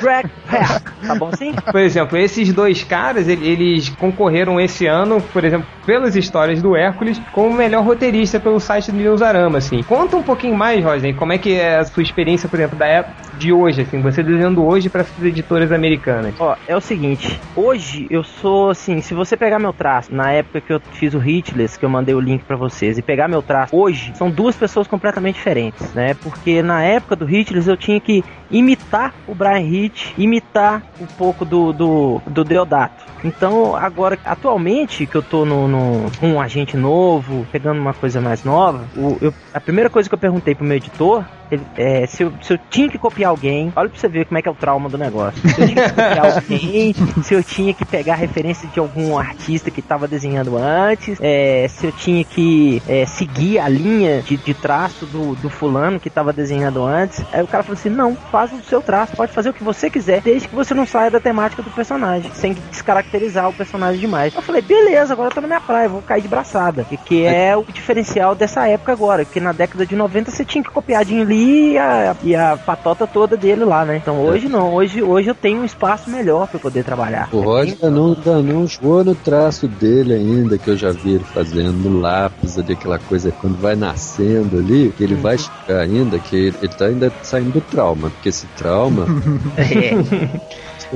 Greg 0.00 0.28
Pak, 0.50 0.82
tá 1.06 1.14
bom 1.14 1.30
assim? 1.32 1.52
Por 1.54 1.80
exemplo, 1.80 2.18
esses 2.18 2.52
dois 2.52 2.82
caras, 2.84 3.28
ele- 3.28 3.46
eles 3.46 3.88
concorreram 3.90 4.60
esse 4.60 4.86
ano, 4.86 5.20
por 5.32 5.44
exemplo, 5.44 5.66
pelas 5.86 6.16
histórias 6.16 6.60
do 6.60 6.76
Hércules, 6.76 7.20
como 7.32 7.48
o 7.50 7.54
melhor 7.54 7.84
roteirista 7.84 8.38
pelo 8.40 8.60
site 8.60 8.90
do 8.92 8.98
Newsarama, 8.98 9.58
assim. 9.58 9.82
Conta 9.82 10.16
um 10.16 10.22
pouquinho 10.22 10.54
mais, 10.56 10.84
Rodney, 10.84 11.14
como 11.14 11.32
é 11.32 11.38
que 11.38 11.54
é 11.54 11.78
a 11.78 11.84
sua 11.84 12.02
experiência, 12.02 12.48
por 12.48 12.58
exemplo, 12.58 12.78
da 12.78 12.86
época 12.86 13.14
de 13.38 13.52
hoje, 13.52 13.82
assim, 13.82 14.00
você 14.02 14.22
desenhando 14.22 14.64
hoje 14.66 14.88
para 14.88 15.02
essas 15.02 15.24
editoras 15.24 15.70
americanas. 15.72 16.34
Ó, 16.38 16.56
é 16.66 16.76
o 16.76 16.80
seguinte, 16.80 17.40
hoje 17.54 18.06
eu 18.10 18.24
sou 18.24 18.70
assim, 18.70 19.00
se 19.00 19.14
você 19.14 19.36
pegar 19.36 19.58
meu 19.58 19.72
traço, 19.72 20.12
na 20.12 20.32
época 20.32 20.60
que 20.60 20.72
eu 20.72 20.80
fiz 20.92 21.14
o 21.14 21.22
Hitless, 21.22 21.78
que 21.78 21.84
eu 21.84 21.88
mandei 21.90 22.07
o 22.14 22.20
link 22.20 22.44
pra 22.44 22.56
vocês, 22.56 22.98
e 22.98 23.02
pegar 23.02 23.28
meu 23.28 23.42
traço 23.42 23.76
hoje, 23.76 24.12
são 24.14 24.30
duas 24.30 24.56
pessoas 24.56 24.86
completamente 24.86 25.36
diferentes, 25.36 25.92
né? 25.94 26.14
Porque 26.14 26.62
na 26.62 26.82
época 26.82 27.16
do 27.16 27.28
Hitless 27.28 27.68
eu 27.68 27.76
tinha 27.76 28.00
que 28.00 28.24
imitar 28.50 29.14
o 29.26 29.34
Brian 29.34 29.60
Hitch, 29.60 30.12
imitar 30.16 30.82
um 31.00 31.06
pouco 31.06 31.44
do, 31.44 31.72
do, 31.72 32.20
do 32.26 32.44
Deodato. 32.44 33.06
Então, 33.24 33.74
agora, 33.74 34.16
atualmente, 34.24 35.06
que 35.06 35.16
eu 35.16 35.22
tô 35.22 35.44
no, 35.44 35.66
no- 35.66 36.10
com 36.20 36.28
um 36.34 36.40
agente 36.40 36.76
novo, 36.76 37.46
pegando 37.50 37.80
uma 37.80 37.92
coisa 37.92 38.20
mais 38.20 38.44
nova, 38.44 38.84
o- 38.96 39.16
eu- 39.20 39.34
a 39.52 39.60
primeira 39.60 39.90
coisa 39.90 40.08
que 40.08 40.14
eu 40.14 40.18
perguntei 40.18 40.54
pro 40.54 40.64
meu 40.64 40.76
editor 40.76 41.24
ele- 41.50 41.64
é, 41.78 42.06
se, 42.06 42.22
eu, 42.22 42.32
se 42.42 42.52
eu 42.52 42.58
tinha 42.70 42.88
que 42.90 42.98
copiar 42.98 43.30
alguém, 43.30 43.72
olha 43.74 43.88
pra 43.88 43.98
você 43.98 44.06
ver 44.06 44.26
como 44.26 44.36
é 44.38 44.42
que 44.42 44.48
é 44.48 44.52
o 44.52 44.54
trauma 44.54 44.88
do 44.88 44.98
negócio. 44.98 45.40
Se 45.48 45.60
eu 45.62 45.66
tinha 45.66 45.82
que 45.82 45.90
copiar 45.94 46.26
alguém, 46.34 46.94
se 47.24 47.34
eu 47.34 47.42
tinha 47.42 47.72
que 47.74 47.84
pegar 47.86 48.16
referência 48.16 48.68
de 48.68 48.78
algum 48.78 49.16
artista 49.18 49.70
que 49.70 49.80
tava 49.80 50.06
desenhando 50.06 50.56
antes, 50.58 51.18
é, 51.22 51.66
se 51.68 51.86
eu 51.86 51.92
tinha 51.92 52.22
que 52.22 52.82
é, 52.86 53.06
seguir 53.06 53.58
a 53.58 53.68
linha 53.68 54.20
de, 54.22 54.36
de 54.36 54.52
traço 54.54 55.06
do, 55.06 55.34
do 55.36 55.48
fulano 55.48 55.98
que 55.98 56.10
tava 56.10 56.32
desenhando 56.34 56.84
antes. 56.84 57.24
Aí 57.32 57.42
o 57.42 57.46
cara 57.46 57.62
falou 57.64 57.78
assim: 57.78 57.88
não, 57.88 58.14
faz 58.38 58.52
o 58.52 58.62
seu 58.62 58.80
traço, 58.80 59.16
pode 59.16 59.32
fazer 59.32 59.50
o 59.50 59.52
que 59.52 59.64
você 59.64 59.90
quiser, 59.90 60.20
desde 60.20 60.46
que 60.46 60.54
você 60.54 60.72
não 60.72 60.86
saia 60.86 61.10
da 61.10 61.18
temática 61.18 61.60
do 61.60 61.70
personagem, 61.70 62.30
sem 62.34 62.52
descaracterizar 62.70 63.48
o 63.48 63.52
personagem 63.52 64.00
demais. 64.00 64.32
Eu 64.32 64.42
falei, 64.42 64.62
beleza, 64.62 65.12
agora 65.12 65.28
eu 65.28 65.34
tô 65.34 65.40
na 65.40 65.48
minha 65.48 65.60
praia, 65.60 65.88
vou 65.88 66.00
cair 66.02 66.22
de 66.22 66.28
braçada. 66.28 66.86
E 66.88 66.96
que 66.96 67.24
é 67.24 67.56
o 67.56 67.64
diferencial 67.64 68.36
dessa 68.36 68.68
época 68.68 68.92
agora, 68.92 69.24
porque 69.24 69.40
na 69.40 69.50
década 69.50 69.84
de 69.84 69.96
90 69.96 70.30
você 70.30 70.44
tinha 70.44 70.62
que 70.62 70.70
copiar 70.70 71.04
Jim 71.04 71.24
Lee 71.24 71.72
e 71.72 71.78
a, 71.78 72.16
e 72.22 72.36
a 72.36 72.56
patota 72.56 73.08
toda 73.08 73.36
dele 73.36 73.64
lá, 73.64 73.84
né? 73.84 73.96
Então 73.96 74.24
hoje 74.24 74.48
não, 74.48 74.72
hoje, 74.72 75.02
hoje 75.02 75.28
eu 75.28 75.34
tenho 75.34 75.62
um 75.62 75.64
espaço 75.64 76.08
melhor 76.08 76.46
pra 76.46 76.60
poder 76.60 76.84
trabalhar. 76.84 77.28
O 77.32 77.40
Rod 77.40 77.70
ainda 77.70 77.90
não, 77.90 78.14
não 78.40 78.66
jogou 78.68 79.02
no 79.02 79.16
traço 79.16 79.66
dele 79.66 80.14
ainda, 80.14 80.56
que 80.56 80.68
eu 80.68 80.76
já 80.76 80.92
vi 80.92 81.14
ele 81.14 81.24
fazendo 81.24 82.00
lápis 82.00 82.56
ali, 82.56 82.74
aquela 82.74 83.00
coisa 83.00 83.32
quando 83.32 83.60
vai 83.60 83.74
nascendo 83.74 84.58
ali, 84.58 84.94
que 84.96 85.02
ele 85.02 85.16
vai 85.16 85.36
chegar 85.36 85.80
ainda, 85.80 86.20
que 86.20 86.36
ele, 86.36 86.56
ele 86.62 86.72
tá 86.72 86.84
ainda 86.84 87.12
saindo 87.20 87.48
do 87.50 87.60
trauma, 87.60 88.10
porque 88.10 88.27
esse 88.28 88.46
trauma, 88.56 89.06
É. 89.56 89.90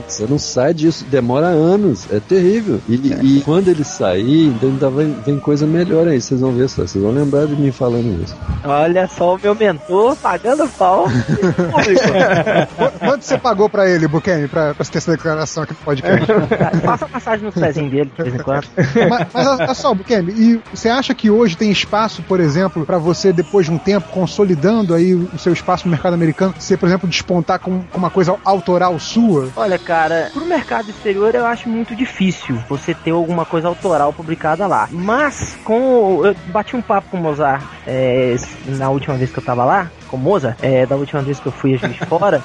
você 0.07 0.27
não 0.27 0.39
sai 0.39 0.73
disso, 0.73 1.05
demora 1.11 1.47
anos, 1.49 2.07
é 2.11 2.19
terrível. 2.19 2.81
E, 2.89 2.95
e 2.95 3.43
quando 3.45 3.69
ele 3.69 3.85
sair, 3.85 4.47
então 4.47 4.71
ainda 4.71 4.89
vem, 4.91 5.15
vem 5.27 5.39
coisa 5.39 5.67
melhor 5.67 6.09
aí, 6.09 6.19
vocês 6.21 6.41
vão 6.41 6.53
ver 6.53 6.69
só, 6.69 6.83
vocês 6.83 7.03
vão 7.03 7.13
lembrar 7.13 7.47
de 7.47 7.55
mim 7.57 7.71
falando 7.71 8.23
isso. 8.23 8.35
Olha 8.65 9.07
só 9.09 9.35
o 9.35 9.39
meu 9.43 9.55
mentor 9.55 10.17
pagando 10.17 10.67
pau. 10.79 11.07
Qu- 11.09 12.99
Quanto 13.05 13.23
você 13.23 13.37
pagou 13.37 13.69
pra 13.69 13.89
ele, 13.89 14.07
Buquemi, 14.09 14.49
pra, 14.49 14.75
pra 14.75 14.85
ter 14.87 14.99
essa 14.99 15.11
declaração 15.13 15.63
aqui 15.65 15.73
no 15.73 15.79
podcast? 15.85 16.27
Passa 16.85 17.07
passagem 17.09 17.45
nos 17.45 17.55
pezinhos 17.55 17.91
dele 17.91 18.11
de 18.17 18.23
vez 18.23 18.35
em 18.35 18.39
quando. 18.39 18.65
mas, 19.11 19.27
mas 19.33 19.47
olha 19.47 19.75
só, 19.75 19.95
Buquemi, 19.95 20.33
e 20.33 20.61
você 20.75 20.89
acha 20.89 21.15
que 21.15 21.31
hoje 21.31 21.57
tem 21.57 21.71
espaço, 21.71 22.23
por 22.23 22.41
exemplo, 22.41 22.87
pra 22.87 22.99
você, 22.99 23.33
depois 23.33 23.67
de 23.67 23.73
um 23.73 23.79
tempo, 23.79 24.09
consolidando 24.11 24.95
aí 24.95 25.15
o 25.15 25.39
seu 25.39 25.53
espaço 25.53 25.85
no 25.87 25.91
mercado 25.91 26.15
americano, 26.15 26.55
você, 26.59 26.77
por 26.77 26.87
exemplo, 26.87 27.09
despontar 27.23 27.61
com, 27.61 27.83
com 27.85 27.99
uma 27.99 28.11
coisa 28.11 28.37
autoral 28.45 28.99
sua? 28.99 29.49
Olha, 29.57 29.79
cara, 29.79 30.31
pro 30.33 30.45
mercado 30.45 30.91
exterior 30.91 31.35
eu 31.35 31.47
acho 31.47 31.69
muito 31.69 31.95
difícil 31.95 32.59
você 32.69 32.93
ter 32.93 33.13
alguma 33.13 33.47
coisa 33.47 33.69
autoral 33.69 34.13
publicada 34.13 34.67
lá. 34.67 34.89
Mas, 34.91 35.57
com. 35.65 36.23
Eu 36.25 36.35
bati 36.47 36.77
um 36.77 36.83
papo 36.83 37.11
com 37.11 37.17
o 37.17 37.21
Mozart 37.21 37.65
é, 37.87 38.37
na 38.67 38.91
última 38.91 39.17
vez 39.17 39.31
que 39.31 39.39
eu 39.39 39.45
tava 39.45 39.65
lá. 39.65 39.91
Com 40.13 40.19
Moza, 40.19 40.55
é, 40.61 40.85
da 40.85 40.95
última 40.95 41.23
vez 41.23 41.41
que 41.41 41.47
eu 41.47 41.53
fui 41.53 41.75
a 41.75 41.79
Juiz 41.79 41.95
de 41.95 42.05
Fora. 42.05 42.45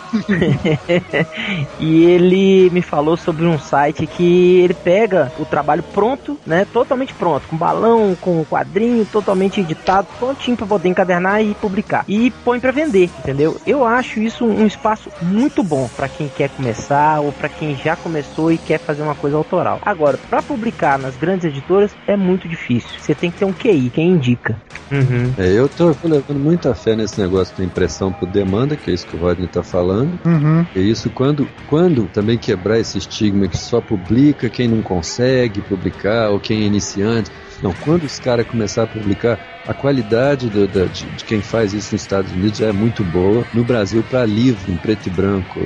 e 1.81 2.05
ele 2.05 2.69
me 2.69 2.81
falou 2.81 3.17
sobre 3.17 3.45
um 3.45 3.59
site 3.59 4.07
que 4.07 4.61
ele 4.61 4.73
pega 4.73 5.29
o 5.37 5.43
trabalho 5.43 5.83
pronto, 5.83 6.39
né? 6.45 6.65
Totalmente 6.71 7.13
pronto, 7.13 7.45
com 7.49 7.57
balão, 7.57 8.15
com 8.21 8.45
quadrinho, 8.45 9.05
totalmente 9.05 9.59
editado, 9.59 10.07
prontinho 10.17 10.55
pra 10.55 10.65
poder 10.65 10.87
encadernar 10.87 11.43
e 11.43 11.53
publicar. 11.55 12.05
E 12.07 12.31
põe 12.45 12.57
para 12.57 12.71
vender, 12.71 13.09
entendeu? 13.19 13.59
Eu 13.67 13.85
acho 13.85 14.21
isso 14.21 14.45
um 14.45 14.65
espaço 14.65 15.09
muito 15.21 15.61
bom 15.61 15.89
para 15.93 16.07
quem 16.07 16.29
quer 16.29 16.49
começar 16.49 17.19
ou 17.19 17.33
para 17.33 17.49
quem 17.49 17.75
já 17.75 17.97
começou 17.97 18.49
e 18.49 18.57
quer 18.57 18.79
fazer 18.79 19.01
uma 19.01 19.15
coisa 19.15 19.35
autoral. 19.35 19.81
Agora, 19.81 20.17
para 20.29 20.41
publicar 20.41 20.97
nas 20.97 21.17
grandes 21.17 21.45
editoras 21.45 21.91
é 22.07 22.15
muito 22.15 22.47
difícil. 22.47 22.89
Você 23.01 23.13
tem 23.13 23.29
que 23.29 23.39
ter 23.39 23.45
um 23.45 23.51
QI, 23.51 23.91
quem 23.93 24.11
indica. 24.11 24.55
Uhum. 24.89 25.33
É, 25.37 25.47
eu 25.47 25.67
tô 25.67 25.87
levando 26.03 26.39
muita 26.39 26.73
fé 26.73 26.95
nesse 26.95 27.19
negócio 27.19 27.56
impressão 27.65 28.11
por 28.11 28.27
demanda, 28.27 28.75
que 28.75 28.91
é 28.91 28.93
isso 28.93 29.07
que 29.07 29.15
o 29.15 29.19
Rodney 29.19 29.47
tá 29.47 29.63
falando. 29.63 30.19
Uhum. 30.25 30.65
E 30.75 30.89
isso 30.89 31.09
quando, 31.09 31.47
quando 31.67 32.05
também 32.07 32.37
quebrar 32.37 32.79
esse 32.79 32.97
estigma 32.97 33.47
que 33.47 33.57
só 33.57 33.81
publica 33.81 34.49
quem 34.49 34.67
não 34.67 34.81
consegue 34.81 35.61
publicar 35.61 36.29
ou 36.29 36.39
quem 36.39 36.63
é 36.63 36.65
iniciante. 36.65 37.31
Não, 37.61 37.73
quando 37.73 38.03
os 38.03 38.19
caras 38.19 38.45
começarem 38.45 38.89
a 38.89 38.93
publicar, 38.93 39.56
a 39.67 39.73
qualidade 39.73 40.49
do, 40.49 40.67
de, 40.67 40.87
de, 40.87 41.25
quem 41.25 41.41
faz 41.41 41.73
isso 41.73 41.93
nos 41.93 42.01
Estados 42.01 42.31
Unidos 42.31 42.61
é 42.61 42.71
muito 42.71 43.03
boa. 43.03 43.45
No 43.53 43.63
Brasil, 43.63 44.03
para 44.09 44.25
livro, 44.25 44.71
em 44.71 44.77
preto 44.77 45.07
e 45.07 45.09
branco, 45.09 45.59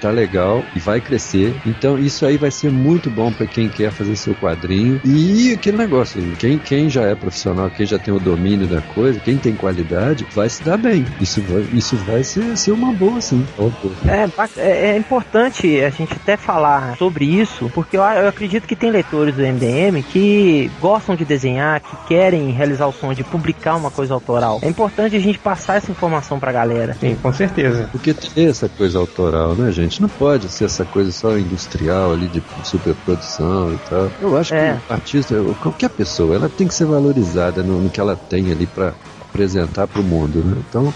tá 0.00 0.10
legal 0.10 0.64
e 0.74 0.78
vai 0.78 1.00
crescer. 1.00 1.54
Então, 1.66 1.98
isso 1.98 2.24
aí 2.24 2.38
vai 2.38 2.50
ser 2.50 2.70
muito 2.70 3.10
bom 3.10 3.30
para 3.30 3.46
quem 3.46 3.68
quer 3.68 3.92
fazer 3.92 4.16
seu 4.16 4.34
quadrinho. 4.34 5.00
E 5.04 5.52
aquele 5.52 5.76
negócio, 5.76 6.20
quem, 6.38 6.58
quem 6.58 6.88
já 6.88 7.02
é 7.02 7.14
profissional, 7.14 7.70
quem 7.70 7.84
já 7.84 7.98
tem 7.98 8.12
o 8.12 8.18
domínio 8.18 8.66
da 8.66 8.80
coisa, 8.80 9.20
quem 9.20 9.36
tem 9.36 9.54
qualidade, 9.54 10.26
vai 10.32 10.48
se 10.48 10.62
dar 10.64 10.78
bem. 10.78 11.04
Isso 11.20 11.42
vai, 11.42 11.66
isso 11.74 11.96
vai 11.96 12.24
ser, 12.24 12.56
ser 12.56 12.72
uma 12.72 12.92
boa, 12.92 13.20
sim. 13.20 13.46
É, 14.06 14.60
é, 14.60 14.90
é 14.92 14.96
importante 14.96 15.80
a 15.80 15.90
gente 15.90 16.14
até 16.14 16.36
falar 16.36 16.96
sobre 16.96 17.26
isso, 17.26 17.70
porque 17.74 17.96
eu, 17.96 18.02
eu 18.02 18.28
acredito 18.28 18.66
que 18.66 18.74
tem 18.74 18.90
leitores 18.90 19.34
do 19.34 19.42
MDM 19.42 20.02
que 20.02 20.70
gostam 20.80 21.14
de 21.14 21.24
desenhar, 21.24 21.80
que 21.80 21.96
querem 22.08 22.50
realizar 22.50 22.86
o 22.86 22.92
sonho 22.92 23.14
de 23.14 23.22
publicar 23.22 23.41
uma 23.76 23.90
coisa 23.90 24.14
autoral. 24.14 24.58
É 24.62 24.68
importante 24.68 25.16
a 25.16 25.20
gente 25.20 25.38
passar 25.38 25.76
essa 25.76 25.90
informação 25.90 26.38
pra 26.38 26.52
galera. 26.52 26.94
Sim, 27.00 27.16
com 27.20 27.32
certeza. 27.32 27.88
Porque 27.90 28.14
tem 28.14 28.46
essa 28.46 28.68
coisa 28.68 28.98
autoral, 28.98 29.54
né, 29.54 29.70
gente? 29.72 30.00
Não 30.00 30.08
pode 30.08 30.48
ser 30.48 30.64
essa 30.64 30.84
coisa 30.84 31.10
só 31.12 31.36
industrial 31.36 32.12
ali 32.12 32.28
de 32.28 32.42
superprodução 32.64 33.72
e 33.72 33.78
tal. 33.88 34.10
Eu 34.20 34.36
acho 34.36 34.54
é. 34.54 34.78
que 34.86 34.92
o 34.92 34.94
artista, 34.94 35.34
qualquer 35.60 35.90
pessoa, 35.90 36.34
ela 36.34 36.48
tem 36.48 36.66
que 36.66 36.74
ser 36.74 36.84
valorizada 36.84 37.62
no, 37.62 37.80
no 37.80 37.90
que 37.90 38.00
ela 38.00 38.16
tem 38.16 38.50
ali 38.50 38.66
pra 38.66 38.92
apresentar 39.32 39.88
para 39.88 40.00
o 40.00 40.04
mundo, 40.04 40.44
né? 40.44 40.62
Então, 40.68 40.92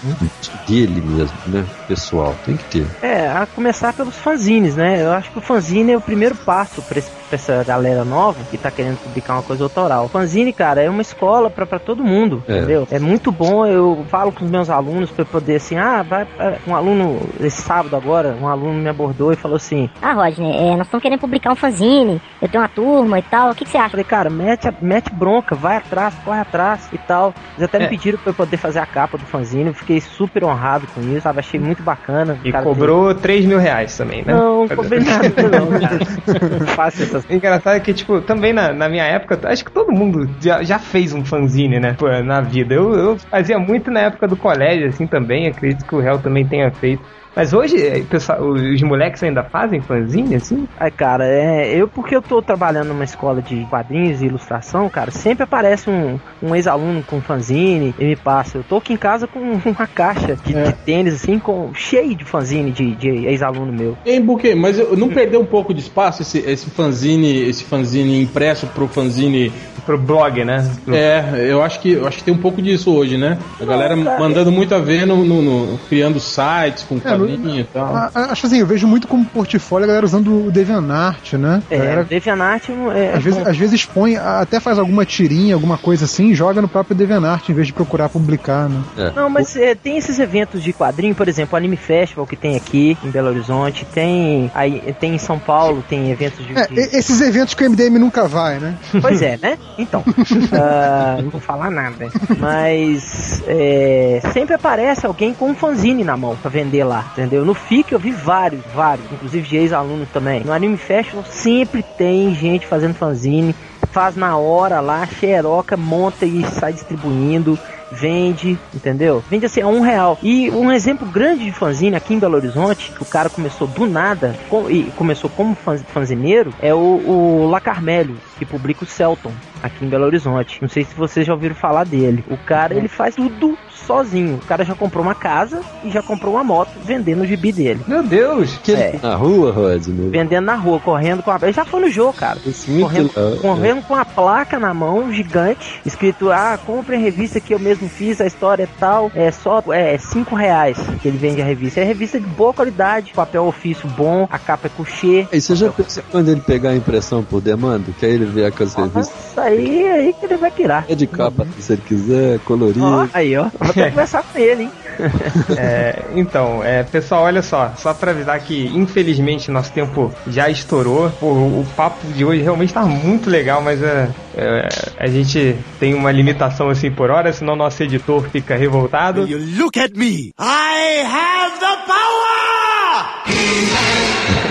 dele 0.67 1.01
mesmo, 1.01 1.35
né? 1.47 1.65
Pessoal, 1.87 2.35
tem 2.45 2.55
que 2.55 2.63
ter. 2.65 2.87
É, 3.01 3.27
a 3.27 3.47
começar 3.47 3.93
pelos 3.93 4.15
fanzines, 4.15 4.75
né? 4.75 5.01
Eu 5.03 5.11
acho 5.11 5.31
que 5.31 5.39
o 5.39 5.41
fanzine 5.41 5.91
é 5.93 5.97
o 5.97 6.01
primeiro 6.01 6.35
passo 6.35 6.81
para 6.83 7.01
essa 7.31 7.63
galera 7.63 8.05
nova 8.05 8.39
que 8.49 8.57
tá 8.57 8.69
querendo 8.69 8.97
publicar 9.01 9.33
uma 9.33 9.43
coisa 9.43 9.63
autoral. 9.63 10.05
O 10.05 10.09
fanzine, 10.09 10.53
cara, 10.53 10.81
é 10.81 10.89
uma 10.89 11.01
escola 11.01 11.49
para 11.49 11.79
todo 11.79 12.03
mundo, 12.03 12.43
é. 12.47 12.57
entendeu? 12.57 12.87
É 12.91 12.99
muito 12.99 13.31
bom, 13.31 13.65
eu 13.65 14.05
falo 14.09 14.31
com 14.31 14.45
os 14.45 14.51
meus 14.51 14.69
alunos 14.69 15.09
para 15.09 15.25
poder 15.25 15.55
assim, 15.55 15.77
ah, 15.77 16.03
vai, 16.03 16.27
um 16.67 16.75
aluno 16.75 17.19
esse 17.39 17.61
sábado 17.61 17.95
agora, 17.95 18.37
um 18.39 18.47
aluno 18.47 18.73
me 18.75 18.89
abordou 18.89 19.33
e 19.33 19.35
falou 19.35 19.57
assim: 19.57 19.89
"Ah, 20.01 20.13
Rodney, 20.13 20.55
é, 20.55 20.75
nós 20.75 20.87
estamos 20.87 21.01
querendo 21.01 21.19
publicar 21.19 21.51
um 21.51 21.55
fanzine, 21.55 22.21
eu 22.41 22.47
tenho 22.47 22.61
uma 22.61 22.69
turma 22.69 23.19
e 23.19 23.23
tal, 23.23 23.51
o 23.51 23.55
que, 23.55 23.65
que 23.65 23.71
você 23.71 23.77
acha?" 23.77 23.87
Eu 23.87 23.91
falei: 23.91 24.05
"Cara, 24.05 24.29
mete, 24.29 24.71
mete 24.81 25.11
bronca, 25.13 25.55
vai 25.55 25.77
atrás, 25.77 26.13
corre 26.23 26.39
atrás 26.39 26.87
e 26.93 26.97
tal". 26.97 27.33
Eles 27.57 27.63
até 27.63 27.77
é. 27.77 27.81
me 27.81 27.89
pediram 27.89 28.19
pra 28.27 28.45
poder 28.45 28.57
fazer 28.57 28.79
a 28.79 28.85
capa 28.85 29.17
do 29.17 29.25
fanzine. 29.25 29.73
Fiquei 29.73 30.01
super 30.01 30.43
honrado 30.43 30.87
com 30.87 31.01
isso, 31.01 31.21
sabe? 31.21 31.39
Achei 31.39 31.59
muito 31.59 31.81
bacana. 31.81 32.39
E 32.43 32.51
cobrou 32.51 33.13
tem... 33.13 33.21
3 33.23 33.45
mil 33.45 33.59
reais 33.59 33.95
também, 33.95 34.23
né? 34.25 34.33
Não, 34.33 34.65
não 34.65 34.75
cobrei 34.75 34.99
nada, 34.99 35.29
não, 35.29 35.67
cara. 35.79 36.67
Fácil 36.75 37.03
essas... 37.03 37.29
Engraçado 37.29 37.75
é 37.75 37.79
que, 37.79 37.93
tipo, 37.93 38.21
também 38.21 38.53
na, 38.53 38.73
na 38.73 38.89
minha 38.89 39.05
época, 39.05 39.39
acho 39.43 39.63
que 39.63 39.71
todo 39.71 39.91
mundo 39.91 40.29
já, 40.39 40.63
já 40.63 40.79
fez 40.79 41.13
um 41.13 41.23
fanzine, 41.23 41.79
né? 41.79 41.95
Pô, 41.97 42.07
na 42.23 42.41
vida. 42.41 42.73
Eu, 42.73 42.93
eu 42.93 43.17
fazia 43.17 43.57
muito 43.57 43.89
na 43.91 44.01
época 44.01 44.27
do 44.27 44.35
colégio, 44.35 44.87
assim, 44.87 45.07
também. 45.07 45.47
Acredito 45.47 45.85
que 45.85 45.95
o 45.95 45.99
réu 45.99 46.19
também 46.19 46.45
tenha 46.45 46.69
feito. 46.71 47.03
Mas 47.37 47.53
hoje, 47.53 47.79
é, 47.79 47.99
pessoal, 47.99 48.41
os 48.49 48.81
moleques 48.81 49.21
ainda 49.21 49.43
fazem 49.43 49.79
fanzine, 49.79 50.33
assim? 50.33 50.67
Ai, 50.79 50.89
cara, 50.89 51.23
é. 51.23 51.69
Eu, 51.71 51.87
porque 51.87 52.15
eu 52.15 52.21
tô 52.21 52.41
trabalhando 52.41 52.87
numa 52.87 53.03
escola 53.03 53.43
de 53.43 53.63
quadrinhos 53.69 54.23
e 54.23 54.25
ilustração, 54.25 54.89
cara, 54.89 55.11
sempre 55.11 55.43
aparece 55.43 55.87
um, 55.87 56.19
um 56.41 56.55
ex-aluno 56.55 57.03
com 57.03 57.21
fanzine 57.21 57.93
e 57.99 58.05
me 58.05 58.15
passa. 58.15 58.57
Eu 58.57 58.63
tô 58.63 58.77
aqui 58.77 58.93
em 58.93 58.97
casa 58.97 59.27
com 59.27 59.39
uma 59.69 59.85
caixa 59.85 60.35
de, 60.35 60.55
é. 60.55 60.63
de 60.63 60.73
tênis, 60.77 61.13
assim, 61.13 61.37
com, 61.37 61.71
cheio 61.75 62.15
de 62.15 62.25
fanzine 62.25 62.71
de, 62.71 62.95
de 62.95 63.27
ex-aluno 63.27 63.71
meu. 63.71 63.95
Ei, 64.03 64.19
Buque, 64.19 64.55
mas 64.55 64.79
eu 64.79 64.97
não 64.97 65.09
perdeu 65.09 65.39
um 65.39 65.45
pouco 65.45 65.75
de 65.75 65.81
espaço 65.81 66.23
esse, 66.23 66.39
esse 66.39 66.71
fanzine, 66.71 67.47
esse 67.47 67.63
fanzine 67.65 68.19
impresso 68.19 68.65
pro 68.65 68.87
fanzine 68.87 69.53
pro 69.85 69.97
blog, 69.97 70.43
né? 70.43 70.69
É, 70.89 71.45
eu 71.49 71.61
acho 71.61 71.79
que 71.79 71.93
eu 71.93 72.05
acho 72.05 72.17
que 72.17 72.23
tem 72.25 72.33
um 72.33 72.39
pouco 72.39 72.61
disso 72.61 72.93
hoje, 72.93 73.15
né? 73.15 73.37
A 73.61 73.63
galera 73.63 73.95
mandando 73.95 74.51
muito 74.51 74.75
a 74.75 74.79
ver 74.79 75.05
no, 75.05 75.23
no, 75.23 75.41
no 75.41 75.77
criando 75.87 76.19
sites 76.19 76.83
com 76.83 76.97
é, 76.97 76.99
quadrinho 76.99 77.26
e 77.35 77.63
tal. 77.65 77.95
A, 77.95 78.11
acho 78.31 78.47
assim, 78.47 78.59
eu 78.59 78.67
vejo 78.67 78.87
muito 78.87 79.07
como 79.07 79.25
portfólio 79.25 79.85
a 79.85 79.87
galera 79.87 80.05
usando 80.05 80.47
o 80.47 80.51
DeviantArt, 80.51 81.33
né? 81.33 81.61
É, 81.69 81.77
galera, 81.77 82.03
DeviantArt 82.03 82.69
é, 82.95 83.13
às, 83.13 83.23
vezes, 83.23 83.47
às 83.47 83.57
vezes 83.57 83.85
põe, 83.85 84.17
até 84.17 84.59
faz 84.59 84.79
alguma 84.79 85.05
tirinha, 85.05 85.53
alguma 85.53 85.77
coisa 85.77 86.05
assim, 86.05 86.33
joga 86.33 86.61
no 86.61 86.67
próprio 86.67 86.95
DeviantArt 86.95 87.49
em 87.49 87.53
vez 87.53 87.67
de 87.67 87.73
procurar 87.73 88.09
publicar, 88.09 88.69
né? 88.69 88.81
É. 88.97 89.11
Não, 89.11 89.29
mas 89.29 89.55
é, 89.55 89.75
tem 89.75 89.97
esses 89.97 90.19
eventos 90.19 90.63
de 90.63 90.73
quadrinho, 90.73 91.15
por 91.15 91.27
exemplo, 91.27 91.53
o 91.53 91.57
Anime 91.57 91.77
Festival 91.77 92.25
que 92.25 92.35
tem 92.35 92.55
aqui 92.55 92.97
em 93.03 93.09
Belo 93.09 93.29
Horizonte, 93.29 93.85
tem 93.85 94.51
aí 94.53 94.95
tem 94.99 95.15
em 95.15 95.17
São 95.17 95.39
Paulo, 95.39 95.83
tem 95.87 96.11
eventos 96.11 96.45
de, 96.45 96.57
é, 96.57 96.97
esses 96.97 97.21
eventos 97.21 97.53
que 97.53 97.65
o 97.65 97.69
MDM 97.69 97.97
nunca 97.99 98.27
vai, 98.27 98.59
né? 98.59 98.75
Pois 99.01 99.21
é, 99.21 99.37
né? 99.41 99.57
Então, 99.77 100.01
uh, 100.01 101.21
não 101.21 101.29
vou 101.29 101.41
falar 101.41 101.69
nada. 101.69 102.09
Mas 102.39 103.43
é, 103.47 104.21
sempre 104.33 104.55
aparece 104.55 105.05
alguém 105.05 105.33
com 105.33 105.49
um 105.49 105.55
fanzine 105.55 106.03
na 106.03 106.17
mão 106.17 106.35
pra 106.35 106.49
vender 106.49 106.83
lá, 106.83 107.11
entendeu? 107.17 107.43
No 107.43 107.55
FIC 107.55 107.91
eu 107.91 107.99
vi 107.99 108.11
vários, 108.11 108.63
vários, 108.73 109.11
inclusive 109.11 109.47
de 109.47 109.57
ex-alunos 109.57 110.07
também. 110.09 110.43
No 110.43 110.53
Anime 110.53 110.77
Festival 110.77 111.23
sempre 111.25 111.81
tem 111.81 112.33
gente 112.35 112.67
fazendo 112.67 112.93
fanzine, 112.93 113.55
faz 113.91 114.15
na 114.15 114.37
hora 114.37 114.79
lá, 114.79 115.05
xeroca, 115.07 115.75
monta 115.75 116.25
e 116.25 116.45
sai 116.45 116.73
distribuindo 116.73 117.57
vende, 117.91 118.57
entendeu? 118.73 119.23
Vende 119.29 119.45
assim 119.45 119.61
a 119.61 119.67
um 119.67 119.81
real. 119.81 120.17
E 120.21 120.49
um 120.51 120.71
exemplo 120.71 121.07
grande 121.07 121.45
de 121.45 121.51
fanzine 121.51 121.95
aqui 121.95 122.13
em 122.13 122.19
Belo 122.19 122.35
Horizonte, 122.35 122.91
que 122.91 123.01
o 123.01 123.05
cara 123.05 123.29
começou 123.29 123.67
do 123.67 123.85
nada 123.85 124.35
com, 124.49 124.69
e 124.69 124.83
começou 124.95 125.29
como 125.29 125.55
fanzineiro, 125.55 126.53
é 126.61 126.73
o, 126.73 126.77
o 126.77 127.49
La 127.49 127.61
Carmelho, 127.61 128.17
que 128.37 128.45
publica 128.45 128.83
o 128.83 128.87
Celton 128.87 129.31
aqui 129.61 129.85
em 129.85 129.89
Belo 129.89 130.05
Horizonte. 130.05 130.59
Não 130.61 130.69
sei 130.69 130.83
se 130.83 130.93
vocês 130.95 131.25
já 131.25 131.33
ouviram 131.33 131.55
falar 131.55 131.85
dele. 131.85 132.23
O 132.29 132.37
cara, 132.37 132.73
ele 132.73 132.87
faz 132.87 133.15
tudo 133.15 133.57
sozinho. 133.69 134.35
O 134.35 134.45
cara 134.45 134.63
já 134.63 134.75
comprou 134.75 135.03
uma 135.03 135.15
casa 135.15 135.61
e 135.83 135.89
já 135.89 136.01
comprou 136.01 136.33
uma 136.33 136.43
moto 136.43 136.71
vendendo 136.83 137.21
o 137.21 137.25
gibi 137.25 137.51
dele. 137.51 137.81
Meu 137.87 138.03
Deus! 138.03 138.57
Que 138.63 138.73
é. 138.73 138.99
Na 139.01 139.15
rua, 139.15 139.51
Rod? 139.51 139.87
Vendendo 139.87 140.45
na 140.45 140.55
rua, 140.55 140.79
correndo 140.79 141.23
com 141.23 141.31
a. 141.31 141.39
Ele 141.41 141.53
já 141.53 141.63
foi 141.63 141.81
no 141.81 141.89
jogo, 141.89 142.13
cara. 142.13 142.39
correndo, 142.79 143.39
correndo 143.41 143.81
com 143.83 143.95
a 143.95 144.03
placa 144.03 144.59
na 144.59 144.73
mão, 144.73 145.11
gigante, 145.13 145.81
escrito: 145.85 146.31
Ah, 146.31 146.59
compre 146.65 146.95
a 146.95 146.99
revista 146.99 147.39
que 147.39 147.53
eu 147.53 147.59
mesmo 147.59 147.87
fiz, 147.87 148.19
a 148.19 148.25
história 148.25 148.63
é 148.63 148.67
tal. 148.79 149.11
É 149.15 149.31
só 149.31 149.63
é, 149.69 149.97
cinco 149.97 150.35
reais 150.35 150.77
que 151.01 151.07
ele 151.07 151.17
vende 151.17 151.41
a 151.41 151.45
revista. 151.45 151.79
É 151.79 151.83
revista 151.83 152.19
de 152.19 152.25
boa 152.25 152.53
qualidade, 152.53 153.13
papel 153.13 153.45
ofício 153.45 153.87
bom, 153.89 154.27
a 154.29 154.39
capa 154.39 154.67
é 154.67 154.69
couchê. 154.69 155.27
E 155.31 155.39
você 155.39 155.55
já 155.55 155.71
pensou 155.71 156.03
quando 156.11 156.29
ele 156.29 156.41
pegar 156.41 156.71
a 156.71 156.75
impressão 156.75 157.23
por 157.23 157.41
demanda? 157.41 157.91
Que 157.97 158.05
aí 158.05 158.13
ele 158.13 158.25
vê 158.25 158.45
aquelas 158.45 158.75
revistas. 158.75 159.07
Isso 159.07 159.39
aí, 159.47 159.87
aí 159.87 160.13
que 160.13 160.25
ele 160.25 160.37
vai 160.37 160.51
tirar. 160.51 160.85
É 160.87 160.95
de 160.95 161.07
capa, 161.07 161.43
uhum. 161.43 161.49
se 161.59 161.73
ele 161.73 161.81
quiser, 161.87 162.39
colorido. 162.39 162.83
Ó, 162.83 163.07
aí, 163.13 163.35
ó. 163.37 163.49
Vou 163.59 163.69
até 163.69 163.89
conversar 163.89 164.23
com 164.23 164.37
ele, 164.37 164.63
hein? 164.63 164.71
é, 165.57 166.03
então, 166.15 166.63
é, 166.63 166.83
pessoal, 166.83 167.23
olha 167.23 167.41
só, 167.41 167.73
só 167.77 167.93
para 167.93 168.11
avisar 168.11 168.39
que 168.39 168.67
infelizmente 168.75 169.51
nosso 169.51 169.71
tempo 169.71 170.11
já 170.27 170.49
estourou. 170.49 171.09
Pô, 171.19 171.27
o 171.27 171.65
papo 171.75 172.05
de 172.07 172.25
hoje 172.25 172.41
realmente 172.41 172.73
tá 172.73 172.83
muito 172.83 173.29
legal, 173.29 173.61
mas 173.61 173.81
é, 173.81 174.09
é, 174.35 174.67
a 174.97 175.07
gente 175.07 175.55
tem 175.79 175.93
uma 175.93 176.11
limitação 176.11 176.69
assim 176.69 176.91
por 176.91 177.09
hora, 177.09 177.31
senão 177.31 177.55
nosso 177.55 177.81
editor 177.83 178.27
fica 178.29 178.55
revoltado. 178.55 179.27
You 179.27 179.63
look 179.63 179.79
at 179.79 179.91
me, 179.95 180.33
I 180.39 181.03
have 181.05 181.59
the 181.59 181.77
power! 181.85 183.96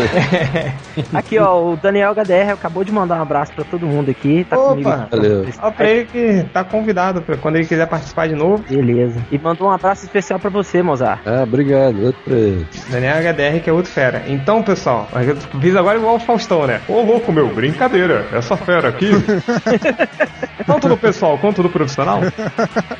Aqui, 1.12 1.38
ó, 1.38 1.72
o 1.72 1.76
Daniel 1.76 2.14
HDR 2.14 2.52
acabou 2.52 2.84
de 2.84 2.92
mandar 2.92 3.18
um 3.18 3.22
abraço 3.22 3.52
pra 3.52 3.64
todo 3.64 3.86
mundo 3.86 4.10
aqui. 4.10 4.44
Tá 4.48 4.56
comigo. 4.56 4.88
Opa! 4.88 5.08
Valeu. 5.10 5.46
Ó, 5.62 5.70
pra 5.70 5.90
ele 5.90 6.04
que 6.06 6.44
tá 6.52 6.64
convidado 6.64 7.22
pra 7.22 7.36
quando 7.36 7.56
ele 7.56 7.66
quiser 7.66 7.86
participar 7.86 8.28
de 8.28 8.34
novo. 8.34 8.64
Beleza. 8.68 9.20
E 9.30 9.38
mandou 9.38 9.68
um 9.68 9.70
abraço 9.70 10.04
especial 10.04 10.38
pra 10.38 10.50
você, 10.50 10.82
Mozart. 10.82 11.20
Ah, 11.26 11.42
obrigado. 11.42 12.04
Outro 12.04 12.22
pra 12.24 12.34
ele. 12.34 12.66
Daniel 12.90 13.16
HDR, 13.16 13.60
que 13.62 13.70
é 13.70 13.72
outro 13.72 13.90
fera. 13.90 14.24
Então, 14.26 14.62
pessoal, 14.62 15.08
eu 15.14 15.36
fiz 15.60 15.76
agora 15.76 15.98
igual 15.98 16.16
o 16.16 16.20
Faustão, 16.20 16.66
né? 16.66 16.80
Ô, 16.88 17.02
louco, 17.02 17.32
meu, 17.32 17.48
brincadeira. 17.48 18.26
Essa 18.32 18.56
fera 18.56 18.88
aqui. 18.88 19.10
Conto 20.66 20.88
do 20.88 20.96
pessoal, 20.96 21.38
conto 21.38 21.62
do 21.62 21.70
profissional. 21.70 22.20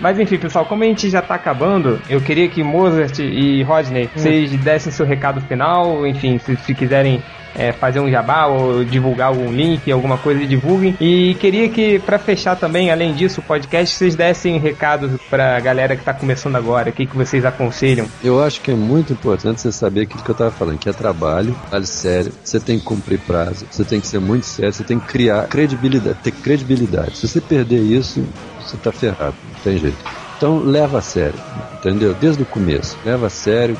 Mas 0.00 0.18
enfim, 0.20 0.38
pessoal, 0.38 0.64
como 0.64 0.84
a 0.84 0.86
gente 0.86 1.10
já 1.10 1.20
tá 1.20 1.34
acabando, 1.34 2.00
eu 2.08 2.20
queria 2.20 2.48
que 2.48 2.62
Mozart 2.62 3.18
e 3.18 3.62
Rodney, 3.64 4.08
vocês 4.14 4.52
dessem 4.58 4.92
seu 4.92 5.04
recado 5.04 5.40
final, 5.40 6.06
enfim, 6.06 6.38
se, 6.38 6.56
se 6.56 6.74
quiserem 6.86 7.22
é, 7.56 7.72
fazer 7.72 8.00
um 8.00 8.10
jabá 8.10 8.46
ou 8.46 8.84
divulgar 8.84 9.28
algum 9.28 9.50
link, 9.50 9.90
alguma 9.90 10.18
coisa, 10.18 10.46
divulguem. 10.46 10.96
E 11.00 11.34
queria 11.40 11.68
que, 11.68 11.98
pra 12.00 12.18
fechar 12.18 12.54
também, 12.56 12.90
além 12.90 13.14
disso, 13.14 13.40
o 13.40 13.42
podcast, 13.42 13.96
vocês 13.96 14.14
dessem 14.14 14.58
recados 14.58 15.10
pra 15.28 15.58
galera 15.60 15.96
que 15.96 16.04
tá 16.04 16.12
começando 16.12 16.56
agora, 16.56 16.90
o 16.90 16.92
que, 16.92 17.06
que 17.06 17.16
vocês 17.16 17.44
aconselham. 17.44 18.06
Eu 18.22 18.42
acho 18.42 18.60
que 18.60 18.70
é 18.70 18.74
muito 18.74 19.12
importante 19.12 19.60
você 19.60 19.72
saber 19.72 20.02
aquilo 20.02 20.22
que 20.22 20.30
eu 20.30 20.34
tava 20.34 20.50
falando, 20.50 20.78
que 20.78 20.88
é 20.88 20.92
trabalho, 20.92 21.56
vale 21.70 21.86
sério, 21.86 22.32
você 22.44 22.60
tem 22.60 22.78
que 22.78 22.84
cumprir 22.84 23.18
prazo, 23.20 23.66
você 23.70 23.84
tem 23.84 24.00
que 24.00 24.06
ser 24.06 24.20
muito 24.20 24.44
sério, 24.44 24.72
você 24.72 24.84
tem 24.84 24.98
que 24.98 25.06
criar 25.06 25.46
credibilidade, 25.46 26.18
ter 26.22 26.32
credibilidade. 26.32 27.16
Se 27.16 27.26
você 27.26 27.40
perder 27.40 27.80
isso, 27.80 28.24
você 28.60 28.76
tá 28.76 28.92
ferrado, 28.92 29.34
não 29.52 29.60
tem 29.60 29.78
jeito. 29.78 29.96
Então 30.36 30.58
leva 30.58 30.98
a 30.98 31.02
sério, 31.02 31.38
entendeu? 31.78 32.14
Desde 32.20 32.42
o 32.42 32.46
começo, 32.46 32.98
leva 33.04 33.28
a 33.28 33.30
sério, 33.30 33.76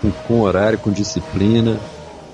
com, 0.00 0.10
com 0.10 0.40
horário, 0.40 0.78
com 0.78 0.90
disciplina, 0.90 1.78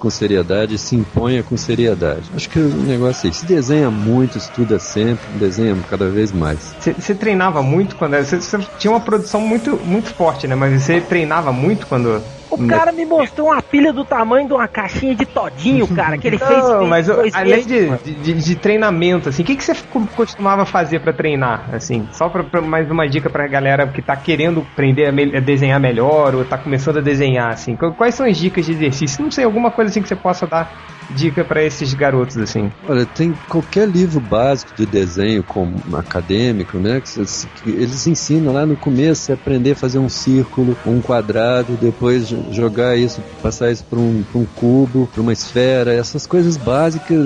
com 0.05 0.11
seriedade, 0.11 0.77
se 0.77 0.95
imponha 0.95 1.43
com 1.43 1.57
seriedade. 1.57 2.31
Acho 2.37 2.51
que 2.51 2.59
o 2.59 2.69
negócio 2.83 3.27
é 3.27 3.31
esse. 3.31 3.41
Se 3.41 3.47
desenha 3.47 3.91
muito, 3.91 4.37
estuda 4.37 4.79
sempre, 4.79 5.27
desenha 5.39 5.75
cada 5.89 6.11
vez 6.11 6.31
mais. 6.31 6.77
Você- 6.79 7.15
treinava 7.15 7.63
muito 7.63 7.97
quando 7.97 8.15
você 8.19 8.39
tinha 8.79 8.91
uma 8.91 9.01
produção 9.01 9.41
muito, 9.41 9.81
muito 9.83 10.13
forte, 10.13 10.47
né? 10.47 10.55
Mas 10.55 10.83
você 10.83 11.01
treinava 11.01 11.51
muito 11.53 11.87
quando. 11.87 12.21
O 12.55 12.67
cara 12.67 12.93
me 12.93 13.05
mostrou 13.05 13.49
uma 13.49 13.61
pilha 13.63 13.93
do 13.93 14.05
tamanho 14.05 14.47
de 14.47 14.53
uma 14.55 14.69
caixinha 14.69 15.15
de 15.15 15.27
todinho, 15.27 15.87
cara, 15.89 16.17
que 16.19 16.27
ele 16.27 16.39
fez. 16.39 16.51
Não, 16.51 16.79
fez 16.79 16.89
mas 16.89 17.09
eu- 17.09 17.21
além 17.33 17.65
de, 17.67 17.89
de, 18.23 18.35
de 18.35 18.57
treinamento, 18.57 19.29
assim, 19.29 19.43
o 19.43 19.47
que, 19.47 19.57
que 19.57 19.65
você 19.65 19.75
co- 19.89 20.07
costumava 20.07 20.65
fazer 20.65 21.01
pra 21.01 21.13
treinar, 21.13 21.69
assim? 21.75 22.07
Só 22.13 22.29
pra, 22.29 22.43
pra 22.45 22.61
mais 22.61 22.91
uma 22.91 23.09
dica 23.09 23.29
pra 23.29 23.47
galera 23.47 23.87
que 23.89 24.01
tá 24.03 24.17
querendo 24.17 24.61
aprender 24.73 25.07
a, 25.07 25.13
me- 25.13 25.37
a 25.37 25.41
desenhar 25.41 25.81
melhor 25.81 26.35
ou 26.35 26.45
tá 26.45 26.57
começando 26.59 26.99
a 26.99 27.03
desenhar, 27.03 27.53
assim. 27.53 27.77
Qu- 27.77 27.93
Quais 27.95 28.15
são 28.15 28.27
as 28.27 28.37
dicas 28.37 28.65
de 28.67 28.73
exercício? 28.73 29.23
Não 29.23 29.31
sei, 29.31 29.45
alguma 29.45 29.71
coisa 29.71 29.91
assim 29.91 30.03
que 30.03 30.09
você 30.09 30.17
possa 30.17 30.47
dar 30.47 30.71
dica 31.11 31.45
pra 31.45 31.63
esses 31.63 31.93
garotos, 31.95 32.37
assim. 32.39 32.71
Olha, 32.89 33.05
tem 33.07 33.35
qualquer 33.49 33.89
livro 33.89 34.21
básico 34.21 34.73
de 34.75 34.87
desenho 34.87 35.43
como 35.43 35.83
acadêmico, 35.97 36.79
né? 36.79 37.01
Que, 37.01 37.71
eles 37.71 38.07
ensinam 38.07 38.53
lá 38.53 38.67
no 38.67 38.77
começo 38.77 39.23
você 39.23 39.33
aprender 39.33 39.73
a 39.73 39.77
fazer 39.77 39.99
um 39.99 40.09
círculo, 40.09 40.77
um 40.87 41.01
quadrado, 41.01 41.77
depois 41.77 42.29
jo- 42.29 42.45
jogar 42.51 42.97
isso, 42.97 43.23
passar 43.43 43.71
isso 43.71 43.85
para 43.85 43.99
um, 43.99 44.25
um 44.35 44.45
cubo, 44.45 45.07
para 45.07 45.21
uma 45.21 45.33
esfera, 45.33 45.93
essas 45.93 46.27
coisas 46.27 46.57
básicas 46.57 47.25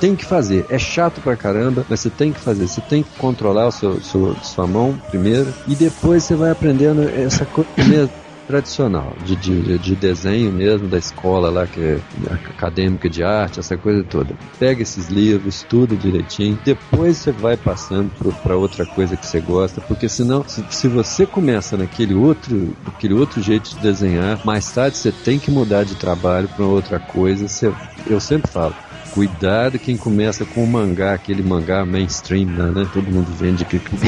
tem 0.00 0.14
que 0.14 0.24
fazer. 0.24 0.66
É 0.68 0.78
chato 0.78 1.20
pra 1.20 1.36
caramba, 1.36 1.84
mas 1.88 2.00
você 2.00 2.10
tem 2.10 2.32
que 2.32 2.40
fazer. 2.40 2.66
Você 2.66 2.80
tem 2.80 3.02
que 3.02 3.10
controlar 3.16 3.66
o 3.68 3.72
seu, 3.72 4.00
seu- 4.02 4.36
sua 4.42 4.66
mão 4.66 4.96
primeiro 5.08 5.54
e 5.66 5.74
depois 5.74 6.24
você 6.24 6.34
vai 6.34 6.50
aprendendo 6.50 7.02
essa 7.02 7.44
coisa 7.46 7.70
mesmo 7.88 8.25
tradicional, 8.46 9.14
de, 9.24 9.36
de, 9.36 9.78
de 9.78 9.94
desenho 9.94 10.52
mesmo, 10.52 10.88
da 10.88 10.98
escola 10.98 11.50
lá, 11.50 11.66
que 11.66 11.80
é 11.80 12.00
acadêmica 12.30 13.08
de 13.08 13.22
arte, 13.22 13.60
essa 13.60 13.76
coisa 13.76 14.04
toda. 14.04 14.34
Pega 14.58 14.82
esses 14.82 15.08
livros, 15.08 15.56
estuda 15.56 15.96
direitinho, 15.96 16.58
depois 16.64 17.18
você 17.18 17.32
vai 17.32 17.56
passando 17.56 18.10
para 18.42 18.56
outra 18.56 18.86
coisa 18.86 19.16
que 19.16 19.26
você 19.26 19.40
gosta, 19.40 19.80
porque 19.80 20.08
senão, 20.08 20.44
se, 20.46 20.64
se 20.70 20.88
você 20.88 21.26
começa 21.26 21.76
naquele 21.76 22.14
outro, 22.14 22.76
aquele 22.86 23.14
outro 23.14 23.42
jeito 23.42 23.70
de 23.70 23.78
desenhar, 23.78 24.40
mais 24.44 24.70
tarde 24.70 24.96
você 24.96 25.12
tem 25.12 25.38
que 25.38 25.50
mudar 25.50 25.84
de 25.84 25.94
trabalho 25.94 26.48
para 26.48 26.64
outra 26.64 26.98
coisa. 26.98 27.48
Você, 27.48 27.72
eu 28.06 28.20
sempre 28.20 28.50
falo, 28.50 28.74
Cuidado 29.16 29.78
quem 29.78 29.96
começa 29.96 30.44
com 30.44 30.62
o 30.62 30.66
mangá, 30.66 31.14
aquele 31.14 31.42
mangá 31.42 31.86
mainstream, 31.86 32.50
né? 32.50 32.70
né? 32.70 32.86
Todo 32.92 33.10
mundo 33.10 33.32
vende 33.32 33.64
depois, 33.64 34.02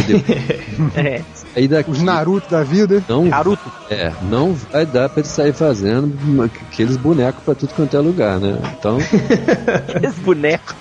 É, 0.95 1.23
aí 1.59 1.69
daqui 1.69 1.91
Os 1.91 2.03
Naruto 2.03 2.51
da 2.51 2.63
vida. 2.63 3.03
não 3.09 3.25
Naruto. 3.27 3.71
é, 3.91 4.13
não 4.31 4.55
vai 4.55 4.87
dar 4.87 5.09
pra 5.09 5.21
ele 5.21 5.29
sair 5.29 5.53
fazendo 5.53 6.17
aqueles 6.43 6.97
bonecos 6.97 7.43
pra 7.45 7.55
tudo 7.55 7.73
quanto 7.75 7.97
é 7.97 8.01
lugar, 8.01 8.39
né? 8.39 8.59
Então, 8.79 8.99
Esse 10.03 10.21
boneco. 10.21 10.75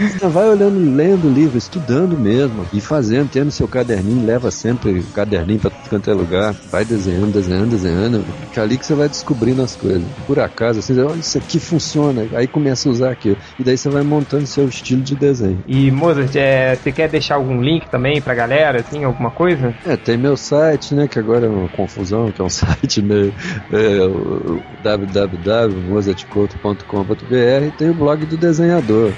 você 0.00 0.28
vai 0.28 0.48
olhando, 0.48 0.94
lendo 0.96 1.26
o 1.28 1.32
livro, 1.32 1.58
estudando 1.58 2.16
mesmo 2.18 2.66
e 2.72 2.80
fazendo, 2.80 3.28
tendo 3.30 3.50
seu 3.50 3.66
caderninho, 3.68 4.24
leva 4.26 4.50
sempre 4.50 5.00
o 5.00 5.04
caderninho 5.04 5.58
pra 5.60 5.70
tudo 5.70 5.88
quanto 5.88 6.10
é 6.10 6.14
lugar, 6.14 6.54
vai 6.70 6.84
desenhando, 6.84 7.32
desenhando, 7.32 7.70
desenhando, 7.70 8.24
que 8.52 8.58
é 8.60 8.62
ali 8.62 8.76
que 8.78 8.86
você 8.86 8.94
vai 8.94 9.08
descobrindo 9.08 9.62
as 9.62 9.74
coisas. 9.76 10.02
Por 10.26 10.38
acaso, 10.38 10.78
assim, 10.78 10.98
olha, 11.00 11.18
isso 11.18 11.38
aqui 11.38 11.58
funciona, 11.58 12.26
aí 12.34 12.46
começa 12.46 12.88
a 12.88 12.92
usar 12.92 13.10
aquilo, 13.10 13.36
e 13.58 13.64
daí 13.64 13.76
você 13.76 13.88
vai 13.88 14.02
montando 14.02 14.46
seu 14.46 14.68
estilo 14.68 15.02
de 15.02 15.14
desenho. 15.14 15.62
E 15.66 15.90
Mozart, 15.90 16.34
é, 16.36 16.76
você 16.76 16.92
quer 16.92 17.08
deixar 17.08 17.34
algum 17.36 17.60
link 17.60 17.88
também 17.88 18.20
pra 18.20 18.34
galera, 18.34 18.82
assim, 18.90 19.04
alguma 19.04 19.30
coisa? 19.30 19.72
É, 19.86 19.96
tem 19.96 20.18
meu 20.18 20.36
site, 20.36 20.92
né, 20.94 21.06
que 21.06 21.16
agora 21.18 21.46
é 21.46 21.48
uma 21.48 21.68
confusão, 21.68 22.30
que 22.32 22.42
é 22.42 22.44
um 22.44 22.50
site, 22.50 23.00
né, 23.00 23.32
é, 23.72 24.02
o 24.02 24.60
www.mozartcouto.com.br 24.82 27.66
e 27.66 27.70
tem 27.72 27.90
o 27.90 27.94
blog 27.94 28.26
do 28.26 28.36
desenhador, 28.36 29.12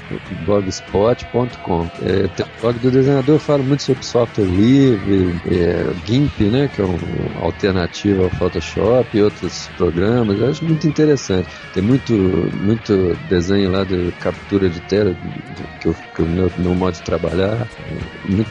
blogspot.com. 0.45 1.89
É, 2.03 2.29
tem 2.29 2.47
o 2.47 2.51
blog 2.61 2.79
do 2.79 2.91
desenhador, 2.91 3.37
eu 3.37 3.41
falo 3.41 3.65
muito 3.65 3.83
sobre 3.83 4.05
software 4.05 4.45
livre, 4.45 5.35
é, 5.51 5.87
GIMP, 6.07 6.51
né, 6.51 6.69
que 6.69 6.83
é 6.83 6.85
uma 6.85 6.99
alternativa 7.43 8.25
ao 8.25 8.31
Photoshop 8.31 9.17
e 9.17 9.23
outros 9.23 9.69
programas, 9.77 10.39
eu 10.39 10.51
acho 10.51 10.65
muito 10.65 10.87
interessante. 10.87 11.49
Tem 11.73 11.83
muito, 11.83 12.13
muito 12.13 13.17
desenho 13.29 13.71
lá 13.71 13.85
de 13.85 14.13
captura 14.21 14.69
de 14.69 14.81
tela, 14.81 15.17
que, 15.81 15.91
que 16.15 16.23
o 16.23 16.27
meu, 16.27 16.51
meu 16.59 16.75
modo 16.75 16.93
de 16.95 17.03
trabalhar, 17.03 17.67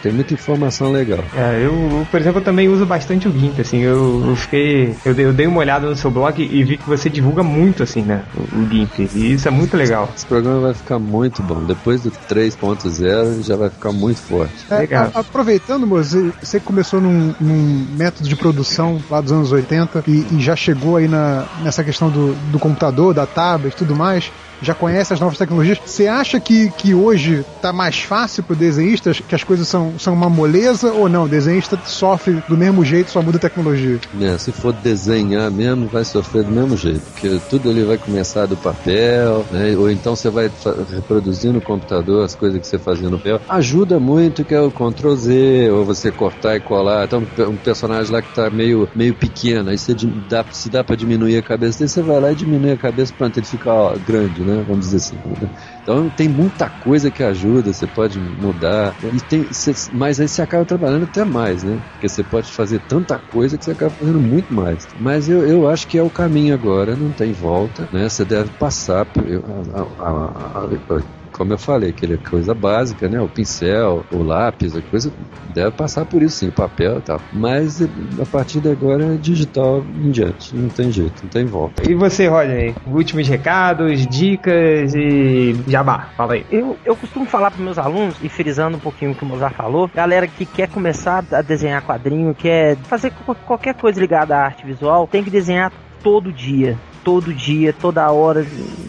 tem 0.02 0.12
muita 0.12 0.34
informação 0.34 0.92
legal. 0.92 1.11
É, 1.34 1.58
eu, 1.66 1.74
eu, 2.00 2.08
por 2.10 2.20
exemplo, 2.20 2.40
eu 2.40 2.44
também 2.44 2.68
uso 2.70 2.86
bastante 2.86 3.28
o 3.28 3.32
GIMP, 3.32 3.60
assim, 3.60 3.80
eu, 3.80 4.24
eu 4.30 4.36
fiquei, 4.36 4.96
eu 5.04 5.14
dei, 5.14 5.26
eu 5.26 5.34
dei 5.34 5.48
uma 5.48 5.60
olhada 5.60 5.88
no 5.88 5.96
seu 5.96 6.12
blog 6.12 6.42
e 6.42 6.64
vi 6.64 6.78
que 6.78 6.88
você 6.88 7.10
divulga 7.10 7.44
muito, 7.44 7.84
assim, 7.84 8.02
né, 8.04 8.24
o, 8.34 8.62
o 8.62 8.70
GIMP, 8.70 9.10
e 9.14 9.34
isso 9.34 9.48
é 9.48 9.52
muito 9.52 9.76
legal. 9.76 10.12
Esse 10.16 10.26
programa 10.26 10.60
vai 10.62 10.74
ficar 10.74 11.00
muito 11.00 11.42
bom. 11.44 11.64
Depois 11.66 12.02
do 12.04 12.12
3.0 12.12 13.42
já 13.46 13.56
vai 13.56 13.70
ficar 13.70 13.92
muito 13.92 14.22
forte. 14.22 14.66
É, 14.70 14.78
Legal. 14.80 15.12
a- 15.14 15.20
aproveitando, 15.20 15.86
Moze, 15.88 16.34
você 16.42 16.60
começou 16.60 17.02
num, 17.02 17.34
num 17.40 17.88
método 17.98 18.28
de 18.28 18.36
produção 18.36 19.02
lá 19.10 19.22
dos 19.22 19.32
anos 19.32 19.52
80 19.52 20.04
e, 20.08 20.36
e 20.38 20.40
já 20.40 20.56
chegou 20.56 20.96
aí 20.98 21.08
na, 21.08 21.48
nessa 21.64 21.84
questão 21.84 22.10
do, 22.10 22.34
do 22.34 22.60
computador, 22.60 23.14
da 23.14 23.26
tablet 23.26 23.74
e 23.74 23.78
tudo 23.78 23.96
mais. 23.96 24.32
Já 24.62 24.74
conhece 24.74 25.14
as 25.14 25.20
novas 25.20 25.38
tecnologias. 25.38 25.80
Você 25.84 26.08
acha 26.08 26.40
que, 26.40 26.70
que 26.72 26.94
hoje 26.94 27.44
tá 27.62 27.74
mais 27.74 28.00
fácil 28.00 28.44
pro 28.44 28.56
desenhista, 28.56 29.12
que 29.14 29.36
as 29.36 29.44
coisas 29.44 29.68
são, 29.68 29.98
são 29.98 30.14
uma 30.14 30.30
moleza 30.30 30.92
ou 30.92 31.10
não? 31.10 31.24
O 31.24 31.30
desenhista 31.30 31.80
sofre 31.86 32.44
do 32.48 32.58
mesmo 32.58 32.84
jeito, 32.84 33.12
só 33.12 33.22
muda 33.22 33.38
a 33.38 33.42
tecnologia. 33.42 34.00
Né, 34.14 34.38
se 34.38 34.52
for 34.52 34.74
desenhar 34.74 35.50
mesmo, 35.52 35.88
vai 35.88 36.04
sofrer 36.04 36.44
do 36.44 36.52
mesmo 36.52 36.78
jeito, 36.78 37.02
porque 37.12 37.40
tudo 37.50 37.70
ali 37.70 37.84
vai 37.84 37.98
começar 37.98 38.46
do 38.46 38.58
papel, 38.58 39.46
né? 39.52 39.76
ou 39.76 39.90
então 39.90 40.16
você 40.16 40.30
vai 40.30 40.52
reproduzir 40.90 41.52
no 41.52 41.62
computador 41.62 42.24
as 42.24 42.36
coisas 42.36 42.60
que 42.60 42.68
você 42.68 42.78
fazia 42.78 43.10
no 43.10 43.18
papel. 43.18 43.42
Ajuda 43.50 44.00
muito 44.00 44.44
que 44.44 44.54
é 44.54 44.62
o 44.62 44.72
Ctrl 44.72 45.16
Z, 45.16 45.72
ou 45.72 45.86
você 45.86 46.12
cortar 46.12 46.56
e 46.56 46.60
colar. 46.60 47.06
Então, 47.06 47.24
um 47.50 47.56
personagem 47.56 48.12
lá 48.12 48.22
que 48.22 48.34
tá 48.34 48.50
meio, 48.50 48.88
meio 48.96 49.14
pequeno, 49.14 49.70
aí 49.70 49.78
você 49.78 49.96
dá, 50.30 50.46
se 50.52 50.70
dá 50.70 50.84
pra 50.84 50.96
diminuir 50.96 51.38
a 51.38 51.42
cabeça 51.42 51.80
dele, 51.80 51.90
você 51.90 52.02
vai 52.02 52.20
lá 52.20 52.32
e 52.32 52.36
diminui 52.36 52.72
a 52.72 52.78
cabeça, 52.78 53.14
pronto, 53.18 53.38
ele 53.38 53.46
fica 53.46 53.72
ó, 53.72 53.96
grande, 54.06 54.42
né? 54.42 54.51
Vamos 54.58 54.86
dizer 54.86 54.98
assim. 54.98 55.18
né? 55.18 55.50
Então 55.82 56.10
tem 56.10 56.28
muita 56.30 56.70
coisa 56.70 57.12
que 57.12 57.24
ajuda, 57.24 57.74
você 57.74 57.88
pode 57.88 58.20
mudar. 58.20 58.96
E 59.12 59.20
tem, 59.22 59.48
mas 59.94 60.20
aí 60.20 60.28
você 60.28 60.42
acaba 60.42 60.66
trabalhando 60.66 61.04
até 61.04 61.24
mais, 61.26 61.64
né? 61.64 61.80
Porque 61.92 62.08
você 62.10 62.24
pode 62.24 62.52
fazer 62.54 62.80
tanta 62.80 63.18
coisa 63.20 63.58
que 63.58 63.64
você 63.66 63.72
acaba 63.72 63.96
fazendo 63.96 64.20
muito 64.20 64.54
mais. 64.54 64.88
Mas 65.00 65.30
eu, 65.30 65.46
eu 65.46 65.68
acho 65.68 65.88
que 65.88 65.98
é 65.98 66.04
o 66.04 66.10
caminho 66.10 66.54
agora, 66.54 66.96
não 66.96 67.12
tem 67.12 67.32
volta, 67.34 67.88
né? 67.92 68.08
Você 68.10 68.26
deve 68.26 68.52
passar 68.52 69.06
por. 69.06 69.24
a- 69.26 69.82
a- 69.82 70.66
a- 70.66 71.21
como 71.32 71.54
eu 71.54 71.58
falei, 71.58 71.90
aquela 71.90 72.18
coisa 72.18 72.54
básica, 72.54 73.08
né? 73.08 73.20
O 73.22 73.28
pincel, 73.28 74.06
o 74.12 74.24
lápis, 74.24 74.76
a 74.76 74.82
coisa 74.82 75.12
deve 75.54 75.72
passar 75.72 76.06
por 76.06 76.22
isso 76.22 76.38
sim, 76.38 76.48
o 76.48 76.52
papel 76.52 77.00
e 77.00 77.02
tal. 77.02 77.22
Mas 77.34 77.82
a 77.82 78.26
partir 78.32 78.60
de 78.60 78.70
agora 78.70 79.14
é 79.14 79.18
digital 79.18 79.84
em 80.04 80.12
diante, 80.12 80.56
não 80.56 80.70
tem 80.70 80.92
jeito, 80.92 81.24
não 81.24 81.30
tem 81.30 81.46
volta. 81.46 81.90
E 81.90 81.96
você, 81.96 82.28
Rodney, 82.28 82.76
últimos 82.86 83.28
recados, 83.28 84.06
dicas 84.08 84.94
e 84.96 85.56
jabá, 85.68 86.10
fala 86.16 86.34
aí. 86.34 86.46
Eu, 86.52 86.78
eu 86.86 86.96
costumo 86.96 87.26
falar 87.26 87.52
para 87.52 87.64
meus 87.64 87.78
alunos, 87.78 88.16
e 88.22 88.30
frisando 88.30 88.78
um 88.78 88.80
pouquinho 88.80 89.12
o 89.12 89.16
que 89.16 89.24
o 89.24 89.26
Mozart 89.26 89.56
falou, 89.56 89.90
galera 89.94 90.28
que 90.28 90.46
quer 90.46 90.68
começar 90.68 91.24
a 91.32 91.42
desenhar 91.42 91.82
quadrinho, 91.84 92.34
quer 92.34 92.78
fazer 92.78 93.12
qualquer 93.46 93.76
coisa 93.76 94.00
ligada 94.00 94.36
à 94.36 94.46
arte 94.46 94.66
visual, 94.66 95.08
tem 95.08 95.24
que 95.24 95.30
desenhar 95.30 95.72
todo 96.04 96.32
dia. 96.32 96.78
Todo 97.04 97.34
dia, 97.34 97.74
toda 97.74 98.10
hora. 98.12 98.46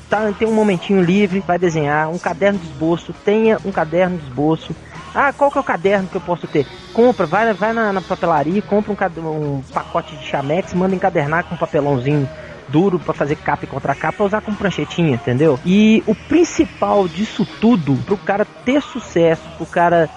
Tá, 0.09 0.33
tem 0.39 0.47
um 0.47 0.55
momentinho 0.55 1.03
livre, 1.03 1.43
vai 1.47 1.59
desenhar, 1.59 2.11
um 2.11 2.19
caderno 2.19 2.59
de 2.59 2.67
esboço, 2.67 3.15
tenha 3.25 3.59
um 3.65 3.73
caderno 3.73 4.19
de 4.19 4.25
esboço. 4.25 4.75
Ah, 5.15 5.33
qual 5.33 5.51
que 5.51 5.59
é 5.59 5.61
o 5.61 5.65
caderno 5.65 6.09
que 6.09 6.17
eu 6.17 6.21
posso 6.21 6.47
ter? 6.47 6.67
Compra, 6.95 7.27
vai, 7.27 7.53
vai 7.53 7.73
na, 7.73 7.93
na 7.93 8.01
papelaria, 8.01 8.63
compra 8.63 9.11
um, 9.21 9.57
um, 9.57 9.63
pacote 9.73 10.17
de 10.17 10.25
chamex, 10.25 10.73
manda 10.73 10.95
encadernar 10.95 11.45
com 11.45 11.55
um 11.55 11.59
papelãozinho 11.59 12.29
duro 12.69 12.99
para 12.99 13.13
fazer 13.13 13.37
capa 13.37 13.65
e 13.65 13.67
contra 13.67 13.95
capa, 13.95 14.25
usar 14.25 14.41
com 14.41 14.55
pranchetinha, 14.55 15.15
entendeu? 15.15 15.61
E 15.67 16.03
o 16.07 16.15
principal 16.15 17.07
disso 17.07 17.47
tudo, 17.61 17.95
pro 18.07 18.17
cara 18.17 18.47
ter 18.65 18.81
sucesso, 18.81 19.43
pro 19.59 19.67
cara 19.67 20.09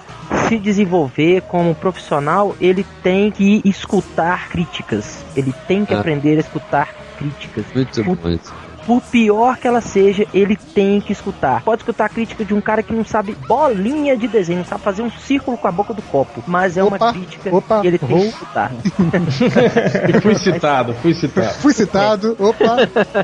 se 0.48 0.58
desenvolver 0.58 1.42
como 1.42 1.74
profissional, 1.74 2.56
ele 2.60 2.84
tem 3.02 3.30
que 3.30 3.60
escutar 3.64 4.48
críticas. 4.48 5.24
Ele 5.36 5.52
tem 5.66 5.84
que 5.84 5.94
ah. 5.94 6.00
aprender 6.00 6.36
a 6.36 6.40
escutar 6.40 6.88
críticas. 7.16 7.72
Muito 7.74 8.04
bom 8.04 8.28
isso 8.30 8.65
por 8.86 9.02
pior 9.02 9.56
que 9.56 9.66
ela 9.66 9.80
seja, 9.80 10.26
ele 10.32 10.56
tem 10.56 11.00
que 11.00 11.12
escutar. 11.12 11.62
Pode 11.62 11.82
escutar 11.82 12.06
a 12.06 12.08
crítica 12.08 12.44
de 12.44 12.54
um 12.54 12.60
cara 12.60 12.82
que 12.82 12.92
não 12.92 13.04
sabe 13.04 13.36
bolinha 13.46 14.16
de 14.16 14.28
desenho, 14.28 14.60
não 14.60 14.64
sabe 14.64 14.82
fazer 14.82 15.02
um 15.02 15.10
círculo 15.10 15.58
com 15.58 15.66
a 15.66 15.72
boca 15.72 15.92
do 15.92 16.00
copo, 16.02 16.42
mas 16.46 16.76
é 16.76 16.84
opa, 16.84 16.96
uma 16.96 17.12
crítica 17.12 17.54
opa, 17.54 17.80
que 17.80 17.86
ele 17.88 17.98
tem 17.98 18.08
que 18.08 18.26
escutar. 18.26 18.70
fui 20.22 20.34
citado, 20.36 20.94
fui 20.94 21.14
citado. 21.14 21.54
Fui 21.54 21.72
citado, 21.72 22.36
opa. 22.38 22.76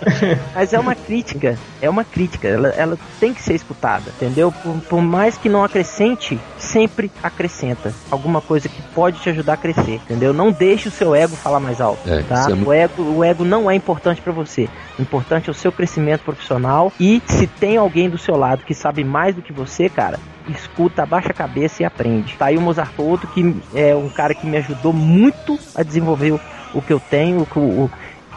Mas 0.55 0.73
é 0.73 0.79
uma 0.79 0.95
crítica, 0.95 1.57
é 1.81 1.89
uma 1.89 2.05
crítica, 2.05 2.49
ela, 2.49 2.69
ela 2.69 2.99
tem 3.21 3.33
que 3.33 3.43
ser 3.43 3.55
escutada, 3.55 4.11
entendeu? 4.17 4.51
Por, 4.51 4.75
por 4.81 5.03
mais 5.03 5.37
que 5.37 5.49
não 5.49 5.63
acrescente, 5.63 6.41
sempre 6.59 7.11
acrescenta 7.23 7.93
alguma 8.11 8.41
coisa 8.41 8.69
que 8.69 8.83
pode 8.95 9.21
te 9.21 9.31
ajudar 9.31 9.55
a 9.55 9.57
crescer, 9.57 9.95
entendeu? 9.95 10.33
Não 10.33 10.51
deixe 10.51 10.89
o 10.89 10.91
seu 10.91 11.15
ego 11.15 11.37
falar 11.37 11.61
mais 11.61 11.81
alto, 11.81 12.01
é, 12.09 12.23
tá? 12.23 12.47
É 12.51 12.55
o, 12.55 12.73
ego, 12.73 13.03
o 13.03 13.25
ego 13.25 13.45
não 13.45 13.71
é 13.71 13.75
importante 13.75 14.21
para 14.21 14.33
você. 14.33 14.69
O 14.99 15.03
importante 15.03 15.49
é 15.49 15.52
o 15.53 15.55
seu 15.55 15.71
crescimento 15.71 16.23
profissional 16.23 16.93
e 16.99 17.23
se 17.27 17.47
tem 17.47 17.77
alguém 17.77 18.11
do 18.11 18.19
seu 18.19 18.37
lado 18.37 18.65
que 18.65 18.75
sabe 18.75 19.05
mais 19.05 19.35
do 19.35 19.43
que 19.43 19.53
você, 19.53 19.89
cara, 19.89 20.19
escuta, 20.49 21.03
abaixa 21.03 21.31
a 21.31 21.35
cabeça 21.35 21.83
e 21.83 21.87
aprende. 21.87 22.37
Tá 22.37 22.47
aí 22.47 22.57
o 22.57 22.61
Mozart 22.61 22.93
outro 22.99 23.29
que 23.29 23.55
é 23.75 23.95
um 23.95 24.09
cara 24.09 24.35
que 24.35 24.47
me 24.47 24.57
ajudou 24.57 24.93
muito 24.93 25.59
a 25.75 25.83
desenvolver 25.83 26.33
o, 26.33 26.41
o 26.75 26.83
que 26.83 26.93
eu 26.93 27.01
tenho, 27.01 27.47
o, 27.55 27.59
o, 27.59 27.91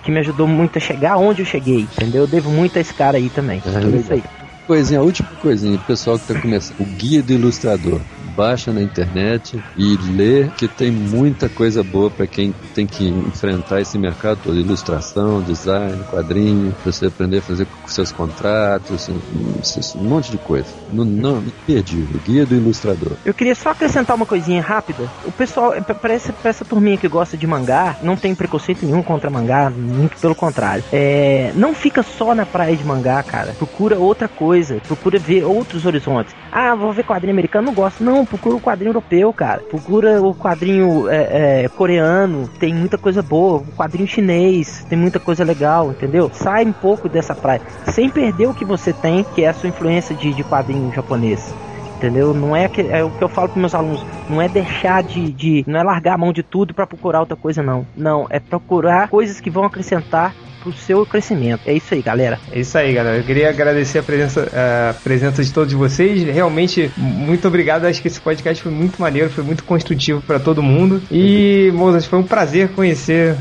que 0.04 0.12
me 0.12 0.20
ajudou 0.20 0.48
muito 0.48 0.78
a 0.78 0.80
chegar 0.80 1.18
onde 1.18 1.42
eu 1.42 1.46
cheguei, 1.46 1.82
entendeu? 1.82 2.24
Eu 2.24 2.28
devo 2.28 2.52
muito 2.52 2.78
a 2.78 2.82
esse 2.82 2.94
cara 2.94 3.18
aí 3.18 3.30
também. 3.30 3.62
É, 3.66 3.84
é 3.84 4.00
isso 4.00 4.14
aí. 4.14 4.24
Coisinha, 4.68 5.00
a 5.00 5.04
última 5.04 5.30
coisinha, 5.42 5.78
pessoal 5.80 6.18
que 6.20 6.32
tá 6.32 6.40
começando. 6.40 6.80
O 6.80 6.86
guia 6.86 7.22
do 7.22 7.34
ilustrador 7.34 8.02
baixa 8.36 8.72
na 8.72 8.82
internet 8.82 9.62
e 9.78 9.98
lê, 10.16 10.50
que 10.58 10.68
tem 10.68 10.92
muita 10.92 11.48
coisa 11.50 11.84
boa 11.84 12.10
para 12.10 12.28
quem 12.28 12.54
tem 12.74 12.86
que 12.86 13.08
enfrentar 13.08 13.82
esse 13.82 13.98
mercado 13.98 14.40
todo: 14.44 14.60
ilustração, 14.60 15.42
design, 15.42 16.04
quadrinho, 16.12 16.74
para 16.84 16.92
você 16.92 17.08
aprender 17.08 17.38
a 17.38 17.42
fazer 17.42 17.68
seus 17.88 18.12
contratos, 18.12 19.10
um, 19.10 20.04
monte 20.04 20.32
de 20.32 20.38
coisa. 20.38 20.68
Não, 20.92 21.06
não 21.06 21.38
imperdível. 21.40 22.20
Guia 22.26 22.46
do 22.46 22.56
ilustrador. 22.56 23.14
Eu 23.26 23.34
queria 23.34 23.56
só 23.56 23.70
acrescentar 23.70 24.16
uma 24.16 24.26
coisinha 24.26 24.62
rápida. 24.62 25.10
O 25.26 25.32
pessoal, 25.32 25.74
para 25.82 26.14
essa, 26.14 26.34
pra 26.34 26.50
essa 26.50 26.66
turminha 26.66 26.98
que 26.98 27.08
gosta 27.08 27.38
de 27.38 27.48
mangá, 27.48 27.98
não 28.02 28.16
tem 28.16 28.36
preconceito 28.36 28.86
nenhum 28.86 29.02
contra 29.02 29.30
mangá, 29.30 29.70
muito 29.70 30.20
pelo 30.20 30.36
contrário. 30.36 30.84
É, 30.92 31.52
não 31.56 31.74
fica 31.74 32.04
só 32.04 32.34
na 32.36 32.46
praia 32.46 32.76
de 32.76 32.84
mangá, 32.84 33.22
cara. 33.24 33.54
Procura 33.54 33.98
outra 33.98 34.28
coisa, 34.28 34.82
procura 34.88 35.20
ver 35.20 35.44
outros 35.44 35.86
horizontes. 35.86 36.36
Ah, 36.52 36.76
vou 36.76 36.92
ver 36.92 37.04
quadrinho 37.04 37.34
americano, 37.34 37.68
não 37.68 37.74
gosto. 37.74 38.04
Não, 38.04 38.25
procura 38.26 38.56
o 38.56 38.62
quadrinho 38.62 38.90
europeu, 38.90 39.32
cara. 39.34 39.62
Procura 39.62 40.22
o 40.22 40.34
quadrinho 40.34 41.10
é, 41.10 41.64
é, 41.64 41.70
coreano, 41.70 42.48
tem 42.60 42.74
muita 42.74 42.98
coisa 42.98 43.22
boa. 43.22 43.60
O 43.60 43.72
quadrinho 43.76 44.08
chinês, 44.08 44.86
tem 44.90 44.98
muita 44.98 45.20
coisa 45.20 45.44
legal, 45.44 45.92
entendeu? 45.92 46.30
Sai 46.34 46.66
um 46.66 46.74
pouco 46.74 47.08
dessa 47.08 47.36
praia, 47.36 47.62
sem 47.92 48.10
perder 48.10 48.48
o 48.48 48.54
que 48.54 48.66
você 48.66 48.94
tem, 48.94 49.24
que 49.36 49.44
é 49.44 49.48
a 49.48 49.54
sua 49.54 49.70
influência 49.70 50.16
de, 50.16 50.34
de 50.34 50.44
quadrinho 50.44 50.92
japonês 50.94 51.54
entendeu? 51.98 52.34
Não 52.34 52.56
é, 52.56 52.68
que, 52.68 52.82
é 52.82 53.04
o 53.04 53.10
que 53.10 53.24
eu 53.24 53.30
falo 53.30 53.50
para 53.50 53.60
meus 53.60 53.74
alunos, 53.74 54.06
não 54.30 54.42
é 54.42 54.48
deixar 54.48 55.02
de, 55.02 55.32
de, 55.32 55.64
não 55.66 55.80
é 55.80 55.84
largar 55.84 56.16
a 56.16 56.18
mão 56.18 56.32
de 56.32 56.44
tudo 56.44 56.74
para 56.74 56.86
procurar 56.86 57.22
outra 57.22 57.36
coisa 57.36 57.64
não. 57.64 57.86
Não, 57.96 58.28
é 58.30 58.40
procurar 58.40 59.08
coisas 59.08 59.40
que 59.40 59.50
vão 59.50 59.64
acrescentar 59.64 60.34
pro 60.72 60.74
seu 60.74 61.06
crescimento. 61.06 61.62
É 61.66 61.74
isso 61.74 61.94
aí, 61.94 62.02
galera. 62.02 62.40
É 62.52 62.60
isso 62.60 62.76
aí, 62.78 62.94
galera. 62.94 63.18
Eu 63.18 63.24
queria 63.24 63.50
agradecer 63.50 64.00
a 64.00 64.04
presença, 64.04 64.50
a 64.90 64.94
presença 64.96 65.44
de 65.44 65.54
todos 65.54 65.74
vocês. 65.74 66.24
Realmente, 66.24 66.92
muito 66.98 67.48
obrigado. 67.48 67.86
Acho 67.86 68.02
que 68.02 68.08
esse 68.08 68.20
podcast 68.20 68.64
foi 68.64 68.72
muito 68.72 69.00
maneiro, 69.00 69.30
foi 69.30 69.44
muito 69.44 69.64
construtivo 69.64 70.22
para 70.22 70.40
todo 70.40 70.64
mundo. 70.64 71.02
E, 71.12 71.72
Mozart, 71.74 72.08
foi 72.08 72.20
um 72.20 72.24
prazer 72.24 72.70
conhecer 72.70 73.36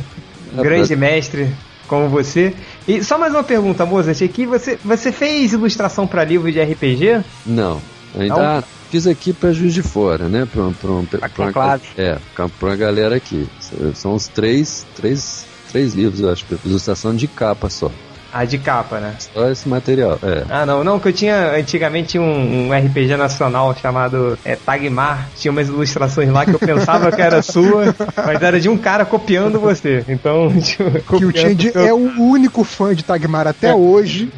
um 0.53 0.63
grande 0.63 0.95
mestre 0.95 1.49
como 1.89 2.09
você. 2.09 2.55
E 2.87 3.03
só 3.03 3.19
mais 3.19 3.33
uma 3.33 3.45
pergunta, 3.45 3.87
Mozart, 3.87 4.21
aqui 4.23 4.45
você, 4.45 4.79
você 4.85 5.11
fez 5.11 5.53
ilustração 5.53 6.07
para 6.07 6.25
livro 6.25 6.51
de 6.53 6.61
RPG? 6.61 7.23
Não. 7.47 7.81
Ainda 8.19 8.55
Não? 8.57 8.65
fiz 8.91 9.07
aqui 9.07 9.33
para 9.33 9.53
Juiz 9.53 9.75
de 9.75 9.83
Fora, 9.83 10.29
né? 10.29 10.47
Para 10.53 10.71
pra, 10.71 11.29
pra, 11.29 11.53
pra, 11.53 11.81
é, 11.97 12.19
pra 12.35 12.49
uma 12.63 12.77
galera 12.77 13.17
aqui. 13.17 13.49
São 13.95 14.15
os 14.15 14.29
três, 14.29 14.87
três 14.95 15.47
três 15.75 15.93
livros, 15.93 16.21
eu 16.21 16.31
acho, 16.31 16.45
ilustração 16.65 17.17
de 17.17 17.27
capa 17.27 17.69
só. 17.69 17.91
Ah, 18.33 18.45
de 18.45 18.59
capa, 18.59 18.99
né? 18.99 19.15
Só 19.33 19.49
esse 19.51 19.69
material, 19.69 20.19
é. 20.23 20.45
Ah, 20.49 20.65
não, 20.65 20.85
não, 20.85 21.01
que 21.01 21.09
eu 21.09 21.13
tinha 21.13 21.53
antigamente 21.53 22.17
um, 22.17 22.69
um 22.69 22.73
RPG 22.73 23.17
nacional 23.17 23.75
chamado 23.77 24.39
é, 24.45 24.55
Tagmar, 24.55 25.29
tinha 25.37 25.51
umas 25.51 25.69
ilustrações 25.69 26.31
lá 26.31 26.45
que 26.45 26.53
eu 26.53 26.59
pensava 26.59 27.11
que 27.11 27.21
era 27.21 27.43
sua, 27.43 27.95
mas 28.25 28.41
era 28.41 28.61
de 28.61 28.69
um 28.69 28.77
cara 28.77 29.05
copiando 29.05 29.59
você. 29.59 30.05
Então, 30.09 30.49
tipo, 30.61 31.17
que 31.17 31.25
o 31.25 31.37
Change 31.37 31.73
é 31.75 31.93
o 31.93 32.21
único 32.21 32.63
fã 32.63 32.95
de 32.95 33.05
Tagmar 33.05 33.49
até 33.49 33.71
é. 33.71 33.75
hoje. 33.75 34.33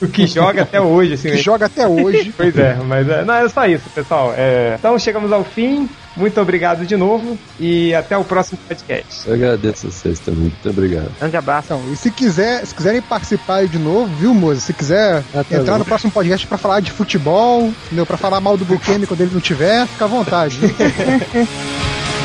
o 0.00 0.06
que 0.10 0.28
joga 0.28 0.62
até 0.62 0.80
hoje, 0.80 1.14
assim. 1.14 1.30
Que 1.30 1.36
né? 1.36 1.42
joga 1.42 1.66
até 1.66 1.88
hoje. 1.88 2.32
Pois 2.36 2.56
é, 2.56 2.76
mas 2.86 3.08
é, 3.08 3.24
não, 3.24 3.34
é 3.34 3.48
só 3.48 3.66
isso, 3.66 3.88
pessoal. 3.92 4.32
É, 4.36 4.76
então 4.78 4.96
chegamos 4.96 5.32
ao 5.32 5.42
fim. 5.42 5.88
Muito 6.16 6.40
obrigado 6.40 6.84
de 6.84 6.96
novo 6.96 7.38
e 7.58 7.94
até 7.94 8.16
o 8.16 8.24
próximo 8.24 8.58
podcast. 8.68 9.26
Eu 9.26 9.34
agradeço 9.34 9.86
a 9.86 9.90
vocês 9.90 10.18
também. 10.18 10.42
Muito 10.42 10.68
obrigado. 10.68 11.10
Grande 11.18 11.36
abraço. 11.36 11.66
Então, 11.66 11.92
e 11.92 11.96
se 11.96 12.10
quiser, 12.10 12.64
se 12.66 12.74
quiserem 12.74 13.00
participar 13.00 13.66
de 13.66 13.78
novo, 13.78 14.14
viu, 14.16 14.34
moça? 14.34 14.60
Se 14.60 14.72
quiser 14.72 15.22
até 15.34 15.56
entrar 15.56 15.78
no 15.78 15.84
próximo 15.84 16.12
podcast 16.12 16.46
para 16.46 16.58
falar 16.58 16.80
de 16.80 16.90
futebol, 16.90 17.72
entendeu? 17.86 18.04
Para 18.04 18.16
falar 18.16 18.40
mal 18.40 18.56
do 18.56 18.64
Bukemi 18.64 19.06
quando 19.06 19.22
ele 19.22 19.32
não 19.32 19.40
tiver, 19.40 19.86
fica 19.86 20.04
à 20.04 20.08
vontade. 20.08 20.58